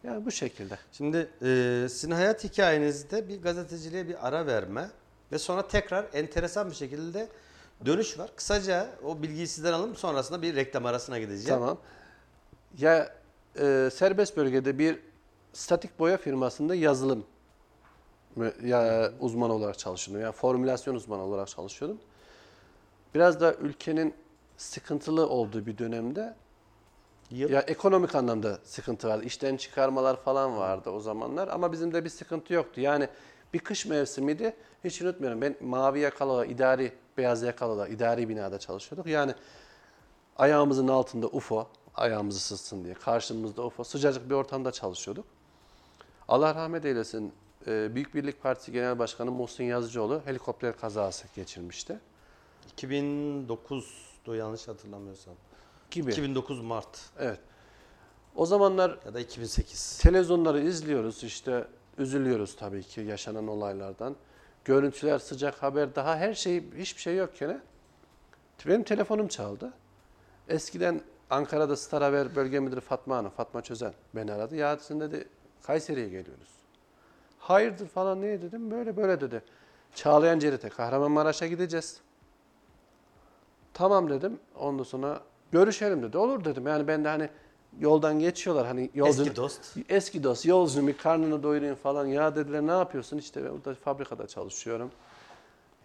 Yani 0.04 0.26
bu 0.26 0.30
şekilde. 0.30 0.78
Şimdi 0.92 1.30
e, 1.42 1.86
sizin 1.90 2.11
hayat 2.11 2.44
hikayenizde 2.44 3.28
bir 3.28 3.42
gazeteciliğe 3.42 4.08
bir 4.08 4.28
ara 4.28 4.46
verme 4.46 4.90
ve 5.32 5.38
sonra 5.38 5.68
tekrar 5.68 6.06
enteresan 6.12 6.70
bir 6.70 6.74
şekilde 6.74 7.28
dönüş 7.86 8.18
var. 8.18 8.30
Kısaca 8.36 8.88
o 9.04 9.22
bilgiyi 9.22 9.46
sizden 9.46 9.72
alalım 9.72 9.96
sonrasında 9.96 10.42
bir 10.42 10.56
reklam 10.56 10.86
arasına 10.86 11.18
gideceğim. 11.18 11.61
Tamam. 11.61 11.78
Ya 12.78 13.20
e, 13.59 13.90
serbest 13.92 14.36
bölgede 14.36 14.78
bir 14.78 14.98
statik 15.53 15.98
boya 15.98 16.16
firmasında 16.16 16.74
yazılım 16.74 17.24
ya 18.64 19.12
uzman 19.20 19.51
olarak 19.51 19.78
çalışıyordum. 19.78 20.22
Yani 20.22 20.32
formülasyon 20.32 20.94
uzmanı 20.94 21.22
olarak 21.22 21.48
çalışıyordum. 21.48 21.98
Biraz 23.14 23.40
da 23.40 23.55
ülkenin 23.55 24.14
sıkıntılı 24.57 25.28
olduğu 25.28 25.66
bir 25.66 25.78
dönemde 25.78 26.34
Yıl 27.30 27.51
ya 27.51 27.61
ekonomik 27.61 28.14
anlamda 28.14 28.59
sıkıntı 28.64 29.09
vardı. 29.09 29.24
İşten 29.24 29.57
çıkarmalar 29.57 30.16
falan 30.16 30.57
vardı 30.57 30.90
o 30.90 31.01
zamanlar 31.01 31.48
ama 31.48 31.72
bizim 31.72 31.94
de 31.94 32.05
bir 32.05 32.09
sıkıntı 32.09 32.55
yoktu. 32.55 32.80
Yani 32.80 33.09
bir 33.55 33.59
kış 33.59 33.86
mevsimiydi. 33.86 34.57
Hiç 34.84 35.03
unutmuyorum. 35.03 35.40
Ben 35.40 35.57
mavi 35.61 36.01
yakalı 36.01 36.46
idari, 36.46 36.92
beyaz 37.18 37.42
yakalı 37.42 37.88
idari 37.88 38.28
binada 38.28 38.59
çalışıyorduk. 38.59 39.07
Yani 39.07 39.34
ayağımızın 40.36 40.88
altında 40.88 41.26
UFO, 41.26 41.68
ayağımızı 42.01 42.40
sızsın 42.40 42.84
diye. 42.84 42.94
Karşımızda 42.94 43.62
UFO. 43.62 43.84
Sıcacık 43.84 44.30
bir 44.30 44.34
ortamda 44.34 44.72
çalışıyorduk. 44.72 45.24
Allah 46.28 46.55
rahmet 46.55 46.84
eylesin. 46.84 47.32
e, 47.66 47.94
Büyük 47.94 48.14
Birlik 48.14 48.42
Partisi 48.42 48.72
Genel 48.72 48.98
Başkanı 48.98 49.30
Muhsin 49.30 49.64
Yazıcıoğlu 49.64 50.22
helikopter 50.24 50.76
kazası 50.76 51.26
geçirmişti. 51.36 51.98
2009'du 52.76 54.34
yanlış 54.34 54.68
hatırlamıyorsam. 54.68 55.34
Gibi. 55.90 56.11
2009 56.11 56.61
Mart 56.61 57.11
Evet. 57.18 57.40
O 58.34 58.46
zamanlar 58.46 58.98
ya 59.07 59.14
da 59.14 59.20
2008. 59.20 59.98
Televizyonları 59.98 60.61
izliyoruz 60.61 61.24
işte 61.24 61.66
üzülüyoruz 61.98 62.57
tabii 62.57 62.82
ki 62.82 63.01
yaşanan 63.01 63.48
olaylardan. 63.48 64.16
Görüntüler 64.64 65.18
sıcak 65.18 65.62
haber 65.62 65.94
daha 65.94 66.16
her 66.16 66.34
şey 66.34 66.64
hiçbir 66.76 67.01
şey 67.01 67.16
yokken 67.16 67.62
benim 68.66 68.82
telefonum 68.82 69.28
çaldı. 69.28 69.72
Eskiden 70.48 71.01
Ankara'da 71.31 71.76
Star 71.76 72.03
Haber 72.03 72.37
Bölge 72.37 72.61
Müdürü 72.61 72.81
Fatma 72.81 73.16
Hanım, 73.16 73.31
Fatma 73.31 73.62
Çözen 73.62 73.93
beni 74.14 74.33
aradı. 74.33 74.57
Ya 74.57 74.76
sen 74.76 75.01
dedi 75.01 75.28
Kayseri'ye 75.62 76.09
geliyoruz. 76.09 76.49
Hayırdır 77.39 77.89
falan 77.89 78.20
niye 78.20 78.43
dedim. 78.43 78.70
Böyle 78.70 78.97
böyle 78.97 79.20
dedi. 79.20 79.43
Çağlayan 79.95 80.39
Cerit'e 80.39 80.68
Kahramanmaraş'a 80.68 81.47
gideceğiz. 81.47 82.01
Tamam 83.74 84.11
dedim. 84.11 84.41
Ondan 84.59 84.83
sonra 84.85 85.20
görüşelim 85.53 86.03
dedi. 86.03 86.18
Olur 86.18 86.45
dedim. 86.45 86.66
Yani 86.66 86.89
ben 86.89 87.05
de 87.05 87.09
hani 87.09 87.28
yoldan 87.78 88.18
geçiyorlar. 88.18 88.66
Hani 88.66 88.91
yolcu, 88.95 89.22
Eski 89.22 89.37
dost. 89.37 89.76
Eski 89.89 90.24
dost, 90.24 90.47
yolcunun 90.47 90.87
bir 90.87 90.97
karnını 90.97 91.43
doyurayım 91.43 91.74
falan. 91.76 92.07
Ya 92.07 92.37
dediler 92.37 92.62
ne 92.62 92.70
yapıyorsun? 92.70 93.18
İşte 93.18 93.45
ben 93.45 93.53
burada 93.53 93.74
fabrikada 93.74 94.26
çalışıyorum. 94.26 94.91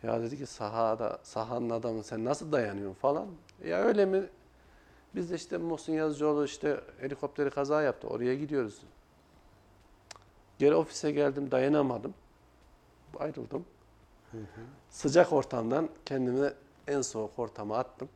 Ya 0.04 0.22
dedi 0.22 0.38
ki 0.38 0.46
sahada, 0.46 1.20
sahanın 1.24 1.70
adamı 1.70 2.04
sen 2.04 2.26
nasıl 2.26 2.52
dayanıyorsun 2.52 2.94
falan. 2.94 3.28
Ya 3.66 3.78
öyle 3.78 4.06
mi? 4.06 4.24
Biz 5.16 5.32
de 5.32 5.36
işte 5.36 5.58
Muhsin 5.58 5.94
Yazıcıoğlu 5.94 6.46
işte 6.46 6.82
helikopteri 7.00 7.50
kaza 7.50 7.82
yaptı. 7.82 8.08
Oraya 8.08 8.36
gidiyoruz. 8.36 8.82
Geri 10.60 10.76
ofise 10.76 11.12
geldim 11.12 11.52
dayanamadım. 11.52 12.14
Ayrıldım. 13.20 13.66
Sıcak 14.90 15.34
ortamdan 15.34 15.90
kendimi 16.06 16.54
en 16.88 17.02
soğuk 17.02 17.40
ortama 17.40 17.78
attım. 17.78 18.10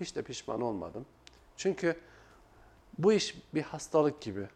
Hiç 0.00 0.16
de 0.16 0.22
pişman 0.22 0.60
olmadım. 0.60 1.06
Çünkü 1.56 1.96
bu 2.98 3.12
iş 3.12 3.42
bir 3.54 3.62
hastalık 3.62 4.20
gibi. 4.20 4.48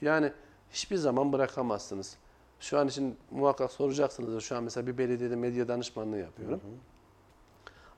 Yani 0.00 0.32
hiçbir 0.70 0.96
zaman 0.96 1.32
bırakamazsınız. 1.32 2.16
Şu 2.60 2.78
an 2.78 2.88
için 2.88 3.16
muhakkak 3.30 3.72
soracaksınız. 3.72 4.44
Şu 4.44 4.56
an 4.56 4.64
mesela 4.64 4.86
bir 4.86 4.98
belediyede 4.98 5.36
medya 5.36 5.68
danışmanlığı 5.68 6.18
yapıyorum. 6.18 6.60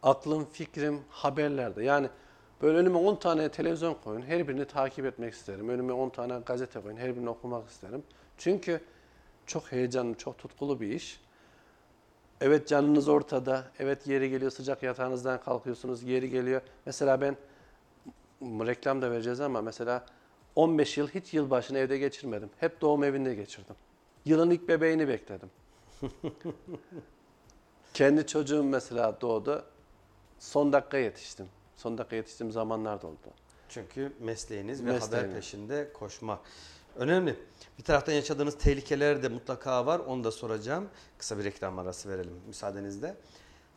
Aklım, 0.02 0.44
fikrim 0.44 1.00
haberlerde. 1.10 1.84
Yani 1.84 2.10
böyle 2.62 2.78
önüme 2.78 2.98
10 2.98 3.16
tane 3.16 3.48
televizyon 3.48 3.94
koyun. 4.04 4.22
Her 4.22 4.48
birini 4.48 4.64
takip 4.64 5.06
etmek 5.06 5.34
isterim. 5.34 5.68
Önüme 5.68 5.92
10 5.92 6.08
tane 6.08 6.38
gazete 6.46 6.80
koyun. 6.80 6.96
Her 6.96 7.16
birini 7.16 7.28
okumak 7.28 7.68
isterim. 7.68 8.02
Çünkü 8.38 8.80
çok 9.46 9.72
heyecanlı, 9.72 10.14
çok 10.14 10.38
tutkulu 10.38 10.80
bir 10.80 10.88
iş. 10.88 11.20
Evet 12.40 12.68
canınız 12.68 13.08
ortada. 13.08 13.64
Evet 13.78 14.06
yeri 14.06 14.30
geliyor 14.30 14.50
sıcak 14.50 14.82
yatağınızdan 14.82 15.40
kalkıyorsunuz. 15.40 16.02
Yeri 16.02 16.30
geliyor. 16.30 16.62
Mesela 16.86 17.20
ben 17.20 17.36
reklam 18.42 19.02
da 19.02 19.10
vereceğiz 19.10 19.40
ama 19.40 19.62
mesela 19.62 20.06
15 20.56 20.98
yıl 20.98 21.08
hiç 21.08 21.34
yılbaşını 21.34 21.78
evde 21.78 21.98
geçirmedim. 21.98 22.50
Hep 22.60 22.80
doğum 22.80 23.04
evinde 23.04 23.34
geçirdim. 23.34 23.76
Yılın 24.24 24.50
ilk 24.50 24.68
bebeğini 24.68 25.08
bekledim. 25.08 25.50
Kendi 27.94 28.26
çocuğum 28.26 28.64
mesela 28.64 29.20
doğdu. 29.20 29.64
Son 30.38 30.72
dakika 30.72 30.98
yetiştim. 30.98 31.46
Son 31.80 31.98
dakika 31.98 32.16
yetiştiğim 32.16 32.52
zamanlar 32.52 33.02
da 33.02 33.06
oldu. 33.06 33.16
Çünkü 33.68 34.12
mesleğiniz 34.20 34.84
ve 34.84 34.92
Mesleğim. 34.92 35.24
haber 35.24 35.34
peşinde 35.34 35.92
koşmak. 35.92 36.38
Önemli. 36.96 37.36
Bir 37.78 37.84
taraftan 37.84 38.12
yaşadığınız 38.12 38.58
tehlikeler 38.58 39.22
de 39.22 39.28
mutlaka 39.28 39.86
var. 39.86 39.98
Onu 39.98 40.24
da 40.24 40.30
soracağım. 40.30 40.88
Kısa 41.18 41.38
bir 41.38 41.44
reklam 41.44 41.78
arası 41.78 42.08
verelim 42.08 42.40
müsaadenizle. 42.46 43.16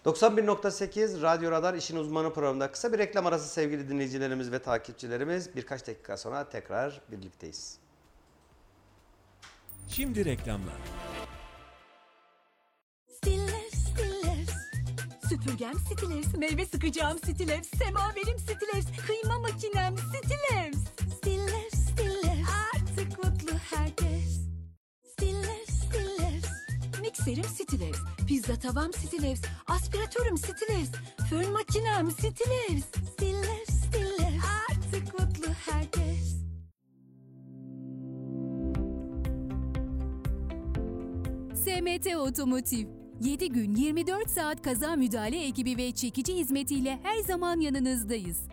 91.8 0.06 1.22
Radyo 1.22 1.52
Radar 1.52 1.74
İşin 1.74 1.98
Uzmanı 1.98 2.34
programında 2.34 2.72
kısa 2.72 2.94
bir 2.94 2.98
reklam 2.98 3.26
arası 3.26 3.50
sevgili 3.50 3.90
dinleyicilerimiz 3.90 4.52
ve 4.52 4.60
takipçilerimiz. 4.60 5.56
Birkaç 5.56 5.88
dakika 5.88 6.18
sonra 6.18 6.50
tekrar 6.50 7.02
birlikteyiz. 7.12 7.78
Şimdi 9.88 10.26
reklamlar. 10.26 10.78
Stillers. 13.08 13.53
Süpürgem 15.30 15.74
Stillers, 15.80 16.34
meyve 16.38 16.66
sıkacağım 16.66 17.18
Stillers, 17.18 17.68
semaverim 17.78 18.40
Stillers, 18.40 18.86
kıyma 19.08 19.40
makinem 19.40 19.96
Stillers. 19.98 20.78
Stillers, 21.18 21.74
Stillers. 21.74 22.50
Artık 22.74 23.24
mutlu 23.24 23.58
herkes. 23.70 24.42
Stillers. 25.12 25.74
Mix 27.02 27.28
Mikserim 27.28 27.44
Stilevs, 27.44 28.00
pizza 28.28 28.56
tavam 28.56 28.94
Stilevs, 28.94 29.42
aspiratörüm 29.68 30.38
Stilevs, 30.38 30.90
fön 31.30 31.52
makinem 31.52 32.12
Stilevs. 32.12 32.86
Stillers, 33.14 33.70
Stillers, 33.70 34.44
artık 34.70 35.20
mutlu 35.20 35.54
herkes. 35.66 36.34
SMT 41.56 42.16
Otomotiv 42.16 43.03
7 43.22 43.50
gün 43.50 43.76
24 43.76 44.30
saat 44.30 44.62
kaza 44.62 44.96
müdahale 44.96 45.46
ekibi 45.46 45.78
ve 45.78 45.92
çekici 45.92 46.36
hizmetiyle 46.36 47.00
her 47.04 47.18
zaman 47.18 47.60
yanınızdayız. 47.60 48.53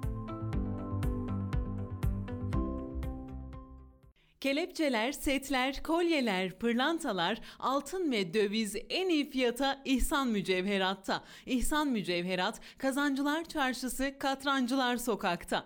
Kelepçeler, 4.41 5.11
setler, 5.11 5.83
kolyeler, 5.83 6.59
pırlantalar, 6.59 7.41
altın 7.59 8.11
ve 8.11 8.33
döviz 8.33 8.75
en 8.89 9.09
iyi 9.09 9.29
fiyata 9.29 9.81
İhsan 9.85 10.27
Mücevherat'ta. 10.27 11.23
İhsan 11.45 11.87
Mücevherat, 11.87 12.61
Kazancılar 12.77 13.43
Çarşısı, 13.43 14.15
Katrancılar 14.19 14.97
Sokak'ta. 14.97 15.65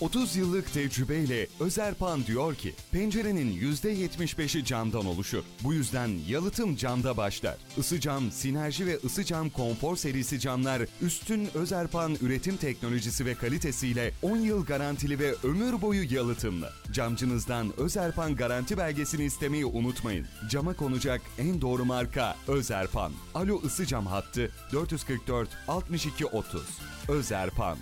30 0.00 0.36
yıllık 0.36 0.72
tecrübeyle 0.72 1.46
Özerpan 1.60 2.26
diyor 2.26 2.54
ki 2.54 2.74
pencerenin 2.92 3.60
%75'i 3.60 4.64
camdan 4.64 5.06
oluşur. 5.06 5.42
Bu 5.64 5.74
yüzden 5.74 6.10
yalıtım 6.28 6.76
camda 6.76 7.16
başlar. 7.16 7.56
Isı 7.76 8.00
cam, 8.00 8.30
sinerji 8.30 8.86
ve 8.86 8.98
ısı 9.04 9.24
cam 9.24 9.50
konfor 9.50 9.96
serisi 9.96 10.40
camlar 10.40 10.82
üstün 11.00 11.48
Özerpan 11.54 12.16
üretim 12.20 12.56
teknolojisi 12.56 13.26
ve 13.26 13.34
kalitesiyle 13.34 14.12
10 14.22 14.36
yıl 14.36 14.66
garantili 14.66 15.18
ve 15.18 15.34
ömür 15.44 15.82
boyu 15.82 16.14
yalıtımlı. 16.14 16.70
Camcınızdan 16.92 17.80
Özerpan 17.80 18.36
garanti 18.36 18.78
belgesini 18.78 19.24
istemeyi 19.24 19.64
unutmayın. 19.64 20.26
Cama 20.50 20.74
konacak 20.74 21.20
en 21.38 21.60
doğru 21.60 21.84
marka 21.84 22.36
Özerpan. 22.48 23.12
Alo 23.34 23.60
ısı 23.64 23.86
cam 23.86 24.06
hattı 24.06 24.50
444 24.72 25.48
62 25.68 26.26
30. 26.26 26.62
Özerpan. 27.08 27.78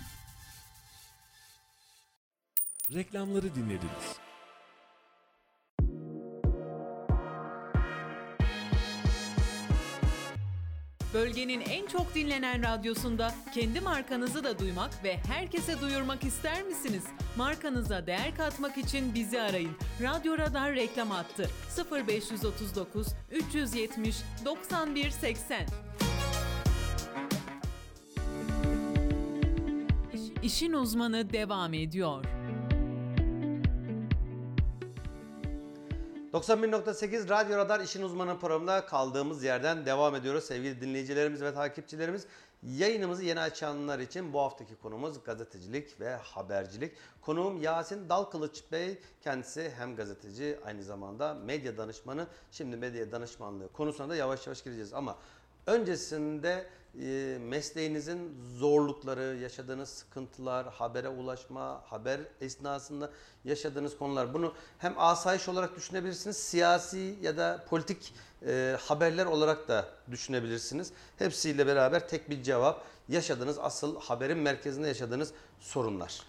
Reklamları 2.93 3.55
dinlediniz. 3.55 4.17
Bölgenin 11.13 11.61
en 11.61 11.87
çok 11.87 12.15
dinlenen 12.15 12.63
radyosunda 12.63 13.33
kendi 13.53 13.81
markanızı 13.81 14.43
da 14.43 14.59
duymak 14.59 15.03
ve 15.03 15.17
herkese 15.17 15.81
duyurmak 15.81 16.23
ister 16.23 16.63
misiniz? 16.63 17.03
Markanıza 17.37 18.07
değer 18.07 18.35
katmak 18.35 18.77
için 18.77 19.13
bizi 19.13 19.41
arayın. 19.41 19.77
Radyo 20.01 20.37
Radar 20.37 20.75
reklam 20.75 21.09
hattı 21.09 21.49
0539 22.07 23.07
370 23.31 24.15
91 24.45 25.09
80. 25.09 25.65
İşin 30.43 30.73
uzmanı 30.73 31.33
devam 31.33 31.73
ediyor. 31.73 32.25
91.8 36.33 37.29
Radyo 37.29 37.57
Radar 37.57 37.79
İşin 37.79 38.01
Uzmanı 38.03 38.39
programında 38.39 38.85
kaldığımız 38.85 39.43
yerden 39.43 39.85
devam 39.85 40.15
ediyoruz 40.15 40.43
sevgili 40.43 40.81
dinleyicilerimiz 40.81 41.41
ve 41.41 41.53
takipçilerimiz. 41.53 42.25
Yayınımızı 42.63 43.23
yeni 43.23 43.39
açanlar 43.39 43.99
için 43.99 44.33
bu 44.33 44.41
haftaki 44.41 44.75
konumuz 44.75 45.23
gazetecilik 45.23 45.99
ve 45.99 46.15
habercilik. 46.15 46.93
Konuğum 47.21 47.61
Yasin 47.61 48.09
Dalkılıç 48.09 48.63
Bey. 48.71 48.97
Kendisi 49.21 49.71
hem 49.77 49.95
gazeteci 49.95 50.59
aynı 50.65 50.83
zamanda 50.83 51.33
medya 51.33 51.77
danışmanı. 51.77 52.27
Şimdi 52.51 52.77
medya 52.77 53.11
danışmanlığı 53.11 53.71
konusuna 53.71 54.09
da 54.09 54.15
yavaş 54.15 54.47
yavaş 54.47 54.63
gireceğiz 54.63 54.93
ama 54.93 55.17
öncesinde 55.67 56.65
e, 57.01 57.37
mesleğinizin 57.41 58.37
zorlukları, 58.55 59.37
yaşadığınız 59.41 59.89
sıkıntılar, 59.89 60.67
habere 60.67 61.09
ulaşma, 61.09 61.81
haber 61.85 62.19
esnasında 62.41 63.11
yaşadığınız 63.45 63.97
konular. 63.97 64.33
Bunu 64.33 64.53
hem 64.77 64.93
asayiş 64.97 65.49
olarak 65.49 65.75
düşünebilirsiniz, 65.75 66.37
siyasi 66.37 67.15
ya 67.21 67.37
da 67.37 67.65
politik 67.69 68.13
e, 68.47 68.77
haberler 68.81 69.25
olarak 69.25 69.67
da 69.67 69.89
düşünebilirsiniz. 70.11 70.91
Hepsiyle 71.17 71.67
beraber 71.67 72.07
tek 72.07 72.29
bir 72.29 72.43
cevap. 72.43 72.83
Yaşadığınız 73.09 73.59
asıl 73.59 73.99
haberin 73.99 74.37
merkezinde 74.37 74.87
yaşadığınız 74.87 75.33
sorunlar. 75.59 76.21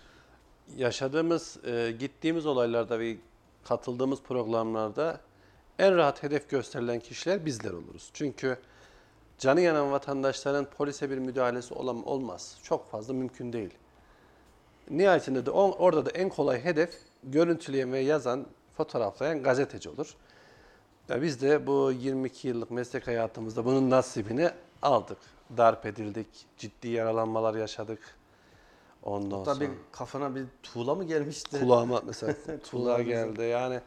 Yaşadığımız, 0.77 1.65
e, 1.65 1.95
gittiğimiz 1.99 2.47
olaylarda 2.47 2.99
ve 2.99 3.17
katıldığımız 3.65 4.23
programlarda 4.23 5.21
en 5.79 5.97
rahat 5.97 6.23
hedef 6.23 6.51
gösterilen 6.51 7.01
kişiler 7.01 7.47
bizler 7.47 7.71
oluruz. 7.71 8.11
Çünkü 8.13 8.59
canı 9.39 9.61
yanan 9.61 9.93
vatandaşların 9.93 10.65
polise 10.65 11.11
bir 11.11 11.19
müdahalesi 11.19 11.75
olam 11.75 12.07
olmaz. 12.07 12.59
Çok 12.63 12.91
fazla 12.91 13.15
mümkün 13.15 13.53
değil. 13.53 13.71
Nihayetinde 14.91 15.47
de 15.47 15.51
on- 15.51 15.73
orada 15.73 16.07
da 16.07 16.11
en 16.11 16.29
kolay 16.29 16.65
hedef 16.65 16.95
görüntüleyen 17.25 17.93
ve 17.93 17.99
yazan, 17.99 18.47
fotoğraflayan 18.77 19.43
gazeteci 19.43 19.89
olur. 19.89 20.15
Ya 21.09 21.23
biz 21.23 21.43
de 21.43 21.67
bu 21.67 21.93
22 21.93 22.49
yıllık 22.49 22.71
meslek 22.71 23.07
hayatımızda 23.07 23.65
bunun 23.65 23.91
nasibini 23.91 24.51
aldık. 24.83 25.19
Darp 25.57 25.87
edildik, 25.87 26.27
ciddi 26.59 26.89
yaralanmalar 26.89 27.55
yaşadık. 27.55 28.01
Ondan 29.03 29.45
Tabii 29.45 29.65
sonra 29.65 29.77
kafana 29.93 30.35
bir 30.35 30.45
tuğla 30.63 30.95
mı 30.95 31.05
gelmişti? 31.05 31.61
kulağıma 31.61 32.03
mesela 32.07 32.35
tuğla 32.71 33.03
geldi. 33.03 33.43
Yani 33.43 33.81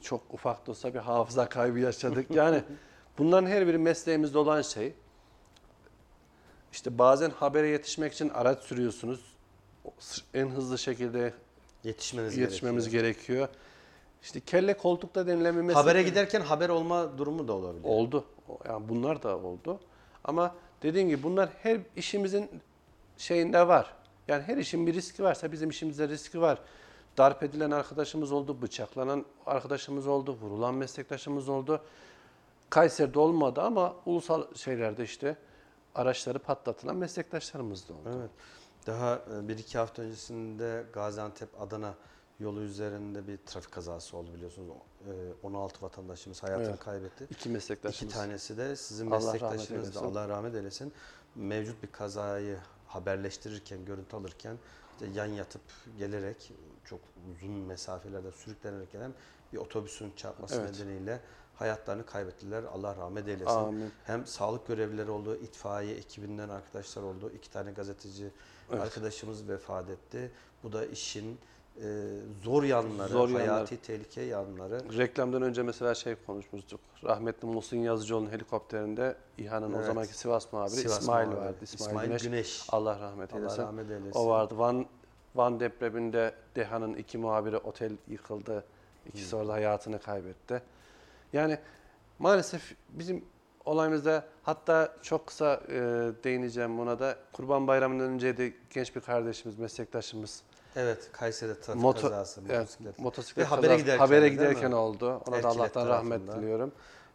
çok 0.00 0.20
ufak 0.30 0.66
da 0.66 0.70
olsa 0.70 0.94
bir 0.94 0.98
hafıza 0.98 1.48
kaybı 1.48 1.78
yaşadık. 1.78 2.30
Yani 2.30 2.62
bunların 3.18 3.46
her 3.46 3.66
biri 3.66 3.78
mesleğimizde 3.78 4.38
olan 4.38 4.62
şey. 4.62 4.92
İşte 6.72 6.98
bazen 6.98 7.30
habere 7.30 7.68
yetişmek 7.68 8.12
için 8.12 8.28
araç 8.28 8.62
sürüyorsunuz. 8.62 9.20
En 10.34 10.46
hızlı 10.48 10.78
şekilde 10.78 11.34
Yetişmeniz 11.84 12.36
yetişmemiz 12.36 12.90
gerekiyor. 12.90 13.38
gerekiyor. 13.38 13.48
İşte 14.22 14.40
kelle 14.40 14.76
koltukta 14.76 15.26
denilen 15.26 15.56
bir 15.56 15.60
meslek. 15.60 15.76
Habere 15.76 16.02
giderken 16.02 16.40
haber 16.40 16.68
olma 16.68 17.18
durumu 17.18 17.48
da 17.48 17.52
olabilir. 17.52 17.84
Oldu. 17.84 18.24
Yani 18.68 18.88
bunlar 18.88 19.22
da 19.22 19.38
oldu. 19.38 19.80
Ama 20.24 20.54
dediğim 20.82 21.08
gibi 21.08 21.22
bunlar 21.22 21.50
her 21.62 21.78
işimizin 21.96 22.50
şeyinde 23.18 23.68
var. 23.68 23.94
Yani 24.28 24.42
her 24.42 24.56
işin 24.56 24.86
bir 24.86 24.94
riski 24.94 25.22
varsa 25.22 25.52
bizim 25.52 25.70
işimizde 25.70 26.08
riski 26.08 26.40
var. 26.40 26.58
Darp 27.18 27.42
edilen 27.42 27.70
arkadaşımız 27.70 28.32
oldu, 28.32 28.62
bıçaklanan 28.62 29.24
arkadaşımız 29.46 30.06
oldu, 30.06 30.36
vurulan 30.42 30.74
meslektaşımız 30.74 31.48
oldu. 31.48 31.82
Kayseri'de 32.70 33.18
olmadı 33.18 33.60
ama 33.62 33.96
ulusal 34.06 34.54
şeylerde 34.54 35.04
işte 35.04 35.36
araçları 35.94 36.38
patlatılan 36.38 36.96
meslektaşlarımız 36.96 37.88
da 37.88 37.92
oldu. 37.92 38.08
Evet. 38.18 38.30
Daha 38.86 39.14
e, 39.16 39.48
bir 39.48 39.58
iki 39.58 39.78
hafta 39.78 40.02
öncesinde 40.02 40.84
Gaziantep-Adana 40.92 41.94
yolu 42.40 42.60
üzerinde 42.60 43.26
bir 43.28 43.36
trafik 43.36 43.72
kazası 43.72 44.16
oldu 44.16 44.34
biliyorsunuz. 44.34 44.68
O, 44.68 45.10
e, 45.10 45.12
16 45.42 45.82
vatandaşımız 45.84 46.42
hayatını 46.42 46.68
Evet. 46.68 46.78
kaybetti. 46.80 47.24
İki 47.24 47.34
İki 47.34 47.48
meslektaşımız. 47.48 48.14
tanesi 48.14 48.56
de 48.56 48.76
sizin 48.76 49.10
Allah 49.10 49.32
meslektaşınız 49.32 49.94
da. 49.94 50.00
Allah 50.00 50.28
rahmet 50.28 50.54
eylesin. 50.54 50.92
Mevcut 51.34 51.82
bir 51.82 51.92
kazayı 51.92 52.58
haberleştirirken, 52.86 53.84
görüntü 53.84 54.16
alırken 54.16 54.56
işte 54.92 55.06
yan 55.20 55.26
yatıp 55.26 55.62
gelerek 55.98 56.52
çok 56.84 57.00
uzun 57.32 57.50
mesafelerde 57.50 58.32
sürüklenerek 58.32 58.92
gelen 58.92 59.12
bir 59.52 59.58
otobüsün 59.58 60.12
çarpması 60.16 60.60
Evet. 60.60 60.70
nedeniyle 60.80 61.20
hayatlarını 61.60 62.06
kaybettiler. 62.06 62.62
Allah 62.74 62.96
rahmet 62.96 63.28
eylesin. 63.28 63.44
Amin. 63.46 63.90
Hem 64.04 64.26
sağlık 64.26 64.66
görevlileri 64.66 65.10
oldu, 65.10 65.36
itfaiye 65.36 65.94
ekibinden 65.96 66.48
arkadaşlar 66.48 67.02
oldu. 67.02 67.32
iki 67.36 67.50
tane 67.50 67.72
gazeteci 67.72 68.30
Evet. 68.70 68.82
arkadaşımız 68.82 69.48
vefat 69.48 69.90
etti. 69.90 70.30
Bu 70.62 70.72
da 70.72 70.86
işin 70.86 71.38
e, 71.82 72.16
zor 72.44 72.62
yanları, 72.62 73.08
Zor 73.08 73.30
hayati 73.30 73.76
tehlike 73.82 74.22
yanları. 74.22 74.98
Reklamdan 74.98 75.42
önce 75.42 75.62
mesela 75.62 75.94
şey 75.94 76.14
konuşmuştuk. 76.26 76.80
Rahmetli 77.04 77.46
Muhsin 77.48 77.78
Yazıcıoğlu'nun 77.78 78.30
helikopterinde 78.30 79.16
İHA'nın 79.38 79.72
o 79.72 79.76
Evet. 79.76 79.86
zamanki 79.86 80.18
Sivas 80.18 80.52
muhabiri 80.52 80.76
Sivas 80.80 81.00
İsmail 81.00 81.26
muhabiri. 81.28 81.44
vardı. 81.46 81.56
İsmail, 81.62 81.88
İsmail 81.90 82.08
Güneş. 82.08 82.22
Güneş. 82.22 82.66
Allah 82.68 83.00
rahmet 83.00 83.32
Allah 83.32 83.40
eylesin. 83.40 83.62
rahmet 83.62 83.90
eylesin. 83.90 84.18
O 84.18 84.28
vardı. 84.28 84.58
Van 84.58 84.86
Van 85.34 85.60
depreminde 85.60 86.34
DEHA'nın 86.56 86.94
iki 86.94 87.18
muhabiri 87.18 87.56
otel 87.56 87.92
yıkıldı. 88.08 88.64
İkisi 89.06 89.36
orada 89.36 89.52
hayatını 89.52 89.98
kaybetti. 90.00 90.62
Yani 91.32 91.58
maalesef 92.18 92.74
bizim 92.88 93.24
olayımızda 93.64 94.24
hatta 94.42 94.92
çok 95.02 95.26
kısa 95.26 95.60
e, 95.68 95.72
değineceğim 96.24 96.78
buna 96.78 96.98
da. 96.98 97.16
Kurban 97.32 97.66
Bayramı'ndan 97.66 98.06
önceydi 98.10 98.56
genç 98.70 98.96
bir 98.96 99.00
kardeşimiz, 99.00 99.58
meslektaşımız 99.58 100.42
Evet, 100.76 101.08
Kayseri'de 101.12 101.60
trafik 101.60 101.82
Moto- 101.82 102.00
kazası, 102.02 102.40
evet, 102.48 102.58
motosiklet. 102.58 102.98
motosiklet 102.98 103.46
Ve 103.46 103.48
habere 103.48 103.66
kazası- 103.66 103.82
giderken 103.82 103.98
habere 104.06 104.28
giderken 104.28 104.72
oldu. 104.72 105.06
Ona 105.10 105.20
da 105.32 105.36
Erkilet 105.36 105.44
Allah'tan 105.56 105.86
rahmet 105.88 106.26
tarafında. 106.26 106.42
diliyorum. 106.42 106.72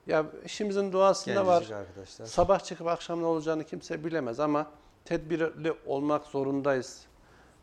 Ya 0.08 0.26
işimizin 0.46 0.92
Gencecik 0.92 1.38
var. 1.48 1.70
arkadaşlar. 1.72 2.26
Sabah 2.26 2.60
çıkıp 2.60 2.88
akşam 2.88 3.22
ne 3.22 3.26
olacağını 3.26 3.64
kimse 3.64 4.04
bilemez 4.04 4.40
ama 4.40 4.68
tedbirli 5.06 5.74
olmak 5.86 6.26
zorundayız. 6.26 7.02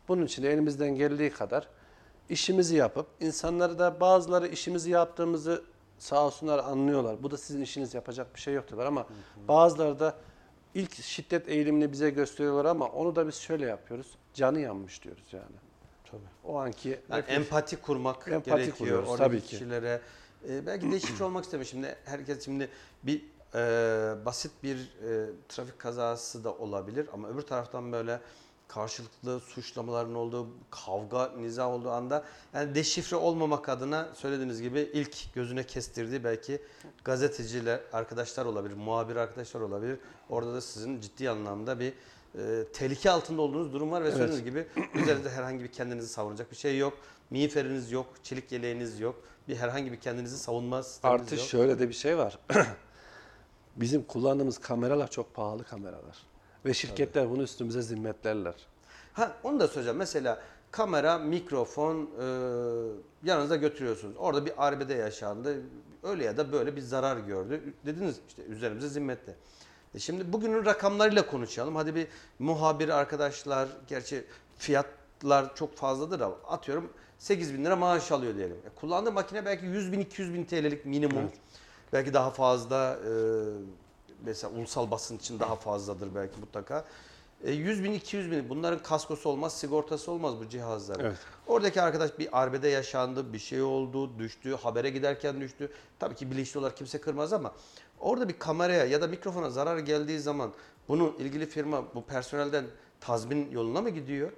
Bunun 0.07 0.25
için 0.25 0.43
de 0.43 0.51
elimizden 0.53 0.95
geldiği 0.95 1.29
kadar 1.29 1.67
işimizi 2.29 2.75
yapıp 2.75 3.07
insanları 3.19 3.79
da 3.79 3.99
bazıları 3.99 4.47
işimizi 4.47 4.91
yaptığımızı 4.91 5.63
sağ 5.99 6.25
olsunlar 6.25 6.59
anlıyorlar. 6.59 7.23
Bu 7.23 7.31
da 7.31 7.37
sizin 7.37 7.61
işiniz 7.61 7.93
yapacak 7.93 8.35
bir 8.35 8.39
şey 8.39 8.53
yok 8.53 8.67
diyorlar 8.67 8.85
ama 8.85 9.05
bazıları 9.47 9.99
da 9.99 10.15
ilk 10.73 10.95
şiddet 11.03 11.49
eğilimini 11.49 11.91
bize 11.91 12.09
gösteriyorlar 12.09 12.65
ama 12.65 12.85
onu 12.87 13.15
da 13.15 13.27
biz 13.27 13.35
şöyle 13.35 13.65
yapıyoruz. 13.65 14.07
Canı 14.33 14.59
yanmış 14.59 15.03
diyoruz 15.03 15.27
yani. 15.31 15.55
Tabii. 16.11 16.21
O 16.43 16.57
anki 16.59 16.99
Yani 17.09 17.23
empati 17.27 17.75
kurmak 17.75 18.27
Empati 18.27 18.49
gerekiyor. 18.49 18.77
kuruyoruz, 18.77 19.09
Oradaki 19.09 19.29
tabii 19.29 19.41
ki. 19.41 19.47
kişilere 19.47 20.01
e, 20.49 20.65
belki 20.65 20.91
deşifre 20.91 21.23
olmak 21.25 21.43
istemiyor. 21.43 21.67
Şimdi 21.69 21.95
herkes 22.05 22.45
şimdi 22.45 22.69
bir 23.03 23.21
e, 23.55 24.25
basit 24.25 24.51
bir 24.63 24.77
e, 24.77 25.29
trafik 25.49 25.79
kazası 25.79 26.43
da 26.43 26.53
olabilir 26.53 27.07
ama 27.13 27.29
öbür 27.29 27.41
taraftan 27.41 27.91
böyle 27.91 28.19
karşılıklı 28.73 29.39
suçlamaların 29.39 30.15
olduğu, 30.15 30.47
kavga, 30.71 31.31
niza 31.37 31.69
olduğu 31.69 31.89
anda 31.89 32.23
yani 32.53 32.75
deşifre 32.75 33.15
olmamak 33.15 33.69
adına 33.69 34.09
söylediğiniz 34.15 34.61
gibi 34.61 34.89
ilk 34.93 35.33
gözüne 35.33 35.63
kestirdiği 35.63 36.23
belki 36.23 36.61
gazeteciler 37.03 37.79
arkadaşlar 37.93 38.45
olabilir, 38.45 38.75
muhabir 38.75 39.15
arkadaşlar 39.15 39.61
olabilir. 39.61 39.99
Orada 40.29 40.53
da 40.53 40.61
sizin 40.61 41.01
ciddi 41.01 41.29
anlamda 41.29 41.79
bir 41.79 41.93
e, 42.37 42.65
tehlike 42.73 43.11
altında 43.11 43.41
olduğunuz 43.41 43.73
durum 43.73 43.91
var 43.91 44.01
ve 44.03 44.07
Evet. 44.07 44.17
söylediğiniz 44.17 44.45
gibi 44.45 44.67
üzerinizde 45.03 45.29
herhangi 45.29 45.63
bir 45.63 45.71
kendinizi 45.71 46.07
savunacak 46.07 46.51
bir 46.51 46.55
şey 46.55 46.77
yok. 46.77 46.93
Miğferiniz 47.29 47.91
yok, 47.91 48.05
çelik 48.23 48.51
yeleğiniz 48.51 48.99
yok. 48.99 49.15
Bir 49.47 49.55
herhangi 49.55 49.91
bir 49.91 49.99
kendinizi 49.99 50.37
savunma 50.37 50.83
sisteminiz 50.83 51.21
Artı 51.21 51.35
yok. 51.35 51.43
şöyle 51.43 51.79
de 51.79 51.89
bir 51.89 51.93
şey 51.93 52.17
var. 52.17 52.39
Bizim 53.75 54.03
kullandığımız 54.03 54.57
kameralar 54.57 55.11
çok 55.11 55.33
pahalı 55.33 55.63
kameralar. 55.63 56.32
Ve 56.65 56.73
şirketler 56.73 57.29
bunu 57.29 57.43
üstümüze 57.43 57.81
zimmetlerler. 57.81 58.53
Ha 59.13 59.31
onu 59.43 59.59
da 59.59 59.67
söyleyeceğim. 59.67 59.97
Mesela 59.97 60.41
kamera, 60.71 61.17
mikrofon 61.17 62.09
e, 62.19 62.25
yanınıza 63.23 63.55
götürüyorsunuz. 63.55 64.15
Orada 64.17 64.45
bir 64.45 64.53
arbede 64.57 64.93
yaşandı. 64.93 65.61
Öyle 66.03 66.23
ya 66.23 66.37
da 66.37 66.51
böyle 66.51 66.75
bir 66.75 66.81
zarar 66.81 67.17
gördü. 67.17 67.73
Dediniz 67.85 68.19
işte 68.27 68.43
üzerimize 68.43 68.89
zimmetli. 68.89 69.35
E 69.95 69.99
şimdi 69.99 70.33
bugünün 70.33 70.65
rakamlarıyla 70.65 71.27
konuşalım. 71.27 71.75
Hadi 71.75 71.95
bir 71.95 72.07
muhabir 72.39 72.89
arkadaşlar, 72.89 73.69
gerçi 73.87 74.25
fiyatlar 74.57 75.55
çok 75.55 75.75
fazladır 75.75 76.19
ama 76.19 76.35
atıyorum 76.47 76.89
8 77.19 77.53
bin 77.53 77.65
lira 77.65 77.75
maaş 77.75 78.11
alıyor 78.11 78.35
diyelim. 78.35 78.57
E 78.65 78.69
kullandığı 78.75 79.11
makine 79.11 79.45
belki 79.45 79.65
100 79.65 79.91
bin 79.91 79.99
200 79.99 80.33
bin 80.33 80.43
TL'lik 80.43 80.85
minimum. 80.85 81.31
Belki 81.93 82.13
daha 82.13 82.31
fazla 82.31 82.99
e, 83.05 83.11
mesela 84.25 84.53
ulusal 84.53 84.91
basın 84.91 85.17
için 85.17 85.39
daha 85.39 85.55
fazladır 85.55 86.15
belki 86.15 86.39
mutlaka. 86.39 86.85
E, 87.43 87.51
100 87.51 87.83
bin 87.83 87.93
200 87.93 88.31
bin 88.31 88.49
bunların 88.49 88.83
kaskosu 88.83 89.29
olmaz, 89.29 89.53
sigortası 89.53 90.11
olmaz 90.11 90.39
bu 90.39 90.49
cihazların. 90.49 91.05
Evet. 91.05 91.17
Oradaki 91.47 91.81
arkadaş 91.81 92.19
bir 92.19 92.41
arbede 92.41 92.67
yaşandı, 92.67 93.33
bir 93.33 93.39
şey 93.39 93.61
oldu, 93.61 94.19
düştü, 94.19 94.55
habere 94.55 94.89
giderken 94.89 95.41
düştü. 95.41 95.71
Tabii 95.99 96.15
ki 96.15 96.31
bilinçli 96.31 96.59
olarak 96.59 96.77
kimse 96.77 97.01
kırmaz 97.01 97.33
ama 97.33 97.51
orada 97.99 98.29
bir 98.29 98.39
kameraya 98.39 98.85
ya 98.85 99.01
da 99.01 99.07
mikrofona 99.07 99.49
zarar 99.49 99.77
geldiği 99.77 100.19
zaman 100.19 100.51
bunu 100.87 101.13
ilgili 101.19 101.45
firma 101.45 101.83
bu 101.95 102.03
personelden 102.03 102.65
tazmin 103.01 103.51
yoluna 103.51 103.81
mı 103.81 103.89
gidiyor? 103.89 104.31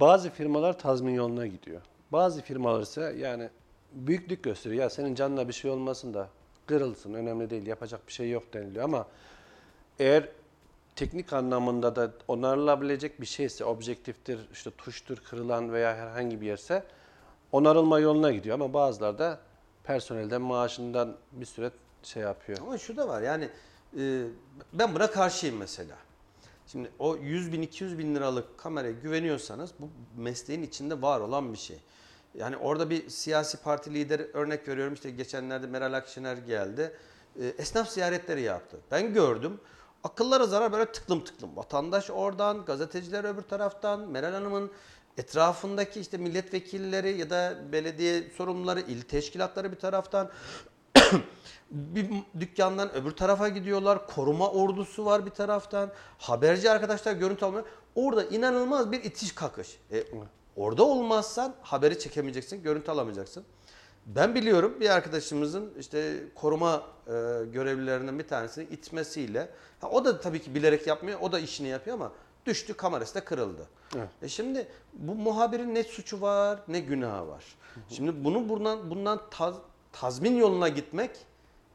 Bazı 0.00 0.30
firmalar 0.30 0.78
tazmin 0.78 1.14
yoluna 1.14 1.46
gidiyor. 1.46 1.80
Bazı 2.12 2.42
firmalar 2.42 2.80
ise 2.80 3.14
yani 3.18 3.50
büyüklük 3.92 4.42
gösteriyor. 4.42 4.82
Ya 4.82 4.90
senin 4.90 5.14
canına 5.14 5.48
bir 5.48 5.52
şey 5.52 5.70
olmasın 5.70 6.14
da 6.14 6.28
kırılsın 6.70 7.14
önemli 7.14 7.50
değil 7.50 7.66
yapacak 7.66 8.06
bir 8.06 8.12
şey 8.12 8.30
yok 8.30 8.52
deniliyor 8.52 8.84
ama 8.84 9.06
eğer 9.98 10.28
teknik 10.96 11.32
anlamında 11.32 11.96
da 11.96 12.10
onarılabilecek 12.28 13.20
bir 13.20 13.26
şeyse 13.26 13.64
objektiftir, 13.64 14.38
işte 14.52 14.70
tuştur 14.70 15.16
kırılan 15.16 15.72
veya 15.72 15.96
herhangi 15.96 16.40
bir 16.40 16.46
yerse 16.46 16.84
onarılma 17.52 18.00
yoluna 18.00 18.32
gidiyor 18.32 18.54
ama 18.54 18.74
bazıları 18.74 19.18
da 19.18 19.40
personelden 19.84 20.42
maaşından 20.42 21.16
bir 21.32 21.46
süre 21.46 21.70
şey 22.02 22.22
yapıyor. 22.22 22.58
Ama 22.62 22.78
şu 22.78 22.96
da 22.96 23.08
var 23.08 23.22
yani 23.22 23.48
e, 23.98 24.24
ben 24.72 24.94
buna 24.94 25.10
karşıyım 25.10 25.56
mesela. 25.56 25.96
Şimdi 26.66 26.90
o 26.98 27.16
100 27.16 27.52
bin 27.52 27.62
200 27.62 27.98
bin 27.98 28.14
liralık 28.14 28.58
kameraya 28.58 28.92
güveniyorsanız 28.92 29.70
bu 29.78 29.88
mesleğin 30.16 30.62
içinde 30.62 31.02
var 31.02 31.20
olan 31.20 31.52
bir 31.52 31.58
şey. 31.58 31.78
Yani 32.34 32.56
orada 32.56 32.90
bir 32.90 33.08
siyasi 33.08 33.56
parti 33.56 33.94
lideri 33.94 34.30
örnek 34.34 34.68
veriyorum 34.68 34.94
işte 34.94 35.10
geçenlerde 35.10 35.66
Meral 35.66 35.92
Akşener 35.92 36.36
geldi. 36.36 36.96
E, 37.40 37.46
esnaf 37.46 37.90
ziyaretleri 37.90 38.42
yaptı. 38.42 38.76
Ben 38.90 39.14
gördüm. 39.14 39.60
Akıllara 40.04 40.46
zarar 40.46 40.72
böyle 40.72 40.92
tıklım 40.92 41.24
tıklım. 41.24 41.56
Vatandaş 41.56 42.10
oradan, 42.10 42.64
gazeteciler 42.64 43.24
öbür 43.24 43.42
taraftan, 43.42 44.08
Meral 44.08 44.32
Hanım'ın 44.32 44.70
etrafındaki 45.16 46.00
işte 46.00 46.16
milletvekilleri 46.16 47.18
ya 47.18 47.30
da 47.30 47.58
belediye 47.72 48.30
sorumluları, 48.30 48.80
il 48.80 49.02
teşkilatları 49.02 49.72
bir 49.72 49.78
taraftan 49.78 50.30
bir 51.70 52.10
dükkandan 52.40 52.94
öbür 52.94 53.10
tarafa 53.10 53.48
gidiyorlar. 53.48 54.06
Koruma 54.06 54.50
ordusu 54.50 55.04
var 55.04 55.26
bir 55.26 55.30
taraftan. 55.30 55.90
Haberci 56.18 56.70
arkadaşlar 56.70 57.12
görüntü 57.12 57.44
almıyor. 57.44 57.64
Orada 57.94 58.24
inanılmaz 58.24 58.92
bir 58.92 59.04
itiş 59.04 59.32
kakış. 59.34 59.78
E, 59.92 60.04
orada 60.60 60.84
olmazsan 60.84 61.54
haberi 61.62 61.98
çekemeyeceksin, 61.98 62.62
görüntü 62.62 62.90
alamayacaksın. 62.90 63.44
Ben 64.06 64.34
biliyorum 64.34 64.76
bir 64.80 64.90
arkadaşımızın 64.90 65.72
işte 65.78 66.24
koruma 66.34 66.82
e, 67.06 67.10
görevlilerinden 67.52 68.18
bir 68.18 68.28
tanesini 68.28 68.64
itmesiyle, 68.64 69.48
ha, 69.80 69.90
o 69.90 70.04
da 70.04 70.20
tabii 70.20 70.42
ki 70.42 70.54
bilerek 70.54 70.86
yapmıyor, 70.86 71.20
o 71.20 71.32
da 71.32 71.38
işini 71.38 71.68
yapıyor 71.68 71.96
ama 71.96 72.12
düştü 72.46 72.74
kamerası 72.74 73.14
da 73.14 73.24
kırıldı. 73.24 73.66
Evet. 73.96 74.08
E 74.22 74.28
şimdi 74.28 74.68
bu 74.92 75.14
muhabirin 75.14 75.74
ne 75.74 75.82
suçu 75.84 76.20
var 76.20 76.58
ne 76.68 76.80
günahı 76.80 77.28
var. 77.28 77.44
Şimdi 77.88 78.24
bunu 78.24 78.48
bundan 78.48 78.90
bundan 78.90 79.20
taz- 79.30 79.60
tazmin 79.92 80.36
yoluna 80.36 80.68
gitmek 80.68 81.10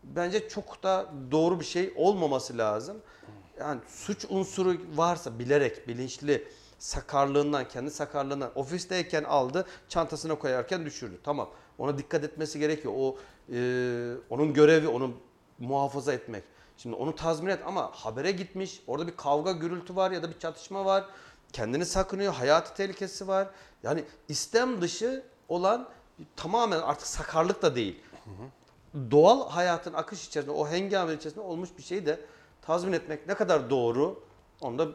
bence 0.04 0.50
çok 0.50 0.84
da 0.84 1.06
doğru 1.32 1.60
bir 1.60 1.66
şey 1.66 1.94
olmaması 1.96 2.58
lazım. 2.58 2.98
Yani 3.60 3.82
suç 3.88 4.26
unsuru 4.30 4.78
varsa 4.96 5.40
bilerek, 5.40 5.88
bilinçli 5.88 6.48
sakarlığından, 6.86 7.68
kendi 7.68 7.92
sakarlığından 7.92 8.52
ofisteyken 8.56 9.24
aldı, 9.24 9.66
çantasına 9.90 10.36
koyarken 10.36 10.86
düşürdü. 10.86 11.20
Tamam. 11.24 11.50
Ona 11.78 11.98
dikkat 11.98 12.24
etmesi 12.24 12.60
gerekiyor. 12.60 12.94
O 12.98 13.18
e, 13.54 13.58
onun 14.30 14.54
görevi 14.54 14.88
onu 14.88 15.14
muhafaza 15.60 16.14
etmek. 16.14 16.44
Şimdi 16.78 16.96
onu 16.96 17.16
tazmin 17.16 17.50
et 17.50 17.60
ama 17.66 17.92
habere 17.94 18.32
gitmiş. 18.32 18.82
Orada 18.88 19.08
bir 19.08 19.16
kavga, 19.18 19.52
gürültü 19.52 19.96
var 19.96 20.12
ya 20.12 20.24
da 20.24 20.30
bir 20.30 20.40
çatışma 20.40 20.86
var. 20.86 21.06
Kendini 21.54 21.86
sakınıyor, 21.86 22.34
hayatı 22.34 22.74
tehlikesi 22.74 23.28
var. 23.28 23.48
Yani 23.84 24.04
istem 24.30 24.82
dışı 24.82 25.24
olan 25.50 25.90
tamamen 26.36 26.80
artık 26.80 27.08
sakarlık 27.08 27.62
da 27.62 27.76
değil. 27.76 28.00
Doğal 29.12 29.50
hayatın 29.50 29.94
akış 29.94 30.28
içerisinde, 30.28 30.58
o 30.58 30.68
hengamenin 30.68 31.18
içerisinde 31.18 31.46
olmuş 31.46 31.70
bir 31.78 31.84
şeyi 31.84 32.06
de 32.06 32.20
tazmin 32.62 32.94
etmek 32.94 33.28
ne 33.28 33.34
kadar 33.34 33.70
doğru 33.70 34.24
onu 34.62 34.80
da 34.80 34.88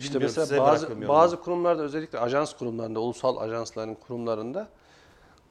İşte 0.00 0.18
mesela 0.18 0.62
bazı, 0.62 1.08
bazı 1.08 1.40
kurumlarda 1.40 1.82
özellikle 1.82 2.18
ajans 2.18 2.54
kurumlarında, 2.56 3.00
ulusal 3.00 3.36
ajansların 3.36 3.94
kurumlarında 3.94 4.68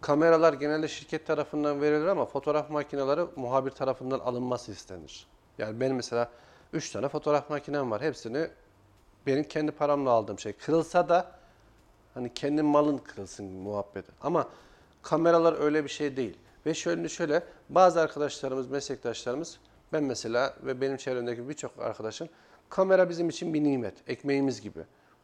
kameralar 0.02 0.54
genelde 0.54 0.88
şirket 0.88 1.28
tarafından 1.28 1.82
verilir 1.82 2.08
ama 2.08 2.26
fotoğraf 2.26 2.70
makineleri 2.70 3.26
muhabir 3.36 3.72
tarafından 3.72 4.20
alınması 4.20 4.72
istenir. 4.72 5.28
Yani 5.58 5.80
benim 5.80 5.96
mesela 5.96 6.30
3 6.74 6.92
tane 6.92 7.10
fotoğraf 7.10 7.50
makinem 7.50 7.92
var. 7.92 8.02
Hepsini 8.02 8.48
benim 9.28 9.44
kendi 9.44 9.72
paramla 9.72 10.12
aldığım 10.12 10.40
şey. 10.40 10.54
Kırılsa 10.54 11.10
da 11.10 11.32
hani 12.14 12.34
kendi 12.34 12.62
malın 12.62 12.98
kırılsın 12.98 13.46
muhabbeti. 13.46 14.12
Ama 14.22 14.48
kameralar 15.02 15.60
öyle 15.60 15.84
bir 15.84 15.90
şey 15.90 16.18
değil. 16.18 16.38
Ve 16.66 16.74
şöyle 16.74 17.10
şöyle 17.10 17.44
bazı 17.70 18.02
arkadaşlarımız, 18.02 18.70
meslektaşlarımız 18.70 19.60
ben 19.94 20.04
mesela 20.04 20.54
ve 20.64 20.82
benim 20.82 20.98
çevremdeki 20.98 21.50
birçok 21.50 21.80
arkadaşım 21.80 22.30
kamera 22.70 23.10
bizim 23.10 23.30
için 23.30 23.54
bir 23.54 23.64
nimet, 23.64 23.94
ekmeğimiz 24.08 24.62
gibi. 24.62 24.80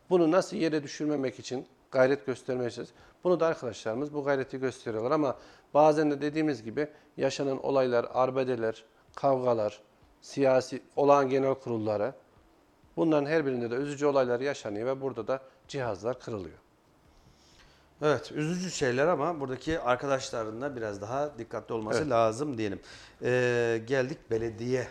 Bunu 0.10 0.32
nasıl 0.32 0.58
yere 0.58 0.84
düşürmemek 0.84 1.40
için 1.40 1.66
gayret 1.92 2.26
göstermeye 2.26 2.70
çalışıyoruz. 2.70 2.94
Bunu 3.24 3.40
da 3.40 3.48
arkadaşlarımız 3.48 4.14
bu 4.14 4.24
gayreti 4.24 4.60
gösteriyorlar 4.60 5.12
ama 5.12 5.38
bazen 5.74 6.12
de 6.12 6.22
dediğimiz 6.22 6.64
gibi 6.64 6.88
yaşanan 7.18 7.66
olaylar, 7.66 8.06
arbedeler, 8.14 8.84
kavgalar, 9.16 9.82
siyasi 10.22 10.82
olağan 10.96 11.30
genel 11.30 11.54
kurulları 11.54 12.14
bunların 12.98 13.26
her 13.26 13.46
birinde 13.46 13.72
de 13.72 13.76
üzücü 13.76 14.06
olaylar 14.06 14.40
yaşanıyor 14.40 14.88
ve 14.88 15.02
burada 15.02 15.28
da 15.28 15.42
cihazlar 15.68 16.20
kırılıyor. 16.20 16.58
Evet, 18.02 18.32
üzücü 18.32 18.72
şeyler 18.72 19.08
ama 19.08 19.40
buradaki 19.40 19.80
arkadaşların 19.80 20.62
da 20.62 20.76
biraz 20.76 21.02
daha 21.02 21.38
dikkatli 21.38 21.74
olması 21.74 22.00
Evet. 22.00 22.10
lazım 22.10 22.58
diyelim. 22.58 22.80
Ee, 23.22 23.82
geldik 23.88 24.18
belediye 24.32 24.88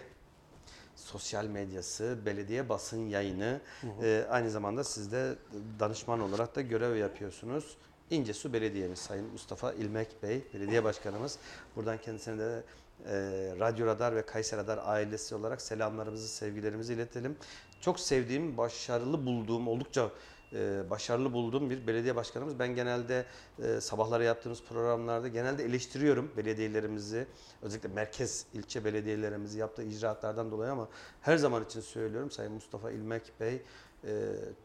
sosyal 1.12 1.44
medyası, 1.44 2.18
belediye 2.26 2.68
basın 2.68 3.08
yayını. 3.08 3.60
Ee, 4.02 4.26
aynı 4.30 4.50
zamanda 4.50 4.84
siz 4.84 5.12
de 5.12 5.34
danışman 5.80 6.20
olarak 6.20 6.56
da 6.56 6.60
görev 6.60 6.96
yapıyorsunuz. 6.96 7.76
İncesu 8.10 8.52
Belediye'miz 8.52 8.98
Sayın 8.98 9.26
Mustafa 9.32 9.72
İlmek 9.72 10.22
Bey, 10.22 10.44
belediye 10.54 10.84
başkanımız. 10.84 11.38
Buradan 11.76 11.98
kendisine 11.98 12.38
de 12.38 12.62
e, 13.06 13.12
Radyo 13.60 13.86
Radar 13.86 14.16
ve 14.16 14.26
Kayser 14.26 14.58
Radar 14.58 14.80
ailesi 14.84 15.34
olarak 15.34 15.60
selamlarımızı, 15.62 16.28
sevgilerimizi 16.28 16.94
iletelim. 16.94 17.36
Çok 17.80 18.00
sevdiğim, 18.00 18.56
başarılı 18.56 19.26
bulduğum, 19.26 19.68
oldukça 19.68 20.10
e, 20.55 20.90
başarılı 20.90 21.32
bulduğum 21.32 21.70
bir 21.70 21.86
belediye 21.86 22.16
başkanımız. 22.16 22.59
Ben 22.59 22.74
genelde 22.74 23.26
e, 23.62 23.80
sabahları 23.80 24.24
yaptığımız 24.24 24.62
programlarda 24.62 25.28
genelde 25.28 25.64
eleştiriyorum 25.64 26.32
belediyelerimizi. 26.36 27.26
Özellikle 27.62 27.88
merkez 27.88 28.46
ilçe 28.55 28.84
belediyelerimizi 28.84 29.59
yaptığı 29.59 29.82
icraatlardan 29.82 30.50
dolayı 30.50 30.72
ama 30.72 30.88
her 31.20 31.36
zaman 31.36 31.64
için 31.64 31.80
söylüyorum 31.80 32.30
Sayın 32.30 32.53
Mustafa 32.53 32.90
İlmek 32.90 33.32
Bey 33.40 33.62
e, 34.05 34.11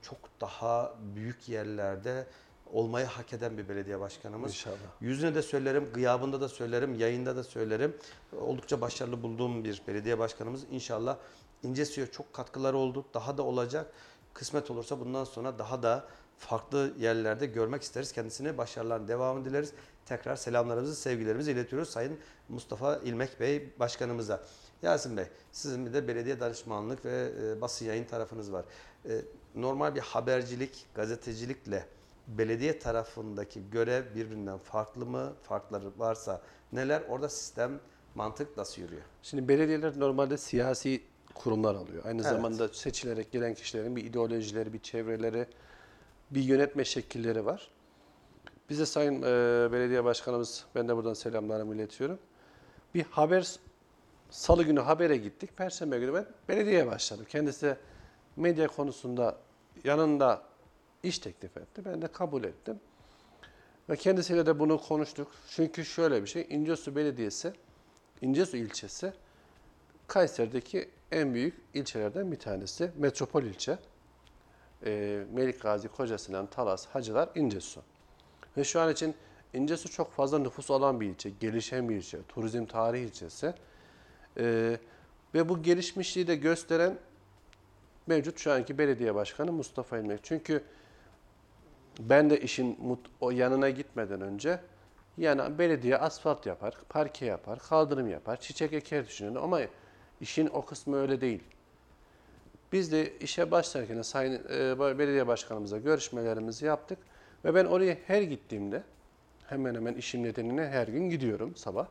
çok 0.02 0.18
daha 0.42 0.96
büyük 1.16 1.50
yerlerde 1.50 2.28
olmayı 2.74 3.06
hak 3.06 3.34
eden 3.34 3.58
bir 3.58 3.70
belediye 3.70 4.00
başkanımız. 4.00 4.52
İnşallah. 4.52 4.76
Yüzüne 5.02 5.36
de 5.36 5.42
söylerim, 5.42 5.90
gıyabında 5.94 6.42
da 6.42 6.50
söylerim, 6.50 6.96
yayında 6.96 7.36
da 7.36 7.44
söylerim. 7.44 7.98
Oldukça 8.42 8.82
başarılı 8.82 9.24
bulduğum 9.24 9.64
bir 9.64 9.82
belediye 9.88 10.20
başkanımız. 10.20 10.64
İnşallah 10.72 11.18
İncesu'ya 11.64 12.08
çok 12.12 12.34
katkıları 12.34 12.78
oldu. 12.78 13.06
Daha 13.14 13.38
da 13.38 13.44
olacak. 13.44 13.94
Kısmet 14.38 14.72
olursa 14.72 15.00
bundan 15.00 15.24
sonra 15.24 15.60
daha 15.60 15.84
da 15.84 16.08
farklı 16.38 16.94
yerlerde 17.00 17.46
görmek 17.46 17.82
isteriz. 17.82 18.12
Kendisine 18.12 18.58
başarıların 18.58 19.08
devamını 19.08 19.46
dileriz. 19.46 19.74
Tekrar 20.06 20.36
selamlarımızı, 20.36 20.96
sevgilerimizi 20.96 21.52
iletiyoruz 21.52 21.90
Sayın 21.90 22.20
Mustafa 22.50 22.98
İlmek 22.98 23.40
Bey 23.40 23.74
Başkanımıza. 23.80 24.44
Yasin 24.82 25.18
Bey, 25.18 25.26
sizin 25.52 25.86
bir 25.86 25.94
de 25.94 26.08
belediye 26.08 26.40
danışmanlık 26.40 27.06
ve 27.06 27.32
e, 27.44 27.62
basın 27.62 27.86
yayın 27.86 28.06
tarafınız 28.06 28.52
var. 28.52 28.66
E, 29.06 29.22
normal 29.56 29.96
bir 29.96 30.02
habercilik, 30.02 30.86
gazetecilikle 30.96 31.86
belediye 32.28 32.80
tarafındaki 32.80 33.70
görev 33.70 34.16
birbirinden 34.16 34.58
farklı 34.58 35.06
mı? 35.06 35.34
Farkları 35.44 35.92
varsa 35.98 36.42
neler? 36.72 37.04
Orada 37.10 37.30
sistem, 37.30 37.80
mantık 38.16 38.58
nasıl 38.58 38.82
yürüyor? 38.82 39.02
Şimdi 39.24 39.48
belediyeler 39.48 40.00
normalde 40.00 40.38
siyasi 40.38 41.04
kurumlar 41.38 41.76
alıyor. 41.76 42.06
Aynı 42.06 42.22
Evet. 42.22 42.32
zamanda 42.32 42.68
seçilerek 42.68 43.32
gelen 43.32 43.54
kişilerin 43.54 43.96
bir 43.96 44.06
ideolojileri, 44.06 44.74
bir 44.74 44.80
çevreleri, 44.80 45.46
bir 46.32 46.42
yönetme 46.42 46.86
şekilleri 46.86 47.46
var. 47.46 47.72
Bize 48.70 48.86
Sayın 48.86 49.22
e, 49.22 49.26
Belediye 49.72 50.04
Başkanımız, 50.04 50.66
ben 50.76 50.88
de 50.88 50.96
buradan 50.96 51.14
selamlarımı 51.14 51.76
iletiyorum. 51.76 52.20
Bir 52.96 53.04
haber, 53.04 53.56
salı 54.30 54.64
günü 54.64 54.80
habere 54.80 55.18
gittik. 55.18 55.58
Perşembe 55.58 56.00
günü 56.00 56.14
ben 56.14 56.26
belediyeye 56.50 56.88
başladım. 56.88 57.26
Kendisi 57.30 57.76
medya 58.36 58.68
konusunda 58.68 59.38
yanında 59.84 60.44
iş 61.04 61.20
teklif 61.20 61.58
etti. 61.58 61.82
Ben 61.86 62.02
de 62.02 62.08
kabul 62.08 62.44
ettim. 62.44 62.80
Ve 63.90 63.96
kendisiyle 63.96 64.46
de 64.46 64.60
bunu 64.60 64.82
konuştuk. 64.82 65.32
Çünkü 65.50 65.86
şöyle 65.86 66.22
bir 66.22 66.28
şey, 66.28 66.46
İncesu 66.50 66.96
Belediyesi, 66.96 67.54
İncesu 68.22 68.58
ilçesi 68.58 69.14
Kayseri'deki 70.08 70.90
en 71.12 71.34
büyük 71.34 71.54
ilçelerden 71.74 72.32
bir 72.32 72.40
tanesi. 72.40 72.92
Metropol 72.98 73.44
ilçe. 73.44 73.78
Ee, 74.86 75.24
Melik 75.34 75.62
Gazi, 75.62 75.88
Kocasinan, 75.88 76.48
Talas, 76.48 76.88
Hacılar, 76.88 77.30
İncesu. 77.36 77.82
Ve 78.58 78.64
şu 78.64 78.82
an 78.82 78.92
için 78.92 79.16
İncesu 79.54 79.92
çok 79.92 80.12
fazla 80.12 80.40
nüfus 80.40 80.70
olan 80.70 81.02
bir 81.02 81.06
ilçe, 81.06 81.30
gelişen 81.30 81.90
bir 81.90 81.96
ilçe, 81.96 82.18
turizm 82.28 82.66
tarihi 82.66 83.04
ilçesi. 83.04 83.54
Ee, 84.38 84.78
ve 85.34 85.50
bu 85.50 85.64
gelişmişliği 85.64 86.28
de 86.28 86.36
gösteren 86.36 86.98
mevcut 88.08 88.40
şu 88.40 88.52
anki 88.52 88.78
belediye 88.78 89.16
başkanı 89.16 89.52
Mustafa 89.52 89.98
İlmek. 89.98 90.20
Çünkü 90.24 90.64
ben 92.00 92.30
de 92.30 92.42
işin 92.42 93.00
o 93.22 93.32
yanına 93.32 93.70
gitmeden 93.70 94.22
önce 94.22 94.60
yani 95.18 95.60
belediye 95.60 95.98
asfalt 95.98 96.46
yapar, 96.46 96.78
parke 96.90 97.26
yapar, 97.26 97.60
kaldırım 97.60 98.08
yapar, 98.10 98.40
çiçek 98.40 98.74
eker 98.74 99.08
düşünüyordu 99.08 99.40
ama 99.44 99.60
işin 100.22 100.48
o 100.48 100.66
kısmı 100.66 100.98
öyle 100.98 101.22
değil. 101.22 101.44
Biz 102.72 102.92
de 102.92 103.18
işe 103.18 103.52
başlarken 103.52 104.02
Sayın 104.02 104.34
e, 104.34 104.80
Belediye 104.80 105.28
Başkanımıza 105.28 105.78
görüşmelerimizi 105.78 106.66
yaptık 106.66 107.00
ve 107.46 107.56
ben 107.56 107.66
oraya 107.66 107.98
her 108.08 108.22
gittiğimde 108.22 108.84
hemen 109.48 109.76
hemen 109.76 109.94
işim 109.94 110.24
nedeniyle 110.24 110.70
her 110.70 110.88
gün 110.88 111.10
gidiyorum 111.10 111.56
sabah. 111.56 111.88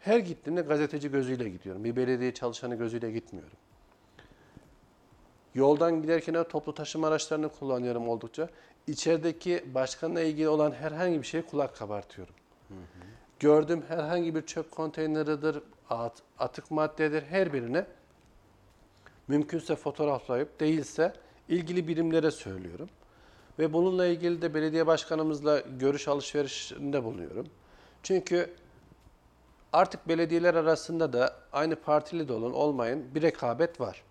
Her 0.00 0.18
gittiğimde 0.18 0.60
gazeteci 0.60 1.10
gözüyle 1.10 1.48
gidiyorum. 1.48 1.84
Bir 1.84 1.96
belediye 1.96 2.34
çalışanı 2.34 2.74
gözüyle 2.74 3.10
gitmiyorum. 3.10 3.56
Yoldan 5.54 6.02
giderken 6.02 6.34
de 6.34 6.48
toplu 6.48 6.74
taşıma 6.74 7.08
araçlarını 7.08 7.48
kullanıyorum 7.48 8.08
oldukça. 8.08 8.48
İçerideki 8.86 9.64
başkanla 9.74 10.20
ilgili 10.20 10.48
olan 10.48 10.72
herhangi 10.72 11.18
bir 11.18 11.26
şeye 11.26 11.42
kulak 11.42 11.76
kabartıyorum. 11.76 12.34
Gördüğüm 13.40 13.82
herhangi 13.82 14.34
bir 14.34 14.42
çöp 14.42 14.70
konteyneridir, 14.70 15.58
at- 15.90 16.22
atık 16.38 16.70
maddedir 16.70 17.22
her 17.22 17.52
birine 17.52 17.86
mümkünse 19.28 19.76
fotoğraflayıp 19.76 20.60
değilse 20.60 21.12
ilgili 21.48 21.88
birimlere 21.88 22.30
söylüyorum. 22.30 22.88
Ve 23.58 23.72
bununla 23.72 24.06
ilgili 24.06 24.42
de 24.42 24.54
belediye 24.54 24.86
başkanımızla 24.86 25.60
görüş 25.60 26.08
alışverişinde 26.08 27.04
bulunuyorum. 27.04 27.46
Çünkü 28.02 28.54
artık 29.72 30.08
belediyeler 30.08 30.54
arasında 30.54 31.12
da 31.12 31.36
aynı 31.52 31.76
partili 31.76 32.28
de 32.28 32.32
olun 32.32 32.52
olmayın 32.52 33.14
bir 33.14 33.22
rekabet 33.22 33.80
var. 33.80 34.02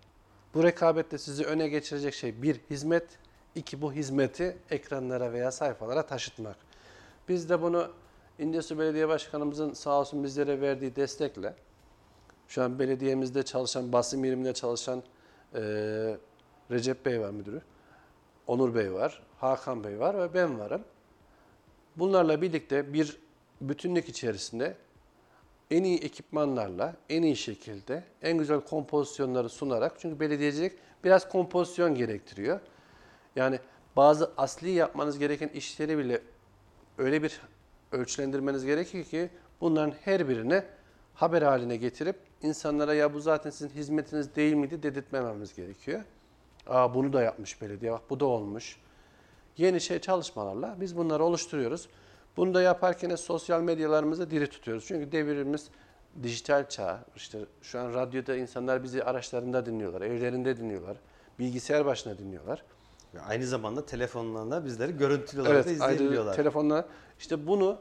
Bu 0.54 0.62
rekabette 0.62 1.18
sizi 1.18 1.44
öne 1.44 1.68
geçirecek 1.68 2.14
şey 2.14 2.42
bir 2.42 2.60
hizmet, 2.70 3.18
iki 3.54 3.82
bu 3.82 3.92
hizmeti 3.92 4.56
ekranlara 4.70 5.32
veya 5.32 5.52
sayfalara 5.52 6.06
taşıtmak. 6.06 6.56
Biz 7.28 7.50
de 7.50 7.62
bunu 7.62 7.90
İncesu 8.38 8.78
Belediye 8.78 9.08
Başkanımızın 9.08 9.72
sağ 9.72 10.00
olsun 10.00 10.24
bizlere 10.24 10.60
verdiği 10.60 10.96
destekle 10.96 11.54
şu 12.48 12.62
an 12.62 12.78
belediyemizde 12.78 13.42
çalışan, 13.42 13.92
basın 13.92 14.22
biriminde 14.22 14.54
çalışan 14.54 15.02
eee, 15.54 15.60
Recep 16.70 17.06
Bey 17.06 17.20
var 17.20 17.30
müdürü. 17.30 17.62
Onur 18.46 18.74
Bey 18.74 18.92
var, 18.92 19.22
Hakan 19.38 19.84
Bey 19.84 20.00
var 20.00 20.18
ve 20.18 20.34
ben 20.34 20.58
varım. 20.58 20.82
Bunlarla 21.96 22.42
birlikte 22.42 22.92
bir 22.92 23.16
bütünlük 23.60 24.08
içerisinde 24.08 24.76
en 25.70 25.84
iyi 25.84 25.98
ekipmanlarla, 25.98 26.96
en 27.08 27.22
iyi 27.22 27.36
şekilde, 27.36 28.04
en 28.22 28.38
güzel 28.38 28.60
kompozisyonları 28.60 29.48
sunarak, 29.48 29.94
çünkü 29.98 30.20
belediyecilik 30.20 30.72
biraz 31.04 31.28
kompozisyon 31.28 31.94
gerektiriyor. 31.94 32.60
Yani 33.36 33.58
bazı 33.96 34.32
asli 34.36 34.70
yapmanız 34.70 35.18
gereken 35.18 35.48
işleri 35.48 35.98
bile 35.98 36.22
öyle 36.98 37.22
bir 37.22 37.40
ölçülendirmeniz 37.94 38.64
gerekiyor 38.64 39.04
ki 39.04 39.30
bunların 39.60 39.94
her 40.04 40.28
birine 40.28 40.64
haber 41.14 41.42
haline 41.42 41.76
getirip 41.76 42.16
insanlara 42.42 42.94
ya 42.94 43.14
bu 43.14 43.20
zaten 43.20 43.50
sizin 43.50 43.68
hizmetiniz 43.68 44.36
değil 44.36 44.54
miydi 44.54 44.82
dedirtmememiz 44.82 45.54
gerekiyor. 45.54 46.00
Aa 46.66 46.94
bunu 46.94 47.12
da 47.12 47.22
yapmış 47.22 47.62
belediye 47.62 47.92
bak 47.92 48.02
bu 48.10 48.20
da 48.20 48.24
olmuş. 48.24 48.76
Yeni 49.56 49.80
şey 49.80 49.98
çalışmalarla 49.98 50.76
biz 50.80 50.96
bunları 50.96 51.24
oluşturuyoruz. 51.24 51.88
Bunu 52.36 52.54
da 52.54 52.62
yaparken 52.62 53.16
sosyal 53.16 53.60
medyalarımızı 53.60 54.30
diri 54.30 54.46
tutuyoruz. 54.46 54.84
Çünkü 54.86 55.12
devirimiz 55.12 55.68
dijital 56.22 56.68
çağ. 56.68 57.04
İşte 57.16 57.38
şu 57.62 57.80
an 57.80 57.94
radyoda 57.94 58.36
insanlar 58.36 58.82
bizi 58.82 59.04
araçlarında 59.04 59.66
dinliyorlar, 59.66 60.00
evlerinde 60.00 60.56
dinliyorlar, 60.56 60.96
bilgisayar 61.38 61.86
başına 61.86 62.18
dinliyorlar. 62.18 62.64
Aynı 63.28 63.46
zamanda 63.46 63.86
telefonlarla 63.86 64.64
bizleri 64.64 64.96
görüntülü 64.96 65.40
olarak 65.40 65.66
da 65.66 65.70
Evet, 65.70 65.82
ayrı 65.82 65.94
izleyebiliyorlar. 65.94 66.36
telefonla. 66.36 66.88
İşte 67.24 67.46
bunu 67.46 67.78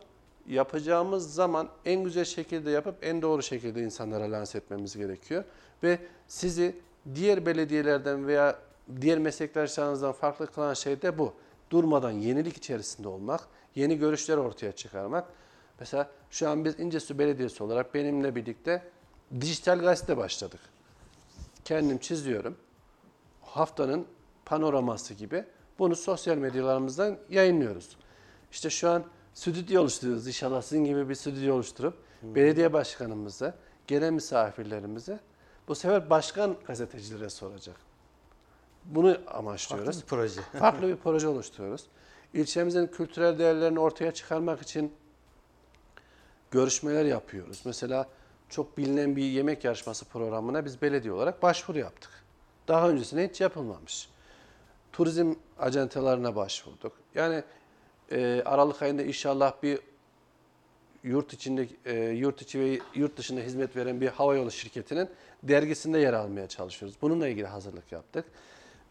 yapacağımız 0.47 1.33
zaman 1.33 1.69
en 1.85 2.03
güzel 2.03 2.25
şekilde 2.25 2.71
yapıp 2.71 2.95
en 3.01 3.21
doğru 3.21 3.43
şekilde 3.43 3.81
insanlara 3.81 4.31
lanse 4.31 4.57
etmemiz 4.57 4.97
gerekiyor. 4.97 5.43
Ve 5.83 5.99
sizi 6.27 6.75
diğer 7.15 7.45
belediyelerden 7.45 8.27
veya 8.27 8.59
diğer 9.01 9.19
meslektaşlarınızdan 9.19 10.11
farklı 10.11 10.47
kılan 10.47 10.73
şey 10.73 11.01
de 11.01 11.17
bu. 11.17 11.33
Durmadan 11.69 12.11
yenilik 12.11 12.57
içerisinde 12.57 13.07
olmak, 13.07 13.41
yeni 13.75 13.97
görüşler 13.97 14.37
ortaya 14.37 14.71
çıkarmak. 14.71 15.27
Mesela 15.79 16.09
şu 16.29 16.49
an 16.49 16.65
biz 16.65 16.79
İncesu 16.79 17.19
Belediyesi 17.19 17.63
olarak 17.63 17.93
benimle 17.93 18.35
birlikte 18.35 18.83
dijital 19.41 19.79
gazete 19.79 20.17
başladık. 20.17 20.59
Kendim 21.65 21.97
çiziyorum. 21.97 22.57
Haftanın 23.41 24.05
panoraması 24.45 25.13
gibi. 25.13 25.45
Bunu 25.79 25.95
sosyal 25.95 26.37
medyalarımızdan 26.37 27.17
yayınlıyoruz. 27.29 27.97
İşte 28.51 28.69
şu 28.69 28.89
an 28.89 29.03
stüdyo 29.33 29.81
oluşturuyoruz. 29.81 30.27
İnşallah 30.27 30.61
sizin 30.61 30.85
gibi 30.85 31.09
bir 31.09 31.15
stüdyo 31.15 31.55
oluşturup 31.55 31.97
belediye 32.23 32.73
başkanımıza, 32.73 33.55
gelen 33.87 34.13
misafirlerimize 34.13 35.19
bu 35.67 35.75
sefer 35.75 36.09
başkan 36.09 36.55
gazetecilere 36.67 37.29
soracak. 37.29 37.75
Bunu 38.85 39.17
amaçlıyoruz. 39.27 39.85
Farklı 39.85 40.01
bir 40.01 40.07
proje. 40.07 40.41
Farklı 40.59 40.87
bir 40.87 40.95
proje 40.95 41.27
oluşturuyoruz. 41.27 41.85
İlçemizin 42.33 42.87
kültürel 42.87 43.39
değerlerini 43.39 43.79
ortaya 43.79 44.13
çıkarmak 44.13 44.61
için 44.61 44.93
görüşmeler 46.51 47.05
yapıyoruz. 47.05 47.61
Mesela 47.65 48.07
çok 48.49 48.77
bilinen 48.77 49.15
bir 49.15 49.23
yemek 49.23 49.63
yarışması 49.63 50.05
programına 50.05 50.65
biz 50.65 50.81
belediye 50.81 51.13
olarak 51.13 51.43
başvuru 51.43 51.79
yaptık. 51.79 52.11
Daha 52.67 52.89
öncesinde 52.89 53.29
hiç 53.29 53.41
yapılmamış. 53.41 54.09
Turizm 54.91 55.33
acentelerine 55.59 56.35
başvurduk. 56.35 56.93
Yani 57.15 57.43
e, 58.11 58.41
Aralık 58.45 58.81
ayında 58.81 59.03
inşallah 59.03 59.53
bir 59.63 59.79
yurt 61.03 61.33
içinde 61.33 61.67
e, 61.85 61.93
yurt 62.09 62.41
içi 62.41 62.59
ve 62.59 62.79
yurt 62.95 63.17
dışında 63.17 63.41
hizmet 63.41 63.75
veren 63.75 64.01
bir 64.01 64.07
havayolu 64.07 64.51
şirketinin 64.51 65.09
dergisinde 65.43 65.99
yer 65.99 66.13
almaya 66.13 66.47
çalışıyoruz. 66.47 66.97
Bununla 67.01 67.27
ilgili 67.27 67.47
hazırlık 67.47 67.91
yaptık. 67.91 68.25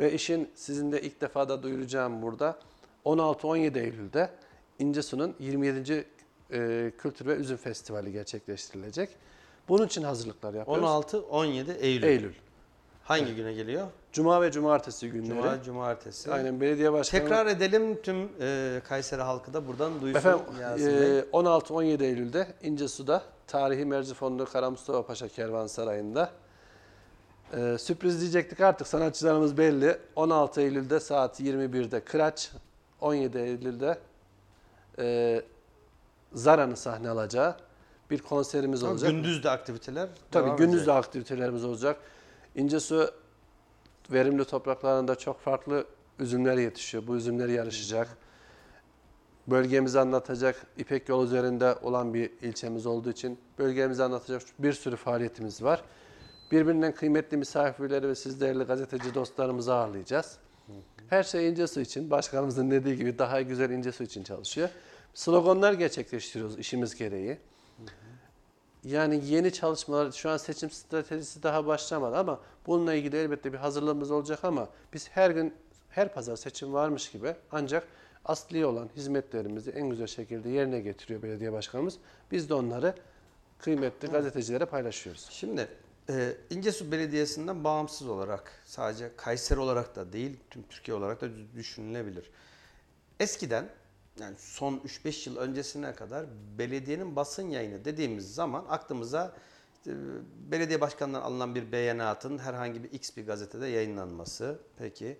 Ve 0.00 0.12
işin 0.12 0.50
sizin 0.54 0.92
de 0.92 1.02
ilk 1.02 1.20
defa 1.20 1.48
da 1.48 1.62
duyuracağım 1.62 2.22
burada 2.22 2.58
16-17 3.04 3.78
Eylül'de 3.78 4.30
İncesu'nun 4.78 5.34
27. 5.38 6.06
e, 6.50 6.92
Kültür 6.98 7.26
ve 7.26 7.34
Üzüm 7.34 7.56
Festivali 7.56 8.12
gerçekleştirilecek. 8.12 9.08
Bunun 9.68 9.86
için 9.86 10.02
hazırlıklar 10.02 10.54
yapıyoruz. 10.54 10.84
16-17 10.84 11.76
Eylül. 11.78 12.02
Eylül. 12.02 12.32
Hangi 13.04 13.34
güne 13.34 13.52
geliyor? 13.52 13.86
Cuma 14.12 14.42
ve 14.42 14.52
cumartesi 14.52 15.10
günleri. 15.10 15.28
Cuma, 15.28 15.62
cumartesi. 15.62 16.32
Aynen 16.32 16.60
belediye 16.60 16.92
başkanı. 16.92 17.20
Tekrar 17.20 17.46
edelim 17.46 18.02
tüm 18.02 18.28
e, 18.40 18.80
Kayseri 18.88 19.22
halkı 19.22 19.54
da 19.54 19.66
buradan 19.66 20.00
duysun. 20.00 20.18
Efendim 20.18 20.44
e, 20.60 21.24
16-17 21.32 22.04
Eylül'de 22.04 22.46
İncesu'da 22.62 23.22
Tarihi 23.46 23.84
Merzifonlu 23.84 24.46
Kara 24.46 24.70
Mustafa 24.70 25.06
Paşa 25.06 25.28
Kervansarayı'nda 25.28 26.30
e, 27.56 27.78
sürpriz 27.78 28.20
diyecektik 28.20 28.60
artık 28.60 28.86
sanatçılarımız 28.86 29.58
belli. 29.58 29.98
16 30.16 30.60
Eylül'de 30.60 31.00
saat 31.00 31.40
21'de 31.40 32.00
Kıraç, 32.00 32.50
17 33.00 33.38
Eylül'de 33.38 33.98
e, 34.98 35.42
Zara'nın 36.32 36.74
sahne 36.74 37.08
alacağı 37.08 37.56
bir 38.10 38.18
konserimiz 38.18 38.82
olacak. 38.82 39.10
Gündüz 39.10 39.44
de 39.44 39.50
aktiviteler 39.50 40.08
Tabii 40.30 40.56
gündüz 40.56 40.86
de 40.86 40.92
aktivitelerimiz 40.92 41.64
olacak. 41.64 41.96
İncesu 42.56 43.10
verimli 44.10 44.44
topraklarında 44.44 45.14
çok 45.14 45.40
farklı 45.40 45.86
üzümler 46.18 46.58
yetişiyor. 46.58 47.06
Bu 47.06 47.16
üzümler 47.16 47.48
yarışacak. 47.48 48.16
Bölgemizi 49.46 50.00
anlatacak, 50.00 50.66
İpek 50.78 51.08
yol 51.08 51.24
üzerinde 51.24 51.74
olan 51.82 52.14
bir 52.14 52.30
ilçemiz 52.42 52.86
olduğu 52.86 53.10
için 53.10 53.38
bölgemizi 53.58 54.02
anlatacak 54.02 54.42
bir 54.58 54.72
sürü 54.72 54.96
faaliyetimiz 54.96 55.62
var. 55.62 55.82
Birbirinden 56.50 56.94
kıymetli 56.94 57.36
misafirleri 57.36 58.08
ve 58.08 58.14
siz 58.14 58.40
değerli 58.40 58.64
gazeteci 58.64 59.14
dostlarımızı 59.14 59.74
ağırlayacağız. 59.74 60.38
Her 61.10 61.22
şey 61.22 61.48
İncesu 61.48 61.80
için, 61.80 62.10
başkanımızın 62.10 62.70
dediği 62.70 62.96
gibi 62.96 63.18
daha 63.18 63.40
güzel 63.40 63.70
İncesu 63.70 64.04
için 64.04 64.22
çalışıyor. 64.22 64.68
Sloganlar 65.14 65.72
gerçekleştiriyoruz 65.72 66.58
işimiz 66.58 66.94
gereği. 66.94 67.38
Yani 68.84 69.26
yeni 69.26 69.52
çalışmalar, 69.52 70.12
şu 70.12 70.30
an 70.30 70.36
seçim 70.36 70.70
stratejisi 70.70 71.42
daha 71.42 71.66
başlamadı 71.66 72.16
ama 72.16 72.40
bununla 72.66 72.94
ilgili 72.94 73.16
elbette 73.16 73.52
bir 73.52 73.58
hazırlığımız 73.58 74.10
olacak 74.10 74.44
ama 74.44 74.68
biz 74.92 75.08
her 75.08 75.30
gün, 75.30 75.54
her 75.90 76.14
pazar 76.14 76.36
seçim 76.36 76.72
varmış 76.72 77.10
gibi 77.10 77.34
ancak 77.52 77.86
asli 78.24 78.66
olan 78.66 78.88
hizmetlerimizi 78.96 79.70
en 79.70 79.90
güzel 79.90 80.06
şekilde 80.06 80.48
yerine 80.48 80.80
getiriyor 80.80 81.22
belediye 81.22 81.52
başkanımız. 81.52 81.98
Biz 82.30 82.48
de 82.48 82.54
onları 82.54 82.94
kıymetli 83.58 84.08
gazetecilere 84.08 84.64
paylaşıyoruz. 84.64 85.28
Şimdi 85.30 85.68
e, 86.08 86.34
İncesu 86.50 86.92
Belediyesi'nden 86.92 87.64
bağımsız 87.64 88.08
olarak 88.08 88.52
sadece 88.64 89.10
Kayseri 89.16 89.60
olarak 89.60 89.96
da 89.96 90.12
değil 90.12 90.36
tüm 90.50 90.62
Türkiye 90.62 90.96
olarak 90.96 91.20
da 91.20 91.28
düşünülebilir. 91.56 92.30
Eskiden 93.20 93.68
yani 94.20 94.36
son 94.38 94.76
3-5 94.76 95.28
yıl 95.28 95.36
öncesine 95.36 95.94
kadar 95.94 96.26
belediyenin 96.58 97.16
basın 97.16 97.48
yayını 97.48 97.84
dediğimiz 97.84 98.34
zaman 98.34 98.64
aklımıza 98.68 99.36
işte, 99.76 99.96
belediye 100.50 100.80
başkanından 100.80 101.20
alınan 101.20 101.54
bir 101.54 101.72
beyanatın 101.72 102.38
herhangi 102.38 102.84
bir 102.84 102.92
X 102.92 103.16
bir 103.16 103.26
gazetede 103.26 103.66
yayınlanması. 103.66 104.58
Peki. 104.78 105.18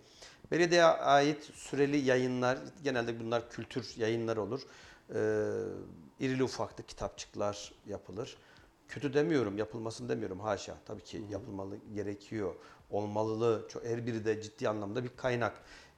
Belediyeye 0.50 0.84
ait 0.84 1.42
süreli 1.54 1.96
yayınlar, 1.96 2.58
genelde 2.84 3.20
bunlar 3.20 3.50
kültür 3.50 3.94
yayınları 3.96 4.42
olur. 4.42 4.62
Ee, 5.14 5.14
irili 6.20 6.44
ufaklı 6.44 6.86
kitapçıklar 6.86 7.72
yapılır. 7.86 8.36
Kötü 8.88 9.14
demiyorum, 9.14 9.58
yapılmasını 9.58 10.08
demiyorum 10.08 10.40
haşa. 10.40 10.76
Tabii 10.86 11.04
ki 11.04 11.24
yapılmalı, 11.30 11.76
gerekiyor, 11.94 12.54
olmalı. 12.90 13.68
Her 13.84 14.06
biri 14.06 14.24
de 14.24 14.42
ciddi 14.42 14.68
anlamda 14.68 15.04
bir 15.04 15.16
kaynak. 15.16 15.52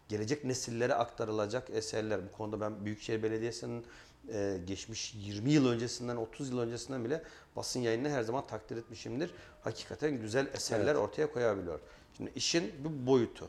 Gelecek 0.08 0.44
nesillere 0.44 0.94
aktarılacak 0.94 1.70
eserler. 1.70 2.20
Bu 2.28 2.36
konuda 2.36 2.60
ben 2.60 2.84
Büyükşehir 2.84 3.22
Belediyesi'nin 3.22 3.86
e, 4.32 4.58
geçmiş 4.66 5.14
20 5.14 5.52
yıl 5.52 5.68
öncesinden, 5.68 6.16
30 6.16 6.50
yıl 6.50 6.58
öncesinden 6.58 7.04
bile 7.04 7.22
basın 7.56 7.80
yayınını 7.80 8.10
her 8.10 8.22
zaman 8.22 8.46
takdir 8.46 8.76
etmişimdir. 8.76 9.30
Hakikaten 9.62 10.20
güzel 10.20 10.46
eserler 10.54 10.94
ortaya 10.94 11.32
koyabiliyor. 11.32 11.80
Şimdi 12.16 12.32
işin 12.36 12.72
bu 12.84 13.06
boyutu. 13.06 13.48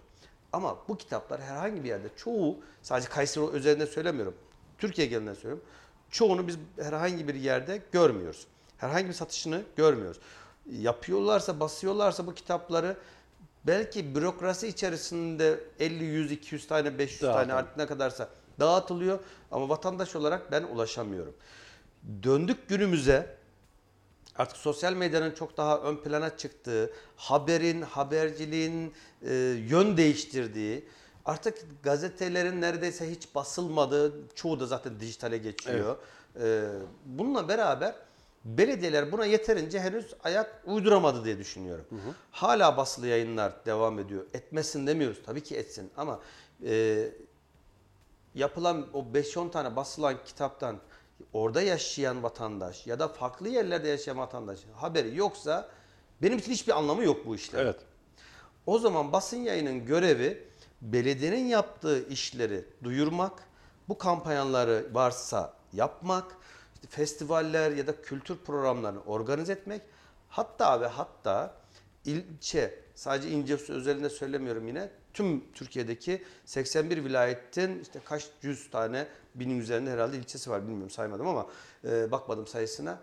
Ama 0.53 0.77
bu 0.87 0.97
kitaplar 0.97 1.41
herhangi 1.41 1.83
bir 1.83 1.89
yerde 1.89 2.07
çoğu 2.17 2.57
sadece 2.81 3.09
Kayseri 3.09 3.49
özelinde 3.49 3.87
söylemiyorum. 3.87 4.35
Türkiye 4.77 5.07
genelinde 5.07 5.35
söylüyorum. 5.35 5.63
Çoğunu 6.11 6.47
biz 6.47 6.57
herhangi 6.79 7.27
bir 7.27 7.35
yerde 7.35 7.81
görmüyoruz. 7.91 8.47
Herhangi 8.77 9.07
bir 9.07 9.13
satışını 9.13 9.61
görmüyoruz. 9.75 10.19
Yapıyorlarsa, 10.71 11.59
basıyorlarsa 11.59 12.27
bu 12.27 12.33
kitapları 12.33 12.97
belki 13.67 14.15
bürokrasi 14.15 14.67
içerisinde 14.67 15.59
50, 15.79 16.03
100, 16.03 16.31
200 16.31 16.67
tane, 16.67 16.99
500 16.99 17.19
tane 17.19 17.33
Dağıtalım. 17.33 17.57
artık 17.57 17.77
ne 17.77 17.87
kadarsa 17.87 18.29
dağıtılıyor. 18.59 19.19
Ama 19.51 19.69
vatandaş 19.69 20.15
olarak 20.15 20.51
ben 20.51 20.63
ulaşamıyorum. 20.63 21.33
Döndük 22.23 22.69
günümüze 22.69 23.37
artık 24.35 24.57
sosyal 24.57 24.93
medyanın 24.93 25.31
çok 25.31 25.57
daha 25.57 25.79
ön 25.79 25.95
plana 25.97 26.37
çıktığı, 26.37 26.93
haberin, 27.15 27.81
haberciliğin 27.81 28.93
e, 29.21 29.33
yön 29.69 29.97
değiştirdiği, 29.97 30.85
artık 31.25 31.83
gazetelerin 31.83 32.61
neredeyse 32.61 33.11
hiç 33.11 33.35
basılmadığı, 33.35 34.13
çoğu 34.35 34.59
da 34.59 34.65
zaten 34.65 34.99
dijitale 34.99 35.37
geçiyor. 35.37 35.97
E, 36.41 36.69
bununla 37.05 37.47
beraber 37.47 37.95
belediyeler 38.45 39.11
buna 39.11 39.25
yeterince 39.25 39.79
henüz 39.79 40.13
ayak 40.23 40.61
uyduramadı 40.65 41.25
diye 41.25 41.37
düşünüyorum. 41.37 41.85
Hala 42.31 42.77
basılı 42.77 43.07
yayınlar 43.07 43.65
devam 43.65 43.99
ediyor. 43.99 44.25
Etmesin 44.33 44.87
demiyoruz. 44.87 45.21
Tabii 45.25 45.43
ki 45.43 45.55
etsin 45.55 45.91
ama 45.97 46.19
e, 46.65 47.07
yapılan 48.35 48.87
o 48.93 48.99
5-10 49.13 49.51
tane 49.51 49.75
basılan 49.75 50.15
kitaptan 50.25 50.79
orada 51.33 51.61
yaşayan 51.61 52.23
vatandaş 52.23 52.87
ya 52.87 52.99
da 52.99 53.07
farklı 53.07 53.49
yerlerde 53.49 53.87
yaşayan 53.87 54.17
vatandaş 54.17 54.59
haberi 54.75 55.17
yoksa 55.17 55.69
benim 56.21 56.37
için 56.37 56.51
hiçbir 56.51 56.77
anlamı 56.77 57.03
yok 57.03 57.25
bu 57.25 57.35
işlerin. 57.35 57.63
Evet. 57.63 57.79
O 58.65 58.79
zaman 58.79 59.11
basın 59.11 59.37
yayının 59.37 59.85
görevi 59.85 60.47
belediyenin 60.81 61.45
yaptığı 61.45 62.07
işleri 62.09 62.65
duyurmak, 62.83 63.43
bu 63.89 63.97
kampanyaları 63.97 64.85
varsa 64.93 65.53
yapmak, 65.73 66.37
festivaller 66.89 67.71
ya 67.71 67.87
da 67.87 68.01
kültür 68.01 68.37
programlarını 68.37 69.01
organize 69.03 69.53
etmek, 69.53 69.81
hatta 70.29 70.81
ve 70.81 70.87
hatta 70.87 71.53
ilçe, 72.05 72.79
sadece 72.95 73.29
İncesu 73.29 73.73
özelinde 73.73 74.09
söylemiyorum 74.09 74.67
yine, 74.67 74.89
tüm 75.13 75.51
Türkiye'deki 75.53 76.23
81 76.45 77.05
vilayetin 77.05 77.79
işte 77.79 77.99
kaç 78.05 78.27
yüz 78.41 78.69
tane, 78.69 79.07
binin 79.35 79.59
üzerinde 79.59 79.91
herhalde 79.91 80.17
ilçesi 80.17 80.49
var 80.49 80.63
bilmiyorum 80.63 80.89
saymadım 80.89 81.27
ama 81.27 81.47
e, 81.83 82.11
bakmadım 82.11 82.47
sayısına. 82.47 82.99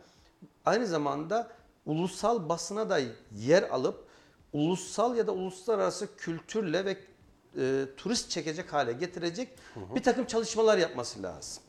Aynı 0.64 0.86
zamanda 0.86 1.50
ulusal 1.86 2.48
basına 2.48 2.90
da 2.90 3.00
yer 3.36 3.62
alıp 3.62 4.04
ulusal 4.52 5.16
ya 5.16 5.26
da 5.26 5.32
uluslararası 5.32 6.16
kültürle 6.16 6.84
ve 6.84 6.96
e, 7.58 7.84
turist 7.96 8.30
çekecek 8.30 8.72
hale 8.72 8.92
getirecek 8.92 9.48
bir 9.94 10.02
takım 10.02 10.24
çalışmalar 10.24 10.78
yapması 10.78 11.22
lazım. 11.22 11.62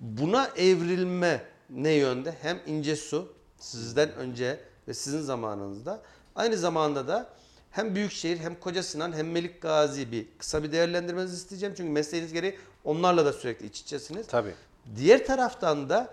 Buna 0.00 0.50
evrilme 0.56 1.42
ne 1.70 1.92
yönde? 1.92 2.34
Hem 2.42 2.60
İncesu 2.66 3.32
sizden 3.58 4.14
önce 4.14 4.60
ve 4.88 4.94
sizin 4.94 5.20
zamanınızda 5.20 6.02
aynı 6.34 6.56
zamanda 6.56 7.08
da 7.08 7.26
hem 7.70 7.94
Büyükşehir 7.94 8.38
hem 8.38 8.60
Koca 8.60 8.82
Sinan 8.82 9.12
hem 9.12 9.30
Melik 9.30 9.62
Gazi 9.62 10.12
bir 10.12 10.26
kısa 10.38 10.62
bir 10.62 10.72
değerlendirmenizi 10.72 11.36
isteyeceğim. 11.36 11.74
Çünkü 11.76 11.90
mesleğiniz 11.90 12.32
gereği 12.32 12.58
onlarla 12.84 13.24
da 13.24 13.32
sürekli 13.32 13.66
iç 13.66 13.80
içesiniz. 13.80 14.26
Tabii. 14.26 14.54
Diğer 14.96 15.26
taraftan 15.26 15.88
da 15.88 16.10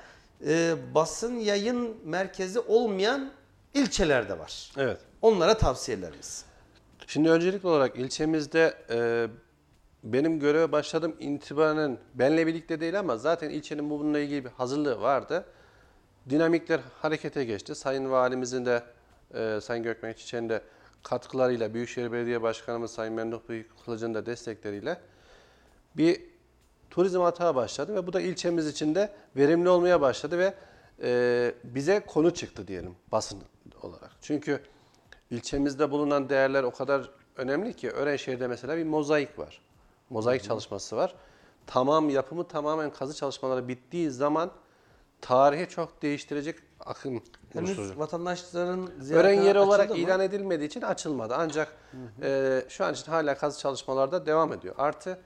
e, 0.48 0.76
basın 0.96 1.36
yayın 1.36 1.98
merkezi 2.06 2.60
olmayan 2.60 3.32
ilçeler 3.74 4.30
de 4.30 4.40
var. 4.40 4.72
Evet. 4.78 4.98
Onlara 5.22 5.58
tavsiyelerimiz. 5.58 6.46
Şimdi 7.08 7.30
öncelikli 7.30 7.68
olarak 7.68 7.96
ilçemizde 7.96 8.78
e, 8.90 9.28
benim 10.04 10.40
göreve 10.40 10.72
başladığım 10.72 11.16
itibaren 11.20 11.98
benle 12.14 12.48
birlikte 12.48 12.80
değil 12.80 13.00
ama 13.00 13.18
zaten 13.18 13.50
ilçenin 13.50 13.90
bununla 13.90 14.20
ilgili 14.20 14.46
bir 14.46 14.50
hazırlığı 14.50 15.02
vardı. 15.02 15.46
Dinamikler 16.30 16.80
harekete 17.02 17.44
geçti. 17.46 17.76
Sayın 17.76 18.12
Valimizin 18.12 18.66
de 18.66 18.84
e, 19.34 19.60
Sayın 19.62 19.84
Gökmen 19.84 20.14
Çiçek'in 20.14 20.50
de 20.50 20.62
katkılarıyla, 21.04 21.74
Büyükşehir 21.74 22.12
Belediye 22.12 22.42
Başkanımız 22.42 22.92
Sayın 22.92 23.14
Memduh 23.14 23.40
Büyük 23.50 23.86
Kılıç'ın 23.86 24.14
da 24.14 24.26
destekleriyle 24.26 24.98
bir 25.98 26.22
turizm 26.90 27.22
atağı 27.22 27.56
başladı 27.56 27.96
ve 27.96 28.08
bu 28.08 28.14
da 28.14 28.22
ilçemiz 28.22 28.68
için 28.68 28.96
de 28.96 29.14
verimli 29.36 29.70
olmaya 29.70 30.02
başladı 30.02 30.38
ve 30.38 30.54
e, 31.04 31.54
bize 31.64 32.00
konu 32.00 32.34
çıktı 32.34 32.68
diyelim 32.68 32.96
basın 33.12 33.40
olarak. 33.82 34.12
Çünkü 34.22 34.62
ilçemizde 35.32 35.92
bulunan 35.92 36.30
değerler 36.30 36.64
o 36.64 36.72
kadar 36.72 37.10
önemli 37.36 37.74
ki 37.74 37.92
Örenşehir'de 37.92 38.48
mesela 38.48 38.78
bir 38.78 38.84
mozaik 38.84 39.40
var. 39.40 39.62
Mozaik 40.12 40.44
çalışması 40.44 40.98
var. 40.98 41.16
Tamam 41.68 42.10
yapımı 42.10 42.48
tamamen 42.48 42.90
kazı 42.92 43.14
çalışmaları 43.14 43.68
bittiği 43.68 44.12
zaman 44.12 44.52
tarihi 45.22 45.70
çok 45.70 46.02
değiştirecek 46.02 46.60
akım 46.80 47.22
Henüz 47.54 47.70
oluşturacak. 47.70 48.00
vatandaşların 48.00 48.90
ziyaretine 49.00 49.46
yeri 49.46 49.60
olarak 49.60 49.90
mı? 49.90 49.98
ilan 49.98 50.20
edilmediği 50.20 50.68
için 50.68 50.82
açılmadı. 50.82 51.36
Ancak 51.38 51.78
e, 52.22 52.62
şu 52.70 52.86
an 52.86 52.94
için 52.94 53.12
hala 53.12 53.38
kazı 53.38 53.60
çalışmalarda 53.60 54.26
devam 54.26 54.54
ediyor. 54.54 54.76
Artı 54.78 55.20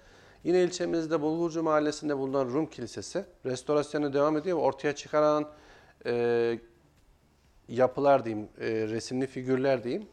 yine 0.43 0.63
ilçemizde 0.63 1.21
Bulgurcu 1.21 1.63
Mahallesi'nde 1.63 2.17
bulunan 2.17 2.45
Rum 2.45 2.65
Kilisesi 2.65 3.25
restorasyonu 3.45 4.13
devam 4.13 4.37
ediyor 4.37 4.57
ve 4.57 4.61
ortaya 4.61 4.95
çıkaran 4.95 5.49
e, 6.05 6.59
yapılar 7.67 8.25
diyeyim, 8.25 8.47
e, 8.59 8.67
resimli 8.67 9.27
figürler 9.27 9.83
diyeyim. 9.83 10.07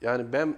Yani 0.00 0.32
ben 0.32 0.56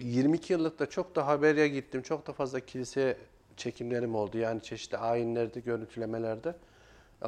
22 0.00 0.52
yıllıkta 0.52 0.86
çok 0.86 1.16
da 1.16 1.26
haberye 1.26 1.68
gittim. 1.68 2.02
Çok 2.02 2.26
da 2.26 2.32
fazla 2.32 2.60
kilise 2.60 3.16
çekimlerim 3.56 4.14
oldu. 4.14 4.38
Yani 4.38 4.62
çeşitli 4.62 4.98
ayinlerde, 4.98 5.60
görüntülemelerde. 5.60 6.54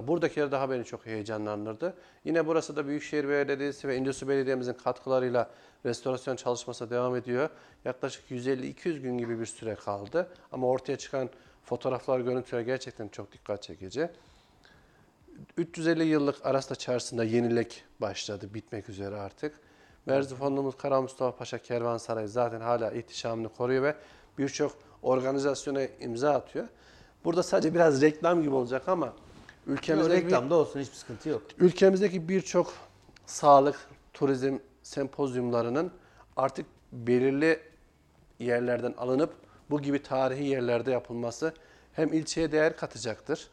Buradakiler 0.03 0.53
daha 0.53 0.71
beni 0.71 0.85
çok 0.85 1.07
heyecanlandırdı. 1.07 1.95
Yine 2.25 2.47
burası 2.47 2.77
da 2.77 2.87
Büyükşehir 2.87 3.29
Belediyesi 3.29 3.89
ve 3.89 3.97
İncesu 3.97 4.29
Belediye'mizin 4.29 4.73
katkılarıyla 4.73 5.51
restorasyon 5.87 6.37
çalışması 6.37 6.91
devam 6.91 7.17
ediyor. 7.17 7.49
Yaklaşık 7.85 8.31
150-200 8.31 8.99
gün 8.99 9.19
gibi 9.19 9.41
bir 9.41 9.47
süre 9.47 9.75
kaldı. 9.75 10.29
Ama 10.53 10.67
ortaya 10.67 10.99
çıkan 10.99 11.31
fotoğraflar, 11.65 12.21
görüntüler 12.21 12.61
gerçekten 12.61 13.09
çok 13.09 13.33
dikkat 13.33 13.63
çekici. 13.63 14.09
350 15.57 16.05
yıllık 16.05 16.47
Arasta 16.47 16.75
Çarşısı'nda 16.75 17.25
yenilik 17.25 17.85
başladı, 18.01 18.55
bitmek 18.55 18.89
üzere 18.89 19.17
artık. 19.17 19.61
Merzifonlu'muz 20.07 20.77
Kara 20.77 21.01
Mustafa 21.01 21.37
Paşa 21.37 21.59
Kervansarayı 21.59 22.29
zaten 22.29 22.61
hala 22.61 22.91
ihtişamını 22.91 23.49
koruyor 23.49 23.83
ve 23.83 23.95
birçok 24.39 24.73
organizasyona 25.03 25.83
imza 26.01 26.33
atıyor. 26.33 26.69
Burada 27.25 27.43
sadece 27.43 27.75
biraz 27.75 28.03
reklam 28.03 28.43
gibi 28.43 28.55
olacak 28.55 28.89
ama 28.89 29.13
ülkemizdeki 29.67 30.27
reklamda 30.27 30.55
olsun 30.55 30.81
hiçbir 30.81 30.97
sıkıntı 30.97 31.29
yok. 31.29 31.43
Ülkemizdeki 31.59 32.29
birçok 32.29 32.73
sağlık, 33.27 33.89
turizm 34.15 34.59
sempozyumlarının 34.83 35.93
artık 36.37 36.67
belirli 36.93 37.61
yerlerden 38.39 38.95
alınıp 38.99 39.35
bu 39.71 39.83
gibi 39.83 40.03
tarihi 40.03 40.45
yerlerde 40.45 40.91
yapılması 40.91 41.55
hem 41.93 42.13
ilçeye 42.13 42.53
değer 42.53 42.77
katacaktır 42.77 43.51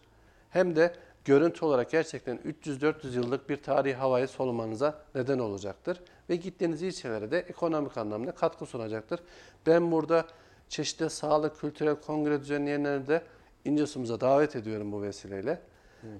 hem 0.50 0.76
de 0.76 0.94
görüntü 1.26 1.66
olarak 1.66 1.92
gerçekten 1.92 2.38
300-400 2.38 3.16
yıllık 3.16 3.50
bir 3.50 3.64
tarihi 3.64 3.96
havayı 3.96 4.28
solumanıza 4.28 5.02
neden 5.16 5.40
olacaktır. 5.40 6.02
Ve 6.30 6.36
gittiğiniz 6.36 6.82
ilçelere 6.82 7.32
de 7.32 7.40
ekonomik 7.40 7.98
anlamda 7.98 8.32
katkı 8.32 8.66
sunacaktır. 8.66 9.20
Ben 9.68 9.92
burada 9.92 10.26
çeşitli 10.70 11.10
sağlık, 11.10 11.60
kültürel 11.60 11.96
kongre 11.96 12.40
düzenleyenleri 12.40 13.08
de 13.08 13.24
İncesu'muza 13.66 14.22
davet 14.22 14.56
ediyorum 14.56 14.92
bu 14.92 15.02
vesileyle. 15.02 15.62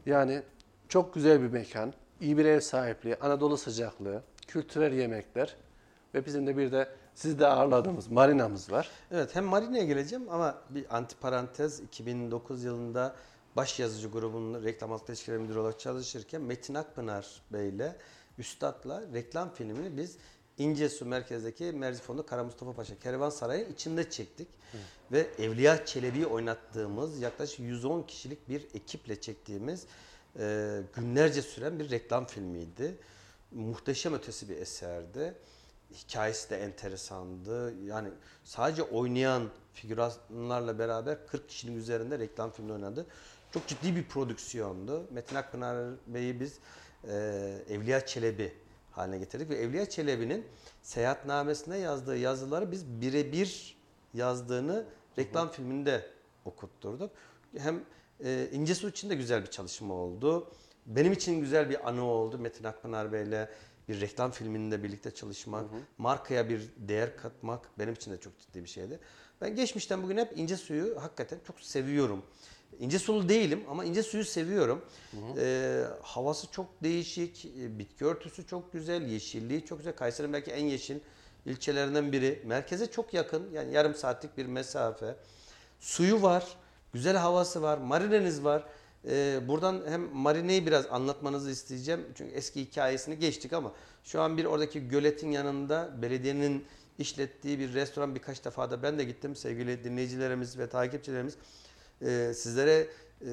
Yani 0.06 0.42
çok 0.90 1.14
güzel 1.14 1.42
bir 1.42 1.48
mekan, 1.48 1.94
iyi 2.22 2.38
bir 2.38 2.46
ev 2.46 2.60
sahipliği, 2.60 3.16
Anadolu 3.16 3.58
sıcaklığı, 3.58 4.24
kültürel 4.48 4.94
yemekler 4.94 5.56
ve 6.14 6.26
bizim 6.26 6.48
de 6.48 6.58
bir 6.58 6.72
de 6.72 6.90
sizi 7.14 7.40
de 7.40 7.48
ağırladığımız 7.48 8.08
marinamız 8.08 8.72
var. 8.72 8.90
Evet 9.12 9.36
hem 9.36 9.46
Marine'ye 9.46 9.86
geleceğim 9.86 10.26
ama 10.30 10.58
bir 10.70 10.96
antiparantez 10.98 11.80
2009 11.80 12.64
yılında 12.64 13.16
baş 13.56 13.80
yazıcı 13.80 14.08
grubunun 14.08 14.64
reklam 14.64 14.92
halk 14.92 15.10
ilişkileri 15.10 15.40
müdürü 15.40 15.60
olarak 15.60 15.80
çalışırken 15.80 16.42
Metin 16.42 16.74
Akpınar 16.74 17.42
Bey 17.54 17.70
ile 17.70 17.96
Üstad'la 18.38 19.04
reklam 19.14 19.54
filmini 19.54 19.98
biz 19.98 20.18
İncesu 20.60 21.06
merkezdeki 21.06 21.64
Merzifonlu 21.64 22.26
Kara 22.26 22.44
Mustafa 22.44 22.74
Paşa 22.74 23.00
Kervansarayı'nın 23.00 23.74
içinde 23.74 24.10
çektik. 24.10 24.48
Ve 25.12 25.28
Evliya 25.38 25.86
Çelebi'yi 25.86 26.26
oynattığımız 26.26 27.22
yaklaşık 27.22 27.60
110 27.60 28.04
kişilik 28.04 28.50
bir 28.50 28.68
ekiple 28.74 29.22
çektiğimiz 29.22 29.86
e, 30.40 30.82
günlerce 30.96 31.42
süren 31.42 31.80
bir 31.80 31.90
reklam 31.90 32.26
filmiydi. 32.26 32.98
Muhteşem 33.52 34.14
ötesi 34.14 34.50
bir 34.50 34.58
eserdi. 34.58 35.34
Hikayesi 35.94 36.50
de 36.50 36.58
enteresandı. 36.58 37.74
Yani 37.84 38.10
sadece 38.44 38.84
oynayan 38.84 39.50
figüranlarla 39.74 40.80
beraber 40.80 41.28
40 41.28 41.50
kişinin 41.50 41.78
üzerinde 41.78 42.20
reklam 42.20 42.52
filmi 42.52 42.74
oynadı. 42.74 43.06
Çok 43.54 43.68
ciddi 43.68 43.96
bir 43.96 44.04
prodüksiyondu. 44.04 45.08
Metin 45.12 45.36
Akpınar 45.36 45.96
Bey'i 46.08 46.40
biz 46.40 46.60
e, 47.04 47.14
Evliya 47.70 48.06
Çelebi 48.06 48.54
haline 48.92 49.18
getirdik 49.18 49.50
ve 49.50 49.56
Evliya 49.56 49.90
Çelebi'nin 49.90 50.46
seyahatnamesine 50.82 51.78
yazdığı 51.78 52.18
yazıları 52.18 52.72
biz 52.72 52.86
birebir 52.88 53.78
yazdığını 54.14 54.86
reklam 55.18 55.52
filminde 55.52 56.06
okutturduk. 56.46 57.12
Hem 57.58 57.84
e, 58.24 58.50
İncesu 58.52 58.90
için 58.90 59.10
de 59.10 59.16
güzel 59.16 59.42
bir 59.42 59.48
çalışma 59.48 59.94
oldu. 59.94 60.52
Benim 60.86 61.14
için 61.14 61.40
güzel 61.40 61.70
bir 61.70 61.90
anı 61.90 62.04
oldu 62.04 62.38
Metin 62.38 62.64
Akpınar 62.64 63.14
Bey'le 63.14 63.48
bir 63.88 64.02
reklam 64.02 64.32
filminde 64.32 64.84
birlikte 64.84 65.12
çalışmak, 65.12 65.66
markaya 65.98 66.50
bir 66.50 66.70
değer 66.78 67.18
katmak 67.18 67.80
benim 67.80 67.94
için 67.94 68.12
de 68.12 68.20
çok 68.20 68.40
ciddi 68.40 68.64
bir 68.64 68.70
şeydi. 68.70 69.00
Ben 69.42 69.56
geçmişten 69.56 70.04
bugün 70.04 70.18
hep 70.18 70.38
ince 70.38 70.58
suyu 70.58 71.02
hakikaten 71.02 71.40
çok 71.48 71.60
seviyorum. 71.60 72.24
İnce 72.80 73.00
sulu 73.00 73.30
değilim 73.30 73.64
ama 73.70 73.86
ince 73.86 74.04
suyu 74.04 74.26
seviyorum. 74.26 74.86
Ee, 75.38 75.84
havası 76.02 76.52
çok 76.52 76.84
değişik, 76.84 77.46
e, 77.46 77.80
bitki 77.80 78.06
örtüsü 78.06 78.48
çok 78.48 78.74
güzel, 78.74 79.02
yeşilliği 79.08 79.66
çok 79.66 79.78
güzel. 79.78 79.96
Kayseri'nin 79.96 80.34
belki 80.34 80.52
en 80.52 80.66
yeşil 80.66 81.00
ilçelerinden 81.46 82.12
biri. 82.12 82.42
Merkeze 82.46 82.92
çok 82.92 83.14
yakın, 83.14 83.52
yani 83.54 83.74
yarım 83.74 83.96
saatlik 83.96 84.38
bir 84.38 84.46
mesafe. 84.46 85.16
Suyu 85.80 86.22
var, 86.22 86.48
güzel 86.94 87.18
havası 87.18 87.62
var, 87.62 87.78
marineniz 87.78 88.44
var. 88.44 88.64
Ee, 89.08 89.40
buradan 89.48 89.82
hem 89.88 90.02
marineyi 90.02 90.66
biraz 90.66 90.86
anlatmanızı 90.92 91.52
isteyeceğim. 91.52 92.06
Çünkü 92.16 92.36
eski 92.36 92.62
hikayesini 92.62 93.20
geçtik 93.20 93.54
ama 93.54 93.72
şu 94.04 94.22
an 94.22 94.38
bir 94.38 94.46
oradaki 94.46 94.88
göletin 94.88 95.32
yanında 95.32 96.02
belediyenin 96.02 96.66
işlettiği 97.00 97.60
bir 97.60 97.74
restoran 97.74 98.16
birkaç 98.16 98.46
defa 98.46 98.72
da 98.72 98.84
ben 98.84 99.00
de 99.00 99.04
gittim. 99.04 99.36
Sevgili 99.36 99.84
dinleyicilerimiz 99.84 100.60
ve 100.60 100.70
takipçilerimiz 100.70 101.36
e, 102.02 102.34
sizlere 102.34 102.88
e, 103.22 103.28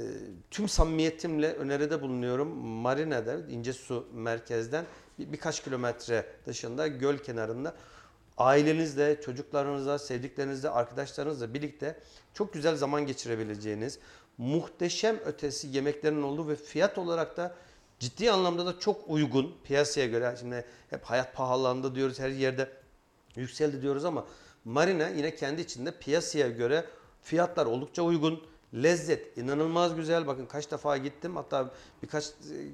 tüm 0.51 0.69
samimiyetimle 0.69 1.53
öneride 1.53 2.03
bulunuyorum. 2.03 2.49
Marine'de 2.59 3.53
İncesu 3.53 4.07
merkezden 4.13 4.85
bir, 5.19 5.33
birkaç 5.33 5.65
kilometre 5.65 6.27
dışında 6.47 6.87
göl 6.87 7.19
kenarında 7.19 7.75
ailenizle, 8.39 9.21
çocuklarınızla, 9.21 9.99
sevdiklerinizle, 9.99 10.71
arkadaşlarınızla 10.71 11.55
birlikte 11.55 11.99
çok 12.35 12.53
güzel 12.53 12.77
zaman 12.77 13.07
geçirebileceğiniz 13.07 13.99
muhteşem 14.39 15.17
ötesi 15.25 15.69
yemeklerin 15.69 16.23
olduğu 16.23 16.49
ve 16.49 16.57
fiyat 16.57 16.99
olarak 16.99 17.37
da 17.37 17.55
ciddi 17.99 18.31
anlamda 18.31 18.67
da 18.67 18.79
çok 18.79 19.11
uygun 19.11 19.55
piyasaya 19.65 20.07
göre. 20.07 20.35
Şimdi 20.41 20.65
hep 20.91 21.05
hayat 21.05 21.35
pahalandı 21.35 21.95
diyoruz 21.95 22.19
her 22.19 22.29
yerde 22.29 22.69
yükseldi 23.37 23.83
diyoruz 23.83 24.05
ama 24.05 24.27
Marina 24.65 25.09
yine 25.09 25.35
kendi 25.35 25.61
içinde 25.61 25.91
piyasaya 25.99 26.49
göre 26.49 26.85
fiyatlar 27.23 27.67
oldukça 27.67 28.03
uygun. 28.03 28.43
Lezzet 28.75 29.39
inanılmaz 29.39 29.97
güzel. 29.97 30.27
Bakın 30.27 30.47
kaç 30.47 30.71
defa 30.71 30.97
gittim. 30.97 31.37
Hatta 31.37 31.71
birkaç 32.03 32.25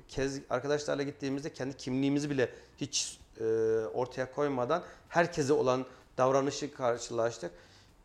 kez 0.09 0.41
arkadaşlarla 0.51 1.03
gittiğimizde 1.03 1.53
kendi 1.53 1.77
kimliğimizi 1.77 2.31
bile 2.31 2.51
hiç 2.77 3.19
e, 3.41 3.45
ortaya 3.95 4.33
koymadan 4.33 4.83
herkese 5.09 5.53
olan 5.53 5.87
davranışı 6.19 6.75
karşılaştık. 6.75 7.51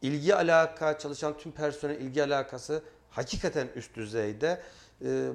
İlgi 0.02 0.36
alaka 0.36 1.00
çalışan 1.00 1.38
tüm 1.38 1.52
personel 1.52 2.02
ilgi 2.02 2.24
alakası 2.24 2.84
hakikaten 3.10 3.68
üst 3.76 3.96
düzeyde. 3.96 4.62
E, 5.06 5.30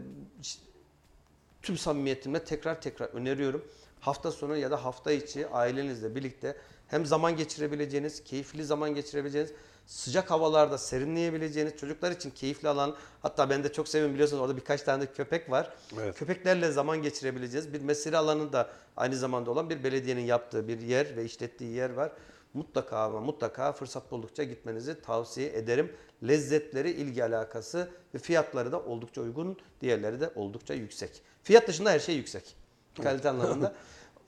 tüm 1.62 1.78
samimiyetimle 1.78 2.44
tekrar 2.44 2.80
tekrar 2.80 3.06
öneriyorum. 3.06 3.64
Hafta 4.00 4.32
sonu 4.32 4.56
ya 4.56 4.70
da 4.70 4.84
hafta 4.84 5.12
içi 5.12 5.48
ailenizle 5.48 6.14
birlikte 6.14 6.56
hem 6.88 7.06
zaman 7.06 7.36
geçirebileceğiniz, 7.36 8.24
keyifli 8.24 8.64
zaman 8.64 8.94
geçirebileceğiniz, 8.94 9.52
sıcak 9.86 10.30
havalarda 10.30 10.78
serinleyebileceğiniz, 10.78 11.76
çocuklar 11.76 12.10
için 12.10 12.30
keyifli 12.30 12.68
alan, 12.68 12.96
hatta 13.22 13.50
ben 13.50 13.64
de 13.64 13.72
çok 13.72 13.88
seviyorum 13.88 14.14
biliyorsunuz 14.14 14.42
orada 14.42 14.56
birkaç 14.56 14.82
tane 14.82 15.02
de 15.02 15.12
köpek 15.12 15.50
var. 15.50 15.72
Evet. 16.00 16.18
Köpeklerle 16.18 16.72
zaman 16.72 17.02
geçirebileceğiz. 17.02 17.72
Bir 17.72 17.80
mesire 17.80 18.16
alanı 18.16 18.52
da 18.52 18.70
aynı 18.96 19.16
zamanda 19.16 19.50
olan 19.50 19.70
bir 19.70 19.84
belediyenin 19.84 20.24
yaptığı 20.24 20.68
bir 20.68 20.80
yer 20.80 21.16
ve 21.16 21.24
işlettiği 21.24 21.74
yer 21.74 21.90
var. 21.90 22.12
Mutlaka 22.54 22.98
ama 22.98 23.20
mutlaka 23.20 23.72
fırsat 23.72 24.10
buldukça 24.10 24.44
gitmenizi 24.44 25.02
tavsiye 25.02 25.48
ederim. 25.48 25.92
Lezzetleri, 26.28 26.90
ilgi 26.90 27.24
alakası 27.24 27.90
ve 28.14 28.18
fiyatları 28.18 28.72
da 28.72 28.80
oldukça 28.80 29.20
uygun, 29.20 29.56
diğerleri 29.80 30.20
de 30.20 30.30
oldukça 30.34 30.74
yüksek. 30.74 31.22
Fiyat 31.42 31.68
dışında 31.68 31.90
her 31.90 32.00
şey 32.00 32.16
yüksek. 32.16 32.56
Kalite 33.02 33.28
anlamında. 33.28 33.74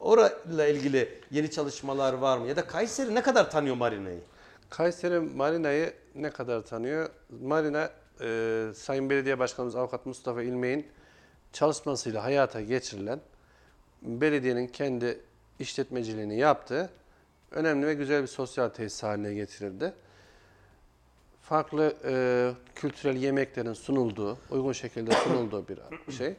Orayla 0.01 0.67
ilgili 0.67 1.21
yeni 1.31 1.51
çalışmalar 1.51 2.13
var 2.13 2.39
mı? 2.39 2.49
Ya 2.49 2.57
da 2.57 2.67
Kayseri 2.67 3.15
ne 3.15 3.23
kadar 3.23 3.51
tanıyor 3.51 3.77
marinayı? 3.77 4.21
Kayseri 4.77 5.21
Marina'yı 5.21 5.93
ne 6.15 6.31
kadar 6.31 6.63
tanıyor? 6.63 7.09
Marina, 7.43 7.91
e, 8.21 8.69
Sayın 8.75 9.11
Belediye 9.11 9.39
Başkanımız 9.39 9.77
Avukat 9.77 10.07
Mustafa 10.07 10.43
İlmek'in 10.43 10.87
çalışmasıyla 11.53 12.25
hayata 12.25 12.61
geçirilen, 12.61 13.21
belediyenin 14.03 14.67
kendi 14.67 15.21
işletmeciliğini 15.59 16.39
yaptığı 16.39 16.91
önemli 17.51 17.87
ve 17.87 17.95
güzel 17.95 18.23
bir 18.23 18.27
sosyal 18.27 18.69
tesis 18.69 19.03
haline 19.03 19.35
getirildi. 19.35 19.93
Farklı 21.43 21.97
e, 22.05 22.15
kültürel 22.75 23.17
yemeklerin 23.17 23.73
sunulduğu, 23.73 24.39
uygun 24.51 24.73
şekilde 24.73 25.13
sunulduğu 25.13 25.69
bir 25.69 25.79
şey. 26.13 26.35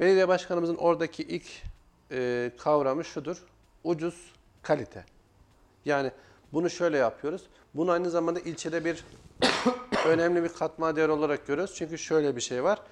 Belediye 0.00 0.28
Başkanımızın 0.28 0.76
oradaki 0.76 1.22
ilk 1.22 1.46
e, 2.10 2.50
kavramı 2.58 3.04
şudur, 3.04 3.44
ucuz 3.84 4.32
kalite. 4.62 5.04
Yani 5.84 6.10
bunu 6.52 6.70
şöyle 6.70 6.96
yapıyoruz. 6.96 7.42
Bunu 7.74 7.90
aynı 7.90 8.10
zamanda 8.10 8.40
ilçede 8.40 8.84
bir 8.84 9.04
önemli 10.06 10.42
bir 10.42 10.48
katma 10.48 10.96
değer 10.96 11.08
olarak 11.08 11.46
görüyoruz. 11.46 11.74
Çünkü 11.74 11.98
şöyle 11.98 12.36
bir 12.36 12.40
şey 12.40 12.64
var. 12.64 12.82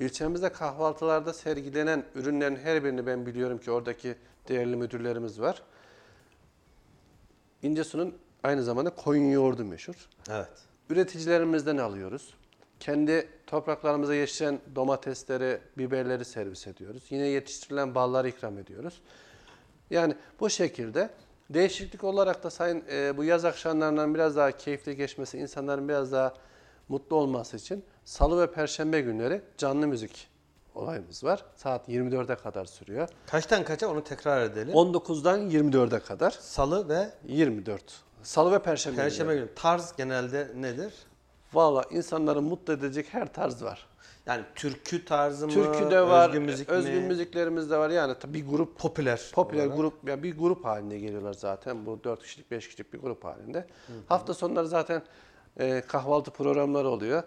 İlçemizde 0.00 0.52
kahvaltılarda 0.52 1.32
sergilenen 1.32 2.04
ürünlerin 2.14 2.56
her 2.56 2.84
birini 2.84 3.06
ben 3.06 3.26
biliyorum 3.26 3.58
ki 3.58 3.70
oradaki 3.70 4.14
değerli 4.48 4.76
müdürlerimiz 4.76 5.40
var. 5.40 5.62
İncesu'nun 7.62 8.14
aynı 8.42 8.62
zamanda 8.62 8.90
koyun 8.90 9.30
yoğurdu 9.30 9.64
meşhur. 9.64 10.08
Evet. 10.30 10.48
Üreticilerimizden 10.90 11.76
alıyoruz. 11.76 12.34
Kendi 12.80 13.28
topraklarımıza 13.46 14.14
yetişen 14.14 14.60
domatesleri, 14.74 15.60
biberleri 15.78 16.24
servis 16.24 16.66
ediyoruz. 16.66 17.02
Yine 17.10 17.26
yetiştirilen 17.26 17.94
balları 17.94 18.28
ikram 18.28 18.58
ediyoruz. 18.58 19.00
Yani 19.90 20.14
bu 20.40 20.50
şekilde 20.50 21.10
değişiklik 21.50 22.04
olarak 22.04 22.44
da 22.44 22.50
sayın 22.50 22.84
e, 22.90 23.16
bu 23.16 23.24
yaz 23.24 23.44
akşamlarından 23.44 24.14
biraz 24.14 24.36
daha 24.36 24.52
keyifli 24.52 24.96
geçmesi, 24.96 25.38
insanların 25.38 25.88
biraz 25.88 26.12
daha 26.12 26.34
mutlu 26.88 27.16
olması 27.16 27.56
için 27.56 27.84
salı 28.04 28.42
ve 28.42 28.52
perşembe 28.52 29.00
günleri 29.00 29.42
canlı 29.58 29.86
müzik 29.86 30.28
olayımız 30.74 31.24
var. 31.24 31.44
Saat 31.56 31.88
24'e 31.88 32.36
kadar 32.36 32.64
sürüyor. 32.64 33.08
Kaçtan 33.26 33.64
kaça 33.64 33.88
onu 33.88 34.04
tekrar 34.04 34.42
edelim. 34.42 34.74
19'dan 34.74 35.50
24'e 35.50 36.00
kadar 36.00 36.30
Salı 36.30 36.88
ve 36.88 37.10
24. 37.24 37.82
Salı 38.22 38.52
ve 38.52 38.58
perşembe, 38.58 38.96
Perşembe 38.96 39.34
günü. 39.34 39.48
Tarz 39.54 39.96
genelde 39.96 40.50
nedir? 40.56 40.92
Valla 41.52 41.84
insanları 41.90 42.42
mutlu 42.42 42.72
edecek 42.72 43.06
her 43.10 43.32
tarz 43.32 43.62
var. 43.62 43.86
Yani 44.26 44.44
türkü 44.54 45.04
tarzı 45.04 45.46
mı? 45.46 45.52
Türkü 45.52 45.90
de 45.90 46.00
var, 46.00 46.28
Özgün 46.28 46.42
müzik 46.42 46.68
özgün 46.68 47.02
mi? 47.02 47.08
müziklerimiz 47.08 47.70
de 47.70 47.76
var. 47.76 47.90
Yani 47.90 48.14
bir 48.26 48.46
grup 48.46 48.78
Popüler. 48.78 49.30
popüler 49.34 49.64
olarak. 49.66 49.76
grup 49.78 50.08
ya 50.08 50.22
bir 50.22 50.38
grup 50.38 50.64
halinde 50.64 50.98
geliyorlar 50.98 51.32
zaten. 51.32 51.86
Bu 51.86 52.04
4 52.04 52.22
kişilik, 52.22 52.50
5 52.50 52.68
kişilik 52.68 52.92
bir 52.92 52.98
grup 52.98 53.24
halinde. 53.24 53.66
Hafta 54.08 54.34
sonları 54.34 54.68
zaten 54.68 55.02
e, 55.60 55.80
kahvaltı 55.88 56.30
programları 56.30 56.88
oluyor. 56.88 57.22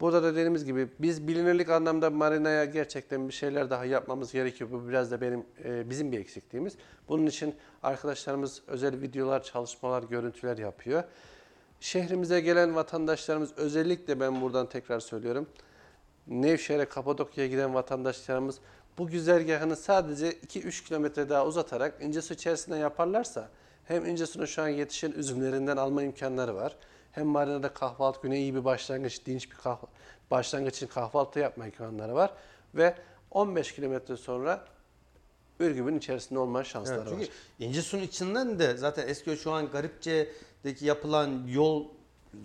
Burada 0.00 0.22
da 0.22 0.32
dediğimiz 0.32 0.64
gibi 0.64 0.88
biz 0.98 1.28
bilinirlik 1.28 1.70
anlamda 1.70 2.10
marinaya 2.10 2.64
gerçekten 2.64 3.28
bir 3.28 3.32
şeyler 3.32 3.70
daha 3.70 3.84
yapmamız 3.84 4.32
gerekiyor. 4.32 4.70
Bu 4.70 4.88
biraz 4.88 5.10
da 5.10 5.20
benim 5.20 5.44
e, 5.64 5.90
bizim 5.90 6.12
bir 6.12 6.18
eksikliğimiz. 6.20 6.74
Bunun 7.08 7.26
için 7.26 7.54
arkadaşlarımız 7.82 8.62
özel 8.66 9.00
videolar, 9.00 9.42
çalışmalar, 9.42 10.02
görüntüler 10.02 10.58
yapıyor. 10.58 11.02
Şehrimize 11.80 12.40
gelen 12.40 12.74
vatandaşlarımız 12.74 13.52
özellikle 13.56 14.20
ben 14.20 14.40
buradan 14.40 14.68
tekrar 14.68 15.00
söylüyorum. 15.00 15.46
Nevşehir'e, 16.26 16.84
Kapadokya'ya 16.84 17.50
giden 17.50 17.74
vatandaşlarımız 17.74 18.58
bu 18.98 19.06
güzergahını 19.06 19.76
sadece 19.76 20.30
2-3 20.30 20.84
kilometre 20.84 21.28
daha 21.28 21.46
uzatarak 21.46 22.02
İncesu 22.02 22.34
içerisinde 22.34 22.76
yaparlarsa 22.76 23.48
hem 23.84 24.06
İncesu'nun 24.06 24.44
şu 24.46 24.62
an 24.62 24.68
yetişen 24.68 25.12
üzümlerinden 25.12 25.76
alma 25.76 26.02
imkanları 26.02 26.54
var. 26.54 26.76
Hem 27.12 27.26
marinada 27.26 27.74
kahvaltı 27.74 28.20
güne 28.22 28.38
iyi 28.38 28.54
bir 28.54 28.64
başlangıç, 28.64 29.26
dinç 29.26 29.50
bir 29.50 29.56
kahvaltı, 29.56 29.92
başlangıç 30.30 30.76
için 30.76 30.86
kahvaltı 30.86 31.38
yapma 31.38 31.66
imkanları 31.66 32.14
var. 32.14 32.30
Ve 32.74 32.94
15 33.30 33.74
kilometre 33.74 34.16
sonra 34.16 34.64
Ürgüp'ün 35.60 35.98
içerisinde 35.98 36.38
olma 36.38 36.64
şansları 36.64 36.98
Evet, 36.98 37.08
çünkü 37.08 37.22
var. 37.22 37.30
İncesu'nun 37.58 38.02
içinden 38.02 38.58
de 38.58 38.76
zaten 38.76 39.08
eski 39.08 39.36
şu 39.36 39.52
an 39.52 39.70
Garipçe'deki 39.70 40.86
yapılan 40.86 41.46
yol 41.46 41.88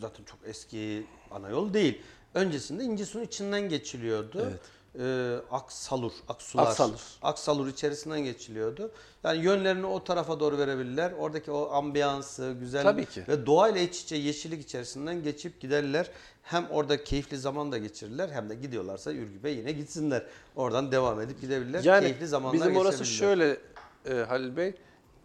zaten 0.01 0.23
çok 0.23 0.39
eski 0.45 1.05
ana 1.31 1.49
yol 1.49 1.73
değil. 1.73 2.01
Öncesinde 2.33 2.83
İncesu'nun 2.83 3.23
içinden 3.23 3.69
geçiliyordu. 3.69 4.47
Evet. 4.49 4.59
Ee, 4.99 5.35
Aksalur, 5.51 6.11
Aksular. 6.27 6.67
Aksalur. 6.67 6.99
Aksalur 7.21 7.67
içerisinden 7.67 8.23
geçiliyordu. 8.23 8.91
Yani 9.23 9.43
yönlerini 9.43 9.85
o 9.85 10.03
tarafa 10.03 10.39
doğru 10.39 10.57
verebilirler. 10.57 11.11
Oradaki 11.11 11.51
o 11.51 11.71
ambiyansı, 11.71 12.55
güzel 12.59 12.83
Tabii 12.83 13.05
ki. 13.05 13.23
ve 13.27 13.45
doğayla 13.45 13.81
iç 13.81 14.01
içe 14.01 14.15
yeşillik 14.15 14.61
içerisinden 14.61 15.23
geçip 15.23 15.61
giderler. 15.61 16.09
Hem 16.43 16.67
orada 16.69 17.03
keyifli 17.03 17.37
zaman 17.37 17.71
da 17.71 17.77
geçirirler 17.77 18.29
hem 18.29 18.49
de 18.49 18.55
gidiyorlarsa 18.55 19.11
Ürgüp'e 19.11 19.49
yine 19.49 19.71
gitsinler. 19.71 20.25
Oradan 20.55 20.91
devam 20.91 21.21
edip 21.21 21.41
gidebilirler. 21.41 21.83
Yani 21.83 22.01
keyifli 22.01 22.27
zamanlar 22.27 22.61
bizim 22.61 22.77
orası 22.77 23.05
şöyle 23.05 23.57
e, 24.05 24.13
Halil 24.13 24.57
Bey. 24.57 24.73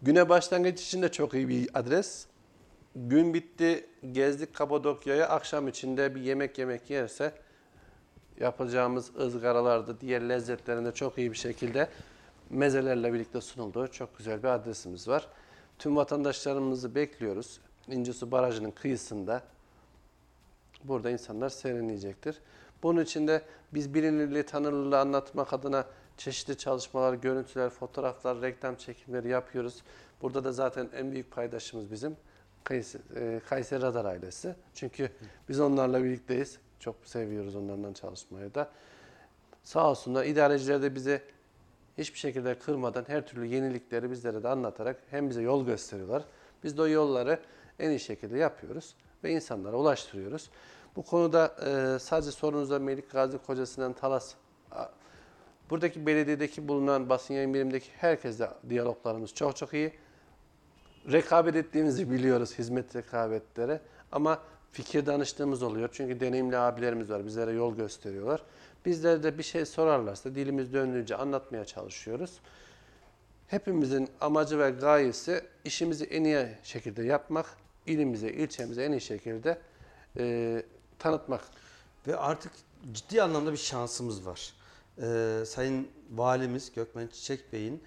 Güne 0.02 0.28
başlangıç 0.28 0.82
için 0.82 1.02
de 1.02 1.12
çok 1.12 1.34
iyi 1.34 1.48
bir 1.48 1.68
adres. 1.74 2.26
Gün 2.96 3.34
bitti, 3.34 3.86
gezdik 4.12 4.54
Kapadokya'ya. 4.54 5.28
Akşam 5.28 5.68
içinde 5.68 6.14
bir 6.14 6.20
yemek 6.20 6.58
yemek 6.58 6.90
yerse 6.90 7.32
yapacağımız 8.40 9.16
ızgaralarda, 9.16 10.00
diğer 10.00 10.28
lezzetlerinde 10.28 10.92
çok 10.92 11.18
iyi 11.18 11.32
bir 11.32 11.36
şekilde 11.36 11.88
mezelerle 12.50 13.12
birlikte 13.12 13.40
sunulduğu 13.40 13.88
çok 13.88 14.18
güzel 14.18 14.42
bir 14.42 14.48
adresimiz 14.48 15.08
var. 15.08 15.28
Tüm 15.78 15.96
vatandaşlarımızı 15.96 16.94
bekliyoruz. 16.94 17.60
İncesu 17.88 18.30
Barajı'nın 18.30 18.70
kıyısında. 18.70 19.42
Burada 20.84 21.10
insanlar 21.10 21.48
serinleyecektir. 21.48 22.38
Bunun 22.82 23.02
için 23.02 23.28
de 23.28 23.42
biz 23.74 23.94
bilinirliği, 23.94 24.42
tanınırlığı 24.42 24.98
anlatmak 24.98 25.52
adına 25.52 25.86
çeşitli 26.16 26.58
çalışmalar, 26.58 27.14
görüntüler, 27.14 27.70
fotoğraflar, 27.70 28.42
reklam 28.42 28.74
çekimleri 28.74 29.28
yapıyoruz. 29.28 29.82
Burada 30.22 30.44
da 30.44 30.52
zaten 30.52 30.88
en 30.96 31.12
büyük 31.12 31.30
paydaşımız 31.30 31.90
bizim 31.90 32.16
E, 32.70 33.40
Kayseri 33.48 33.82
Radar 33.82 34.04
ailesi. 34.04 34.54
Çünkü 34.74 35.10
biz 35.48 35.60
onlarla 35.60 36.04
birlikteyiz. 36.04 36.58
Çok 36.80 36.96
seviyoruz 37.04 37.56
onlardan 37.56 37.92
çalışmayı 37.92 38.54
da. 38.54 38.70
Sağ 39.62 39.90
olsunlar 39.90 40.24
idareciler 40.24 40.82
de 40.82 40.94
bize 40.94 41.22
hiçbir 41.98 42.18
şekilde 42.18 42.58
kırmadan 42.58 43.04
her 43.08 43.26
türlü 43.26 43.46
yenilikleri 43.46 44.10
bizlere 44.10 44.42
de 44.42 44.48
anlatarak 44.48 45.02
hem 45.10 45.30
bize 45.30 45.42
yol 45.42 45.66
gösteriyorlar. 45.66 46.24
Biz 46.64 46.78
de 46.78 46.82
o 46.82 46.88
yolları 46.88 47.40
en 47.78 47.90
iyi 47.90 48.00
şekilde 48.00 48.38
yapıyoruz 48.38 48.94
ve 49.24 49.30
insanlara 49.30 49.76
ulaştırıyoruz. 49.76 50.50
Bu 50.96 51.02
konuda 51.02 51.54
e, 51.66 51.98
sadece 51.98 52.30
sorunuzda 52.30 52.78
Melik 52.78 53.10
Gazi 53.10 53.38
Kocasinan 53.38 53.92
Talas 53.92 54.34
buradaki 55.70 56.06
belediyedeki 56.06 56.68
bulunan 56.68 57.08
basın 57.08 57.34
yayın 57.34 57.54
birimindeki 57.54 57.90
herkesle 57.96 58.48
diyaloglarımız 58.68 59.34
çok 59.34 59.56
çok 59.56 59.74
iyi. 59.74 59.92
Rekabet 61.12 61.56
ettiğimizi 61.56 62.10
biliyoruz 62.10 62.58
hizmet 62.58 62.96
rekabetleri 62.96 63.80
ama 64.12 64.42
fikir 64.72 65.06
danıştığımız 65.06 65.62
oluyor. 65.62 65.88
Çünkü 65.92 66.20
deneyimli 66.20 66.56
abilerimiz 66.56 67.10
var. 67.10 67.26
Bizlere 67.26 67.52
yol 67.52 67.76
gösteriyorlar. 67.76 68.42
Bizlere 68.86 69.22
de 69.22 69.38
bir 69.38 69.42
şey 69.42 69.64
sorarlarsa 69.64 70.34
dilimiz 70.34 70.72
döndüğünce 70.72 71.16
anlatmaya 71.16 71.64
çalışıyoruz. 71.64 72.40
Hepimizin 73.46 74.08
amacı 74.20 74.58
ve 74.58 74.70
gayesi 74.70 75.44
işimizi 75.64 76.04
en 76.04 76.24
iyi 76.24 76.48
şekilde 76.62 77.02
yapmak, 77.02 77.46
ilimize, 77.86 78.28
ilçemize 78.28 78.84
en 78.84 78.92
iyi 78.92 79.00
şekilde 79.00 79.58
e, 80.18 80.62
tanıtmak. 80.98 81.40
Ve 82.06 82.16
artık 82.16 82.52
ciddi 82.92 83.22
anlamda 83.22 83.52
bir 83.52 83.56
şansımız 83.56 84.26
var. 84.26 84.54
Ee, 85.02 85.44
Sayın 85.46 85.88
Valimiz 86.10 86.72
Gökmen 86.74 87.06
Çiçek 87.06 87.52
Bey'in 87.52 87.82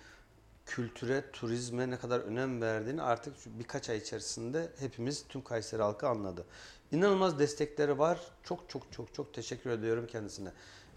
kültüre, 0.68 1.24
turizme 1.34 1.90
ne 1.90 2.00
kadar 2.00 2.20
önem 2.20 2.62
verdiğini 2.62 3.02
artık 3.02 3.34
birkaç 3.46 3.90
ay 3.90 3.98
içerisinde 3.98 4.70
hepimiz 4.80 5.26
tüm 5.30 5.42
Kayseri 5.42 5.82
halkı 5.82 6.08
anladı. 6.08 6.46
İnanılmaz 6.92 7.40
destekleri 7.40 8.00
var. 8.00 8.20
Çok 8.44 8.70
çok 8.70 8.92
çok 8.92 9.14
çok 9.14 9.34
teşekkür 9.34 9.70
ediyorum 9.70 10.08
kendisine. 10.08 10.52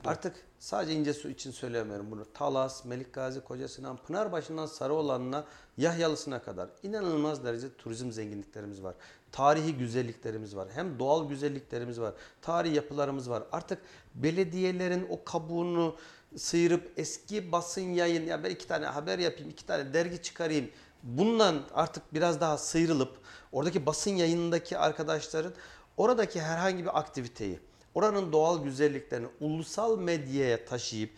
Artık 0.04 0.36
sadece 0.58 0.92
İncesu 0.92 1.28
için 1.28 1.50
söylemiyorum 1.50 2.10
bunu. 2.10 2.32
Talas, 2.34 2.84
Melikgazi, 2.84 3.40
Koca 3.40 3.68
Sinan, 3.68 3.96
Pınarbaşı'ndan 3.96 4.66
Sarıoğlan'ına, 4.66 5.44
Yahyalısı'na 5.76 6.42
kadar 6.42 6.68
inanılmaz 6.82 7.44
derece 7.44 7.76
turizm 7.76 8.10
zenginliklerimiz 8.10 8.82
var. 8.82 8.94
Tarihi 9.32 9.76
güzelliklerimiz 9.76 10.56
var. 10.56 10.68
Hem 10.74 10.98
doğal 10.98 11.28
güzelliklerimiz 11.28 12.00
var. 12.00 12.14
Tarihi 12.42 12.74
yapılarımız 12.74 13.30
var. 13.30 13.42
Artık 13.52 13.78
belediyelerin 14.14 15.06
o 15.10 15.24
kabuğunu 15.24 15.96
sıyırıp 16.36 16.92
eski 16.96 17.52
basın 17.52 17.80
yayın 17.94 18.26
ya 18.26 18.44
ben 18.44 18.50
iki 18.50 18.66
tane 18.66 18.86
haber 18.86 19.18
yapayım, 19.18 19.50
iki 19.50 19.66
tane 19.66 19.94
dergi 19.94 20.22
çıkarayım. 20.22 20.70
Bundan 21.02 21.62
artık 21.74 22.14
biraz 22.14 22.40
daha 22.40 22.58
sıyrılıp 22.58 23.18
oradaki 23.52 23.86
basın 23.86 24.10
yayınındaki 24.10 24.78
arkadaşların 24.78 25.52
oradaki 25.96 26.40
herhangi 26.40 26.82
bir 26.82 26.98
aktiviteyi, 26.98 27.58
oranın 27.94 28.32
doğal 28.32 28.64
güzelliklerini 28.64 29.28
ulusal 29.40 29.98
medyaya 29.98 30.64
taşıyıp 30.64 31.10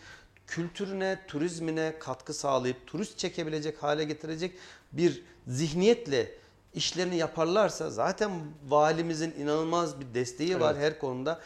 kültürüne, 0.47 1.18
turizmine 1.28 1.94
katkı 1.98 2.34
sağlayıp 2.34 2.86
turist 2.86 3.18
çekebilecek 3.18 3.82
hale 3.82 4.05
getirecek 4.05 4.55
bir 4.93 5.22
zihniyetle 5.47 6.34
işlerini 6.74 7.16
yaparlarsa 7.16 7.90
zaten 7.90 8.30
valimizin 8.68 9.34
inanılmaz 9.39 10.01
bir 10.01 10.14
desteği 10.14 10.60
var 10.60 10.76
her 10.76 10.98
konuda. 10.98 11.40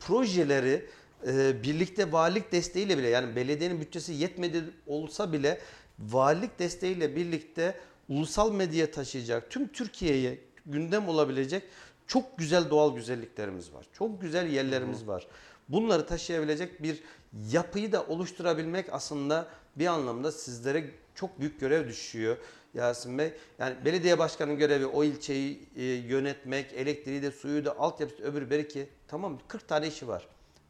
Projeleri 0.00 0.86
e, 1.26 1.62
birlikte 1.62 2.12
valilik 2.12 2.52
desteğiyle 2.52 2.98
bile 2.98 3.08
yani 3.08 3.36
belediyenin 3.36 3.80
bütçesi 3.80 4.12
yetmedi 4.12 4.64
olsa 4.86 5.32
bile 5.32 5.60
valilik 5.98 6.58
desteğiyle 6.58 7.16
birlikte 7.16 7.74
ulusal 8.08 8.52
medyaya 8.52 8.90
taşıyacak 8.90 9.50
tüm 9.50 9.68
Türkiye'ye 9.68 10.38
gündem 10.66 11.08
olabilecek 11.08 11.62
çok 12.06 12.38
güzel 12.38 12.70
doğal 12.70 12.96
güzelliklerimiz 12.96 13.72
var. 13.72 13.86
Çok 13.92 14.20
güzel 14.20 14.52
yerlerimiz 14.52 15.06
var. 15.06 15.26
Bunları 15.68 16.06
taşıyabilecek 16.06 16.82
bir 16.82 17.02
yapıyı 17.52 17.92
da 17.92 18.06
oluşturabilmek 18.06 18.92
aslında 18.92 19.48
bir 19.76 19.86
anlamda 19.86 20.32
sizlere 20.32 20.90
çok 21.14 21.40
büyük 21.40 21.60
görev 21.60 21.88
düşüyor 21.88 22.36
Yasin 22.74 23.18
Bey. 23.18 23.32
Yani 23.58 23.76
belediye 23.84 24.18
başkanının 24.18 24.58
görevi 24.58 24.86
o 24.86 25.04
ilçeyi 25.04 25.68
e, 25.76 25.84
yönetmek, 25.84 26.72
elektriği 26.72 27.22
de 27.22 27.30
suyu 27.30 27.64
da 27.64 27.78
altyapısı 27.78 28.22
öbürü 28.22 28.50
belki 28.50 28.88
tamam 29.08 29.38
40 29.48 29.68
tane 29.68 29.88
işi 29.88 30.08
var. 30.08 30.28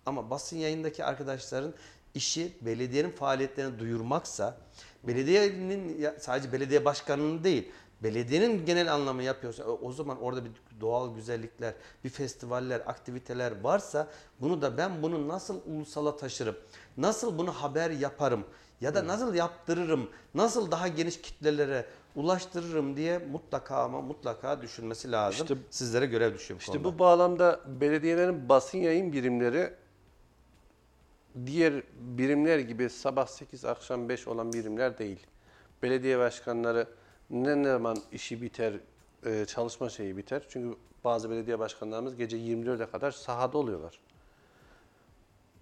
Ama 0.09 0.31
basın 0.31 0.57
yayındaki 0.57 1.05
arkadaşların 1.05 1.75
işi 2.15 2.53
belediyenin 2.61 3.11
faaliyetlerini 3.11 3.79
duyurmaksa, 3.79 4.57
belediyenin 5.05 6.01
sadece 6.21 6.53
belediye 6.53 6.85
başkanının 6.85 7.45
değil, 7.45 7.69
belediyenin 8.03 8.67
genel 8.67 8.95
anlamı 8.95 9.23
yapıyorsa 9.23 9.65
o 9.65 9.79
o 9.83 9.93
zaman 9.93 10.21
orada 10.21 10.45
bir 10.45 10.51
doğal 10.81 11.15
güzellikler, 11.15 11.75
bir 12.05 12.09
festivaller, 12.09 12.81
aktiviteler 12.87 13.61
varsa 13.63 14.07
bunu 14.41 14.63
da 14.63 14.77
ben 14.79 15.03
bunu 15.03 15.29
nasıl 15.29 15.61
ulusala 15.67 16.17
taşırım, 16.17 16.57
nasıl 16.97 17.39
bunu 17.39 17.53
haber 17.53 17.91
yaparım 17.91 18.45
ya 18.81 18.95
da 18.95 19.07
nasıl 19.07 19.35
yaptırırım, 19.35 20.11
nasıl 20.35 20.71
daha 20.71 20.89
geniş 20.89 21.21
kitlelere 21.21 21.87
ulaştırırım 22.17 22.97
diye 22.97 23.19
mutlaka 23.19 23.77
ama 23.77 24.01
mutlaka 24.01 24.63
düşünmesi 24.63 25.13
lazım. 25.13 25.43
İşte- 25.47 25.59
Sizlere 25.71 26.07
görev 26.07 26.35
düşüyor 26.35 26.59
bu 26.59 26.63
İşte 26.63 26.73
konuda. 26.73 26.85
bu 26.95 26.99
bağlamda 26.99 27.61
belediyelerin 27.81 28.49
basın 28.49 28.79
yayın 28.79 29.13
birimleri 29.13 29.75
diğer 31.47 31.83
birimler 32.01 32.59
gibi 32.59 32.91
sabah 32.91 33.27
8 33.27 33.65
akşam 33.65 34.09
5 34.09 34.29
olan 34.29 34.53
birimler 34.53 34.99
değil. 34.99 35.27
Belediye 35.83 36.19
başkanları 36.19 36.87
ne 37.31 37.65
zaman 37.65 37.97
işi 38.13 38.43
biter, 38.43 38.75
e, 39.27 39.45
çalışma 39.45 39.89
şeyi 39.89 40.17
biter. 40.17 40.43
Çünkü 40.49 40.79
bazı 41.05 41.31
belediye 41.31 41.59
başkanlarımız 41.59 42.17
gece 42.17 42.37
24'e 42.37 42.87
kadar 42.87 43.11
sahada 43.11 43.59
oluyorlar. 43.59 44.01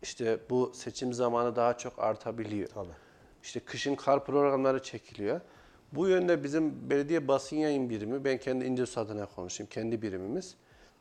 İşte 0.03 0.39
bu 0.51 0.73
seçim 0.75 1.13
zamanı 1.13 1.57
daha 1.57 1.79
çok 1.79 1.99
artabiliyor. 1.99 2.69
Tabii. 2.69 2.89
İşte 3.43 3.61
kışın 3.61 3.95
kar 3.95 4.25
programları 4.25 4.83
çekiliyor. 4.83 5.41
Bu 5.93 6.09
yönde 6.09 6.45
bizim 6.45 6.91
belediye 6.91 7.29
basın 7.29 7.57
yayın 7.57 7.91
birimi, 7.91 8.25
ben 8.25 8.39
kendi 8.39 8.65
İncesu 8.65 9.01
adına 9.01 9.27
konuşayım, 9.27 9.71
kendi 9.71 10.03
birimimiz. 10.03 10.55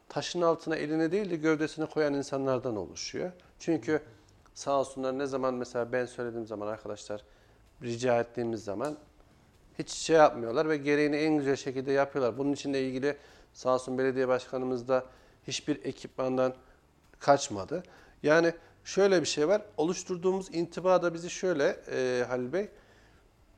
Taşın 0.09 0.41
altına 0.41 0.75
eline 0.75 1.11
değil 1.11 1.29
de 1.29 1.35
gövdesine 1.35 1.85
koyan 1.85 2.13
insanlardan 2.13 2.75
oluşuyor. 2.75 3.31
Çünkü 3.59 4.01
sağ 4.55 4.79
olsunlar 4.79 5.19
ne 5.19 5.25
zaman 5.25 5.53
mesela 5.53 5.91
ben 5.91 6.05
söylediğim 6.05 6.47
zaman 6.47 6.67
arkadaşlar 6.67 7.23
rica 7.81 8.19
ettiğimiz 8.19 8.63
zaman 8.63 8.97
hiç 9.79 9.89
şey 9.89 10.15
yapmıyorlar 10.15 10.69
ve 10.69 10.77
gereğini 10.77 11.15
en 11.15 11.37
güzel 11.37 11.55
şekilde 11.55 11.91
yapıyorlar. 11.91 12.37
Bunun 12.37 12.53
için 12.53 12.73
de 12.73 12.87
ilgili 12.87 13.17
sağ 13.53 13.73
olsun 13.73 13.97
belediye 13.97 14.27
başkanımız 14.27 14.87
da 14.87 15.05
hiçbir 15.47 15.85
ekipmandan 15.85 16.53
kaçmadı. 17.19 17.83
Yani 18.23 18.53
şöyle 18.83 19.21
bir 19.21 19.27
şey 19.27 19.47
var. 19.47 19.61
Oluşturduğumuz 19.77 20.55
intiba 20.55 21.01
da 21.01 21.13
bizi 21.13 21.29
şöyle 21.29 21.77
e, 21.91 22.23
Halil 22.27 22.53
Bey. 22.53 22.69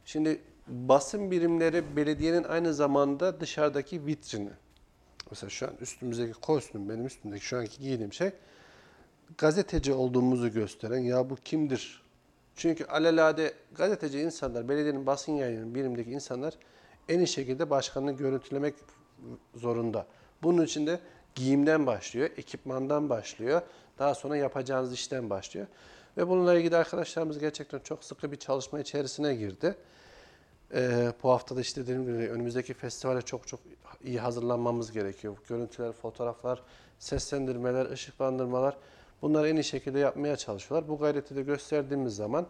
Şimdi 0.05 0.41
basın 0.67 1.31
birimleri 1.31 1.95
belediyenin 1.95 2.43
aynı 2.43 2.73
zamanda 2.73 3.39
dışarıdaki 3.39 4.05
vitrini. 4.05 4.49
Mesela 5.29 5.49
şu 5.49 5.67
an 5.67 5.73
üstümüzdeki 5.81 6.33
kostüm, 6.33 6.89
benim 6.89 7.05
üstümdeki 7.05 7.45
şu 7.45 7.57
anki 7.57 7.81
giydiğim 7.81 8.13
şey 8.13 8.31
gazeteci 9.37 9.93
olduğumuzu 9.93 10.53
gösteren 10.53 10.99
ya 10.99 11.29
bu 11.29 11.35
kimdir? 11.35 12.03
Çünkü 12.55 12.85
alelade 12.85 13.53
gazeteci 13.75 14.19
insanlar, 14.19 14.69
belediyenin 14.69 15.05
basın 15.05 15.31
yayının 15.31 15.75
birimdeki 15.75 16.11
insanlar 16.11 16.53
en 17.09 17.19
iyi 17.19 17.27
şekilde 17.27 17.69
başkanını 17.69 18.11
görüntülemek 18.11 18.75
zorunda. 19.55 20.07
Bunun 20.43 20.65
için 20.65 20.87
de 20.87 20.99
giyimden 21.35 21.85
başlıyor, 21.85 22.29
ekipmandan 22.37 23.09
başlıyor, 23.09 23.61
daha 23.99 24.15
sonra 24.15 24.37
yapacağınız 24.37 24.93
işten 24.93 25.29
başlıyor. 25.29 25.67
Ve 26.17 26.27
bununla 26.27 26.55
ilgili 26.55 26.75
arkadaşlarımız 26.75 27.39
gerçekten 27.39 27.79
çok 27.79 28.03
sıkı 28.03 28.31
bir 28.31 28.37
çalışma 28.37 28.79
içerisine 28.79 29.35
girdi. 29.35 29.75
Ee, 30.73 31.13
bu 31.23 31.29
hafta 31.29 31.55
da 31.55 31.61
işte 31.61 31.81
dediğim 31.81 32.05
gibi 32.05 32.13
önümüzdeki 32.13 32.73
festivale 32.73 33.21
çok 33.21 33.47
çok 33.47 33.59
iyi 34.03 34.19
hazırlanmamız 34.19 34.91
gerekiyor. 34.91 35.37
Görüntüler, 35.49 35.91
fotoğraflar, 35.91 36.63
seslendirmeler, 36.99 37.85
ışıklandırmalar 37.91 38.77
bunları 39.21 39.49
en 39.49 39.55
iyi 39.55 39.63
şekilde 39.63 39.99
yapmaya 39.99 40.35
çalışıyorlar. 40.35 40.89
Bu 40.89 40.97
gayreti 40.97 41.35
de 41.35 41.41
gösterdiğimiz 41.41 42.15
zaman 42.15 42.47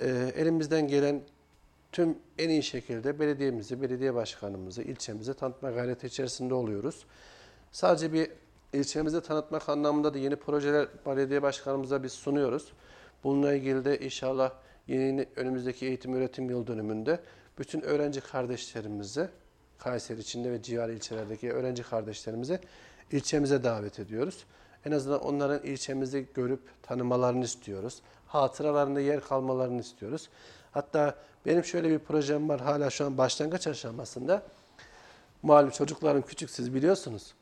e, 0.00 0.08
elimizden 0.36 0.88
gelen 0.88 1.20
tüm 1.92 2.18
en 2.38 2.48
iyi 2.48 2.62
şekilde 2.62 3.18
belediyemizi, 3.20 3.82
belediye 3.82 4.14
başkanımızı, 4.14 4.82
ilçemizi 4.82 5.34
tanıtma 5.34 5.70
gayreti 5.70 6.06
içerisinde 6.06 6.54
oluyoruz. 6.54 7.06
Sadece 7.72 8.12
bir 8.12 8.30
ilçemizi 8.72 9.20
tanıtmak 9.20 9.68
anlamında 9.68 10.14
da 10.14 10.18
yeni 10.18 10.36
projeler 10.36 10.88
belediye 11.06 11.42
başkanımıza 11.42 12.02
biz 12.02 12.12
sunuyoruz. 12.12 12.72
Bununla 13.24 13.54
ilgili 13.54 13.84
de 13.84 13.98
inşallah 13.98 14.52
yeni 14.88 15.26
önümüzdeki 15.36 15.86
eğitim 15.86 16.14
öğretim 16.14 16.50
yıl 16.50 16.66
dönümünde 16.66 17.20
bütün 17.58 17.80
öğrenci 17.80 18.20
kardeşlerimizi 18.20 19.28
Kayseri 19.78 20.20
içinde 20.20 20.50
ve 20.50 20.62
civar 20.62 20.88
ilçelerdeki 20.88 21.52
öğrenci 21.52 21.82
kardeşlerimizi 21.82 22.60
ilçemize 23.12 23.64
davet 23.64 23.98
ediyoruz. 23.98 24.44
En 24.86 24.92
azından 24.92 25.20
onların 25.20 25.66
ilçemizi 25.66 26.26
görüp 26.34 26.60
tanımalarını 26.82 27.44
istiyoruz. 27.44 28.02
Hatıralarında 28.26 29.00
yer 29.00 29.20
kalmalarını 29.20 29.80
istiyoruz. 29.80 30.28
Hatta 30.72 31.14
benim 31.46 31.64
şöyle 31.64 31.90
bir 31.90 31.98
projem 31.98 32.48
var 32.48 32.60
hala 32.60 32.90
şu 32.90 33.06
an 33.06 33.18
başlangıç 33.18 33.66
aşamasında. 33.66 34.42
Malum 35.42 35.70
çocuklarım 35.70 36.22
küçük 36.22 36.50
siz 36.50 36.74
biliyorsunuz. 36.74 37.34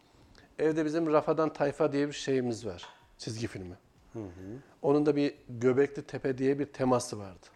Evde 0.59 0.85
bizim 0.85 1.13
Rafadan 1.13 1.53
Tayfa 1.53 1.93
diye 1.93 2.09
bir 2.09 2.13
şeyimiz 2.13 2.67
var. 2.67 2.87
Çizgi 3.19 3.47
filmi. 3.47 3.75
Onun 4.83 5.07
da 5.07 5.17
bir 5.17 5.35
Göbekli 5.49 6.03
Tepe 6.03 6.39
diye 6.39 6.59
bir 6.59 6.67
teması 6.67 7.19
vardı. 7.19 7.47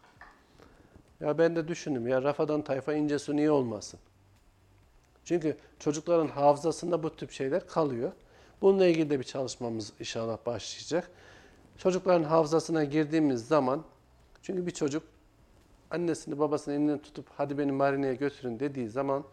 Ya 1.21 1.39
ben 1.39 1.57
de 1.57 1.69
düşündüm 1.69 2.09
ya 2.09 2.23
Rafadan 2.23 2.63
Tayfa 2.63 2.95
İncesu 2.95 3.37
niye 3.37 3.51
olmasın? 3.51 4.01
Çünkü 5.25 5.57
çocukların 5.79 6.29
hafızasında 6.29 7.03
bu 7.03 7.17
tip 7.17 7.31
şeyler 7.31 7.67
kalıyor. 7.67 8.13
Bununla 8.62 8.87
ilgili 8.87 9.11
de 9.11 9.19
bir 9.19 9.24
çalışmamız 9.24 9.93
inşallah 10.01 10.39
başlayacak. 10.47 11.11
Çocukların 11.78 12.24
hafızasına 12.24 12.85
girdiğimiz 12.85 13.47
zaman 13.49 13.85
çünkü 14.43 14.66
bir 14.66 14.70
çocuk 14.70 15.03
annesini 15.91 16.39
babasını 16.39 16.74
elinden 16.74 16.99
tutup 16.99 17.27
hadi 17.37 17.59
beni 17.59 17.73
marineye 17.73 18.15
götürün 18.15 18.61
dediği 18.61 18.89
zaman 18.89 19.24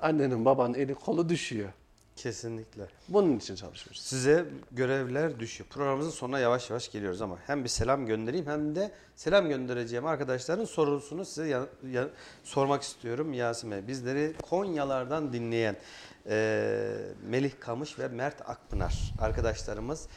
annenin 0.00 0.44
babanın 0.44 0.74
eli 0.74 0.94
kolu 0.94 1.28
düşüyor. 1.28 1.68
Kesinlikle. 2.16 2.86
Bunun 3.08 3.36
için 3.38 3.54
çalışıyoruz. 3.54 4.00
Size 4.02 4.46
görevler 4.72 5.40
düşüyor. 5.40 5.68
Programımızın 5.70 6.10
sonuna 6.10 6.38
yavaş 6.38 6.70
yavaş 6.70 6.92
geliyoruz 6.92 7.22
ama 7.22 7.38
hem 7.46 7.64
bir 7.64 7.68
selam 7.68 8.06
göndereyim 8.06 8.46
hem 8.46 8.76
de 8.76 8.90
selam 9.16 9.48
göndereceğim 9.48 10.06
arkadaşların 10.06 10.64
sorusunu 10.64 11.24
size 11.24 11.46
ya- 11.48 11.66
ya- 11.90 12.08
sormak 12.44 12.82
istiyorum 12.82 13.32
Yasin 13.32 13.70
Bey. 13.70 13.86
Bizleri 13.86 14.34
Konyalardan 14.42 15.32
dinleyen 15.32 15.76
e, 16.28 16.90
Melih 17.28 17.52
Kamış 17.60 17.98
ve 17.98 18.08
Mert 18.08 18.48
Akpınar 18.48 19.14
arkadaşlarımız 19.20 20.08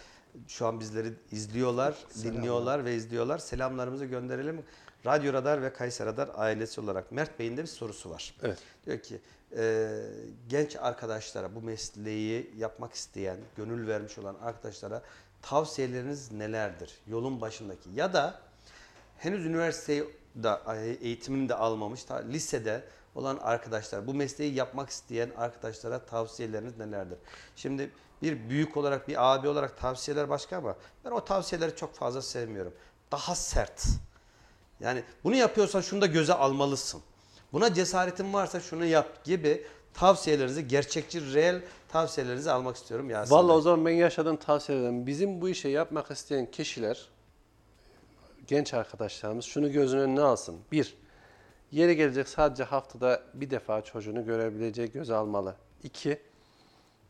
şu 0.48 0.68
an 0.68 0.80
bizleri 0.80 1.14
izliyorlar, 1.32 1.96
dinliyorlar 2.24 2.86
ve 2.86 2.96
izliyorlar. 2.96 3.38
Selamlarımızı 3.38 4.06
gönderelim. 4.06 4.64
Radyo 5.06 5.34
Radar 5.34 5.62
ve 5.62 5.74
Kayser 5.74 6.08
Radar 6.08 6.30
ailesi 6.36 6.82
olarak 6.82 7.12
Mert 7.12 7.40
Bey'in 7.40 7.58
de 7.58 7.62
bir 7.62 7.68
sorusu 7.68 8.10
var. 8.10 8.36
Evet. 8.44 8.58
Diyor 8.86 9.00
ki 9.00 9.22
e, 9.58 9.90
genç 10.50 10.76
arkadaşlara 10.76 11.56
bu 11.56 11.62
mesleği 11.62 12.52
yapmak 12.58 12.94
isteyen, 12.94 13.38
gönül 13.56 13.88
vermiş 13.88 14.18
olan 14.18 14.36
arkadaşlara 14.42 15.02
tavsiyeleriniz 15.42 16.32
nelerdir? 16.32 16.98
Yolun 17.08 17.42
başındaki 17.42 17.90
ya 17.96 18.14
da 18.14 18.40
henüz 19.18 19.46
üniversiteyi 19.46 20.04
da 20.44 20.76
eğitimini 21.02 21.50
de 21.50 21.56
almamış, 21.56 22.04
ta 22.04 22.16
lisede 22.16 22.84
olan 23.18 23.38
arkadaşlar, 23.42 24.08
bu 24.08 24.14
mesleği 24.14 24.54
yapmak 24.54 24.90
isteyen 24.90 25.30
arkadaşlara 25.38 26.06
tavsiyeleriniz 26.06 26.78
nelerdir? 26.78 27.18
Şimdi 27.56 27.92
bir 28.22 28.50
büyük 28.50 28.78
olarak, 28.78 29.08
bir 29.08 29.34
abi 29.34 29.48
olarak 29.48 29.78
tavsiyeler 29.78 30.30
başka 30.30 30.58
ama 30.58 30.76
ben 31.06 31.12
o 31.12 31.26
tavsiyeleri 31.26 31.76
çok 31.76 31.96
fazla 31.96 32.22
sevmiyorum. 32.22 32.74
Daha 33.12 33.36
sert. 33.36 33.86
Yani 34.80 35.04
bunu 35.24 35.36
yapıyorsan 35.36 35.82
şunu 35.82 36.02
da 36.02 36.06
göze 36.06 36.34
almalısın. 36.34 37.02
Buna 37.54 37.74
cesaretin 37.74 38.34
varsa 38.34 38.60
şunu 38.60 38.86
yap 38.86 39.24
gibi 39.24 39.68
tavsiyelerinizi, 39.94 40.68
gerçekçi, 40.68 41.34
reel 41.34 41.62
tavsiyelerinizi 41.90 42.52
almak 42.52 42.76
istiyorum 42.76 43.10
Yasin 43.10 43.36
Vallahi 43.36 43.50
Bey. 43.50 43.58
o 43.58 43.62
zaman 43.62 43.86
ben 43.86 43.92
yaşadığım 43.92 44.38
tavsiye 44.38 44.80
ederim. 44.80 45.08
Bizim 45.08 45.42
bu 45.42 45.50
işi 45.50 45.68
yapmak 45.68 46.12
isteyen 46.12 46.52
kişiler, 46.52 47.10
genç 48.48 48.74
arkadaşlarımız 48.74 49.46
şunu 49.46 49.72
gözünün 49.72 50.02
önüne 50.02 50.22
alsın. 50.22 50.60
Bir, 50.72 50.98
yeri 51.72 51.96
gelecek 51.96 52.28
sadece 52.28 52.64
haftada 52.64 53.24
bir 53.34 53.50
defa 53.50 53.82
çocuğunu 53.82 54.26
görebileceği 54.26 54.92
göze 54.92 55.16
almalı. 55.16 55.56
İki, 55.84 56.20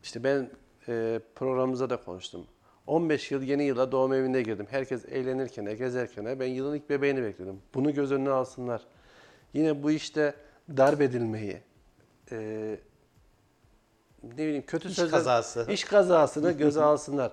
işte 0.02 0.24
ben 0.24 0.50
e, 0.88 1.20
programımızda 1.34 1.90
da 1.90 1.96
konuştum. 1.96 2.46
15 2.86 3.30
yıl 3.30 3.42
yeni 3.42 3.64
yıla 3.64 3.92
doğum 3.92 4.12
evine 4.12 4.42
girdim. 4.42 4.66
Herkes 4.70 5.04
eğlenirken, 5.04 5.76
gezerken 5.76 6.40
ben 6.40 6.46
yılın 6.46 6.76
ilk 6.76 6.90
bebeğini 6.90 7.22
bekliyordum. 7.22 7.60
Bunu 7.74 7.94
göz 7.94 8.12
önüne 8.12 8.30
alsınlar. 8.30 8.82
Yine 9.54 9.82
bu 9.82 9.90
işte 9.90 10.34
darp 10.76 11.00
edilmeyi, 11.00 11.62
e, 12.32 12.36
ne 14.22 14.36
bileyim 14.36 14.66
kötü 14.66 14.88
İş 14.88 14.94
sözler, 14.94 15.18
kazası. 15.18 15.66
iş 15.72 15.84
kazasını 15.84 16.52
göze 16.52 16.82
alsınlar. 16.82 17.32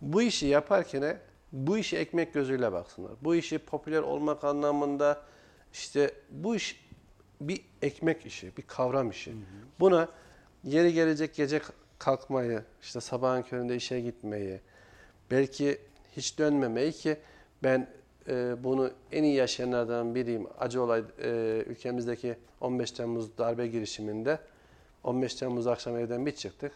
Bu 0.00 0.22
işi 0.22 0.46
yaparken 0.46 1.18
bu 1.52 1.78
işi 1.78 1.96
ekmek 1.96 2.34
gözüyle 2.34 2.72
baksınlar. 2.72 3.12
Bu 3.22 3.34
işi 3.34 3.58
popüler 3.58 4.02
olmak 4.02 4.44
anlamında 4.44 5.22
işte 5.72 6.10
bu 6.30 6.56
iş 6.56 6.88
bir 7.40 7.60
ekmek 7.82 8.26
işi, 8.26 8.56
bir 8.56 8.62
kavram 8.62 9.10
işi. 9.10 9.34
Buna 9.80 10.08
yeri 10.64 10.92
gelecek 10.92 11.34
gece 11.34 11.60
kalkmayı, 11.98 12.64
işte 12.82 13.00
sabahın 13.00 13.42
köründe 13.42 13.76
işe 13.76 14.00
gitmeyi, 14.00 14.60
belki 15.30 15.78
hiç 16.16 16.38
dönmemeyi 16.38 16.92
ki 16.92 17.16
ben 17.62 17.88
e, 18.28 18.64
bunu 18.64 18.90
en 19.12 19.22
iyi 19.22 19.34
yaşayanlardan 19.34 20.14
biriyim. 20.14 20.46
Acı 20.58 20.82
olay 20.82 21.02
e, 21.22 21.28
ülkemizdeki 21.66 22.36
15 22.60 22.90
Temmuz 22.90 23.38
darbe 23.38 23.66
girişiminde 23.66 24.38
15 25.04 25.34
Temmuz 25.34 25.66
akşam 25.66 25.96
evden 25.96 26.26
bir 26.26 26.32
çıktık. 26.32 26.72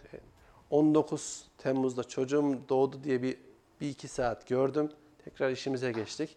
19 0.70 1.46
Temmuz'da 1.58 2.04
çocuğum 2.04 2.58
doğdu 2.68 3.04
diye 3.04 3.22
bir, 3.22 3.36
bir 3.80 3.88
iki 3.88 4.08
saat 4.08 4.48
gördüm. 4.48 4.90
Tekrar 5.24 5.50
işimize 5.50 5.92
geçtik. 5.92 6.36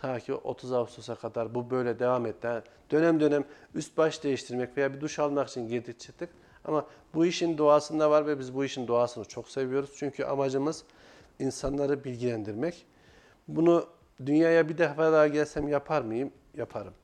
Ta 0.00 0.20
ki 0.20 0.34
30 0.34 0.72
Ağustos'a 0.72 1.14
kadar 1.14 1.54
bu 1.54 1.70
böyle 1.70 1.98
devam 1.98 2.26
etti. 2.26 2.46
Ha, 2.46 2.62
Dönem 2.90 3.20
dönem 3.20 3.44
üst 3.74 3.96
baş 3.96 4.22
değiştirmek 4.22 4.76
veya 4.76 4.94
bir 4.94 5.00
duş 5.00 5.18
almak 5.18 5.48
için 5.48 5.68
girdik 5.68 6.00
çıktık. 6.00 6.30
Ama 6.64 6.86
bu 7.14 7.26
işin 7.26 7.58
doğasında 7.58 8.10
var 8.10 8.26
ve 8.26 8.38
biz 8.38 8.54
bu 8.54 8.64
işin 8.64 8.88
doğasını 8.88 9.24
çok 9.24 9.48
seviyoruz. 9.48 9.90
Çünkü 9.96 10.24
amacımız 10.24 10.84
insanları 11.38 12.04
bilgilendirmek. 12.04 12.86
Bunu 13.48 13.86
dünyaya 14.26 14.68
bir 14.68 14.78
defa 14.78 15.12
daha 15.12 15.26
gelsem 15.28 15.68
yapar 15.68 16.02
mıyım? 16.02 16.32
Yaparım. 16.56 16.94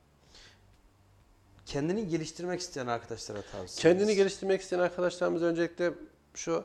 Kendini 1.65 2.07
geliştirmek 2.07 2.59
isteyen 2.59 2.87
arkadaşlara 2.87 3.41
tavsiye 3.41 3.81
Kendini 3.81 4.15
geliştirmek 4.15 4.61
isteyen 4.61 4.79
arkadaşlarımız 4.79 5.43
öncelikle 5.43 5.93
şu, 6.33 6.63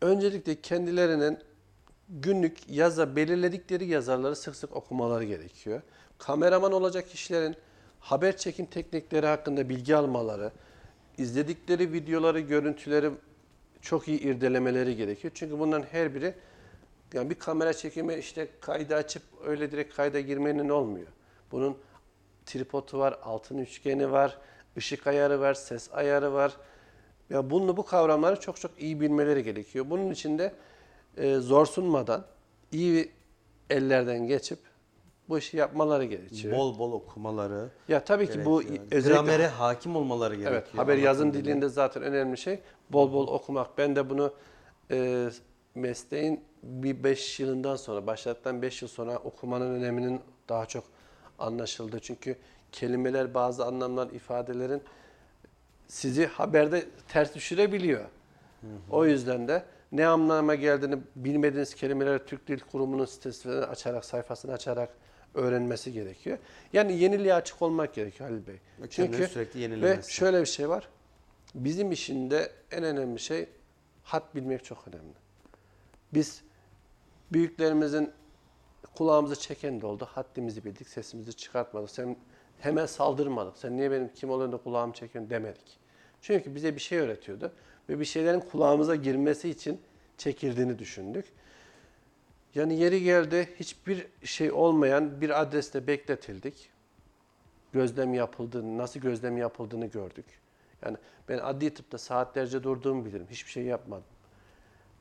öncelikle 0.00 0.60
kendilerinin 0.60 1.38
günlük 2.20 2.68
yaza 2.68 3.16
belirledikleri 3.16 3.86
yazarları 3.86 4.36
sık 4.36 4.56
sık 4.56 4.76
okumaları 4.76 5.24
gerekiyor. 5.24 5.82
Kameraman 6.18 6.72
olacak 6.72 7.08
kişilerin 7.08 7.56
haber 8.00 8.36
çekim 8.36 8.66
teknikleri 8.66 9.26
hakkında 9.26 9.68
bilgi 9.68 9.96
almaları, 9.96 10.52
izledikleri 11.18 11.92
videoları, 11.92 12.40
görüntüleri 12.40 13.10
çok 13.80 14.08
iyi 14.08 14.20
irdelemeleri 14.20 14.96
gerekiyor. 14.96 15.32
Çünkü 15.34 15.58
bunların 15.58 15.86
her 15.90 16.14
biri 16.14 16.34
yani 17.12 17.30
bir 17.30 17.34
kamera 17.34 17.72
çekimi 17.72 18.14
işte 18.14 18.48
kaydı 18.60 18.94
açıp 18.94 19.22
öyle 19.44 19.70
direkt 19.70 19.96
kayda 19.96 20.20
girmenin 20.20 20.68
olmuyor. 20.68 21.06
Bunun 21.52 21.78
tripodu 22.46 22.98
var, 22.98 23.18
altın 23.22 23.58
üçgeni 23.58 24.12
var, 24.12 24.38
ışık 24.76 25.06
ayarı 25.06 25.40
var, 25.40 25.54
ses 25.54 25.88
ayarı 25.92 26.32
var. 26.32 26.56
Ya 27.30 27.50
bunu 27.50 27.76
bu 27.76 27.86
kavramları 27.86 28.40
çok 28.40 28.60
çok 28.60 28.70
iyi 28.78 29.00
bilmeleri 29.00 29.44
gerekiyor. 29.44 29.84
Bunun 29.90 30.10
için 30.10 30.38
de 30.38 30.52
e, 31.16 31.36
zor 31.36 31.66
sunmadan 31.66 32.24
iyi 32.72 33.10
ellerden 33.70 34.26
geçip 34.26 34.58
bu 35.28 35.38
işi 35.38 35.56
yapmaları 35.56 36.04
gerekiyor. 36.04 36.56
Bol 36.56 36.78
bol 36.78 36.92
okumaları. 36.92 37.68
ya 37.88 38.04
tabii 38.04 38.30
ki 38.30 38.44
bu 38.44 38.62
özellikle 38.90 39.12
Gramere 39.12 39.46
hakim 39.46 39.96
olmaları 39.96 40.34
gerekiyor. 40.34 40.52
Evet, 40.52 40.78
haber 40.78 40.96
dili. 41.18 41.32
dilinde 41.32 41.68
zaten 41.68 42.02
önemli 42.02 42.38
şey 42.38 42.60
bol 42.90 43.12
bol 43.12 43.26
okumak. 43.26 43.78
Ben 43.78 43.96
de 43.96 44.10
bunu 44.10 44.32
e, 44.90 45.28
mesleğin 45.74 46.44
bir 46.62 47.04
5 47.04 47.40
yılından 47.40 47.76
sonra, 47.76 48.06
başladıktan 48.06 48.62
5 48.62 48.82
yıl 48.82 48.88
sonra 48.88 49.16
okumanın 49.16 49.74
öneminin 49.74 50.20
daha 50.48 50.66
çok 50.66 50.84
anlaşıldı. 51.38 52.00
Çünkü 52.00 52.36
kelimeler, 52.72 53.34
bazı 53.34 53.64
anlamlar, 53.64 54.10
ifadelerin 54.10 54.82
sizi 55.88 56.26
haberde 56.26 56.86
ters 57.08 57.34
düşürebiliyor. 57.34 58.04
O 58.90 59.06
yüzden 59.06 59.48
de 59.48 59.62
ne 59.92 60.06
anlama 60.06 60.54
geldiğini 60.54 60.98
bilmediğiniz 61.16 61.74
kelimeleri 61.74 62.26
Türk 62.26 62.48
Dil 62.48 62.60
Kurumu'nun 62.60 63.04
sitesini 63.04 63.52
açarak, 63.52 64.04
sayfasını 64.04 64.52
açarak 64.52 64.88
öğrenmesi 65.34 65.92
gerekiyor. 65.92 66.38
Yani 66.72 66.98
yeniliğe 66.98 67.34
açık 67.34 67.62
olmak 67.62 67.94
gerekiyor 67.94 68.30
Halil 68.30 68.46
Bey. 68.46 68.56
Ve 68.80 68.88
kendini 68.88 69.26
sürekli 69.26 69.58
ve 69.58 69.62
yenilemesi. 69.62 70.12
şöyle 70.12 70.40
bir 70.40 70.46
şey 70.46 70.68
var. 70.68 70.88
Bizim 71.54 71.92
işinde 71.92 72.52
en 72.70 72.84
önemli 72.84 73.20
şey 73.20 73.48
hat 74.02 74.34
bilmek 74.34 74.64
çok 74.64 74.88
önemli. 74.88 75.14
Biz 76.14 76.42
büyüklerimizin 77.32 78.10
kulağımızı 78.94 79.40
çeken 79.40 79.80
de 79.80 79.86
oldu. 79.86 80.08
Haddimizi 80.10 80.64
bildik, 80.64 80.88
sesimizi 80.88 81.36
çıkartmadık. 81.36 81.90
Sen 81.90 82.16
hemen 82.60 82.86
saldırmadık. 82.86 83.58
Sen 83.58 83.76
niye 83.76 83.90
benim 83.90 84.08
kim 84.08 84.30
olduğunu 84.30 84.62
kulağımı 84.62 84.92
çekiyorsun 84.92 85.30
demedik. 85.30 85.78
Çünkü 86.20 86.54
bize 86.54 86.74
bir 86.74 86.80
şey 86.80 86.98
öğretiyordu. 86.98 87.52
Ve 87.92 88.00
bir 88.00 88.04
şeylerin 88.04 88.40
kulağımıza 88.40 88.96
girmesi 88.96 89.50
için 89.50 89.80
çekirdiğini 90.18 90.78
düşündük. 90.78 91.24
Yani 92.54 92.78
yeri 92.78 93.02
geldi 93.02 93.48
hiçbir 93.60 94.06
şey 94.24 94.52
olmayan 94.52 95.20
bir 95.20 95.40
adreste 95.40 95.86
bekletildik. 95.86 96.70
Gözlem 97.72 98.14
yapıldığını, 98.14 98.78
nasıl 98.78 99.00
gözlem 99.00 99.36
yapıldığını 99.36 99.86
gördük. 99.86 100.24
Yani 100.84 100.96
ben 101.28 101.38
adli 101.38 101.74
tıpta 101.74 101.98
saatlerce 101.98 102.62
durduğumu 102.62 103.04
bilirim. 103.04 103.26
Hiçbir 103.30 103.50
şey 103.50 103.64
yapmadım. 103.64 104.04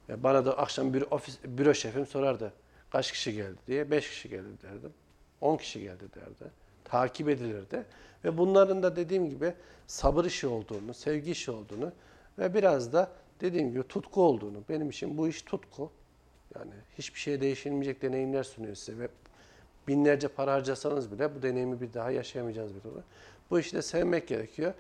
Ya 0.08 0.24
bana 0.24 0.46
da 0.46 0.58
akşam 0.58 0.94
bir 0.94 1.02
ofis 1.02 1.40
büro 1.46 1.74
şefim 1.74 2.06
sorardı. 2.06 2.54
Kaç 2.90 3.12
kişi 3.12 3.34
geldi 3.34 3.58
diye. 3.68 3.92
Beş 3.92 4.10
kişi 4.10 4.30
geldi 4.30 4.50
derdim. 4.64 4.94
On 5.42 5.58
kişi 5.58 5.82
geldi 5.82 6.04
derdi. 6.16 6.52
Takip 6.84 7.30
edilirdi. 7.30 7.86
Ve 8.24 8.38
bunların 8.38 8.84
da 8.84 8.96
dediğim 8.96 9.30
gibi 9.30 9.54
sabır 9.88 10.26
işi 10.26 10.48
olduğunu, 10.48 10.94
sevgi 10.94 11.32
işi 11.32 11.52
olduğunu 11.52 11.92
ve 12.42 12.54
biraz 12.54 12.94
da 12.94 13.12
dediğim 13.42 13.72
gibi 13.72 13.84
tutku 13.84 14.22
olduğunu. 14.22 14.64
Benim 14.70 14.90
için 14.90 15.18
bu 15.18 15.28
iş 15.28 15.42
tutku. 15.42 15.92
Yani 16.56 16.72
hiçbir 16.98 17.20
şeye 17.20 17.42
değişilmeyecek 17.42 18.02
deneyimler 18.02 18.44
sunuyor 18.44 18.76
size 18.76 19.00
ve 19.00 19.08
binlerce 19.88 20.28
para 20.28 20.54
harcasanız 20.54 21.12
bile 21.12 21.36
bu 21.36 21.42
deneyimi 21.42 21.82
bir 21.82 21.94
daha 21.94 22.12
yaşayamayacağınız 22.12 22.76
bir 22.76 22.84
durum. 22.84 23.04
Bu 23.50 23.60
işi 23.60 23.76
de 23.76 23.82
sevmek 23.82 24.28
gerekiyor. 24.28 24.74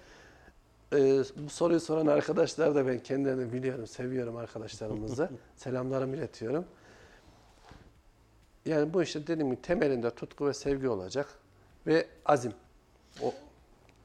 Ee, 0.94 1.24
bu 1.36 1.50
soruyu 1.50 1.80
soran 1.80 2.08
arkadaşlar 2.08 2.76
da 2.76 2.88
ben 2.88 3.00
kendilerini 3.00 3.54
biliyorum, 3.54 3.88
seviyorum 3.88 4.36
arkadaşlarımızı. 4.36 5.30
Selamlarımı 5.56 6.16
iletiyorum. 6.16 6.66
Yani 8.66 8.94
bu 8.94 9.04
işte 9.04 9.28
dediğim 9.28 9.52
gibi 9.52 9.62
temelinde 9.62 10.10
tutku 10.10 10.48
ve 10.48 10.54
sevgi 10.54 10.88
olacak 10.88 11.28
ve 11.88 12.08
azim. 12.26 12.54
O, 13.22 13.34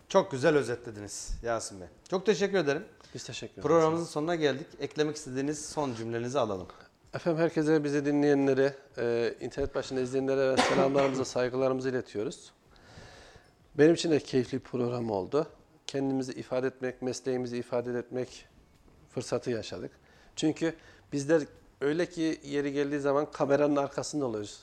Çok 0.09 0.31
güzel 0.31 0.57
özetlediniz 0.57 1.31
Yasin 1.43 1.81
Bey. 1.81 1.89
Çok 2.11 2.27
teşekkür 2.27 2.59
ederim. 2.59 2.85
biz 3.15 3.25
teşekkür 3.25 3.53
ederiz. 3.53 3.63
Programımızın 3.67 4.05
sonuna 4.07 4.35
geldik. 4.35 4.67
Eklemek 4.81 5.17
istediğiniz 5.17 5.69
son 5.69 5.95
cümlenizi 5.95 6.39
alalım. 6.39 6.67
Efendim 7.15 7.43
herkese 7.43 7.85
bizi 7.85 8.05
dinleyenlere, 8.05 8.75
e, 8.99 9.35
internet 9.41 9.75
başında 9.75 10.01
izleyenlere 10.01 10.57
selamlarımızı, 10.63 11.25
saygılarımızı 11.25 11.89
iletiyoruz. 11.89 12.53
Benim 13.79 13.95
için 13.95 14.11
de 14.11 14.21
keyifli 14.21 14.59
bir 14.59 14.63
program 14.63 15.11
oldu. 15.11 15.47
Kendimizi 15.87 16.33
ifade 16.33 16.67
etmek, 16.67 17.03
mesleğimizi 17.03 17.59
ifade 17.59 17.99
etmek 17.99 18.47
fırsatı 19.11 19.51
yaşadık. 19.51 19.91
Çünkü 20.37 20.75
bizler 21.13 21.43
öyle 21.81 22.07
ki 22.07 22.41
yeri 22.45 22.73
geldiği 22.73 23.01
zaman 23.01 23.31
kameranın 23.31 23.77
arkasında 23.77 24.25
oluyoruz. 24.27 24.61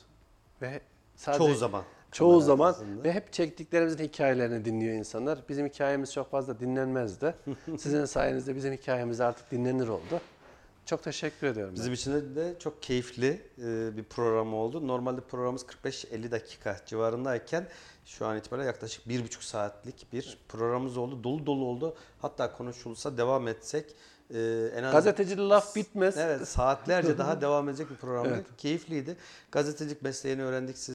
Ve 0.62 0.82
sadece 1.16 1.38
Çoğu 1.38 1.56
zaman. 1.56 1.84
Çoğu 2.14 2.42
zaman 2.42 2.68
arkasında. 2.68 3.04
ve 3.04 3.14
hep 3.14 3.34
çektiklerimizin 3.34 4.04
hikayelerini 4.04 4.66
dinliyor 4.66 4.94
insanlar. 4.94 5.40
Bizim 5.50 5.68
hikayemiz 5.68 6.14
çok 6.14 6.32
fazla 6.32 6.60
dinlenmezdi. 6.60 7.36
Sizin 7.78 8.06
sayenizde 8.06 8.56
bizim 8.56 8.74
hikayemiz 8.74 9.22
artık 9.22 9.52
dinlenir 9.52 9.88
oldu. 9.88 10.22
Çok 10.86 11.04
teşekkür 11.04 11.48
ediyorum. 11.48 11.76
Bizim 11.76 11.94
için 11.94 12.36
de 12.36 12.56
çok 12.60 12.84
keyifli 12.84 13.42
e, 13.58 13.98
bir 13.98 14.04
program 14.04 14.54
oldu. 14.54 14.88
Normalde 14.88 15.22
programımız 15.22 15.66
45-50 15.84 16.32
dakika 16.32 16.78
civarındayken 16.86 17.68
şu 18.06 18.26
an 18.26 18.38
itibariyle 18.38 18.68
yaklaşık 18.68 19.10
bir 19.10 19.24
buçuk 19.24 19.44
saatlik 19.44 20.14
bir 20.14 20.38
programımız 20.50 20.98
oldu. 20.98 21.24
Dolu 21.24 21.46
dolu 21.46 21.66
oldu. 21.66 21.96
Hatta 22.22 22.54
konuşulsa 22.54 23.18
devam 23.18 23.48
etsek 23.48 23.96
e, 24.34 24.70
en 24.76 24.84
az 24.84 24.94
Gazeteci 24.94 25.38
laf 25.38 25.76
bitmez. 25.76 26.18
Evet 26.18 26.48
saatlerce 26.48 27.18
daha 27.18 27.42
devam 27.42 27.70
edecek 27.70 27.90
bir 27.90 27.96
programdı. 27.96 28.34
Evet. 28.34 28.46
Keyifliydi. 28.58 29.18
Gazetecilik 29.52 30.02
mesleğini 30.02 30.44
öğrendik. 30.44 30.78
Siz 30.78 30.90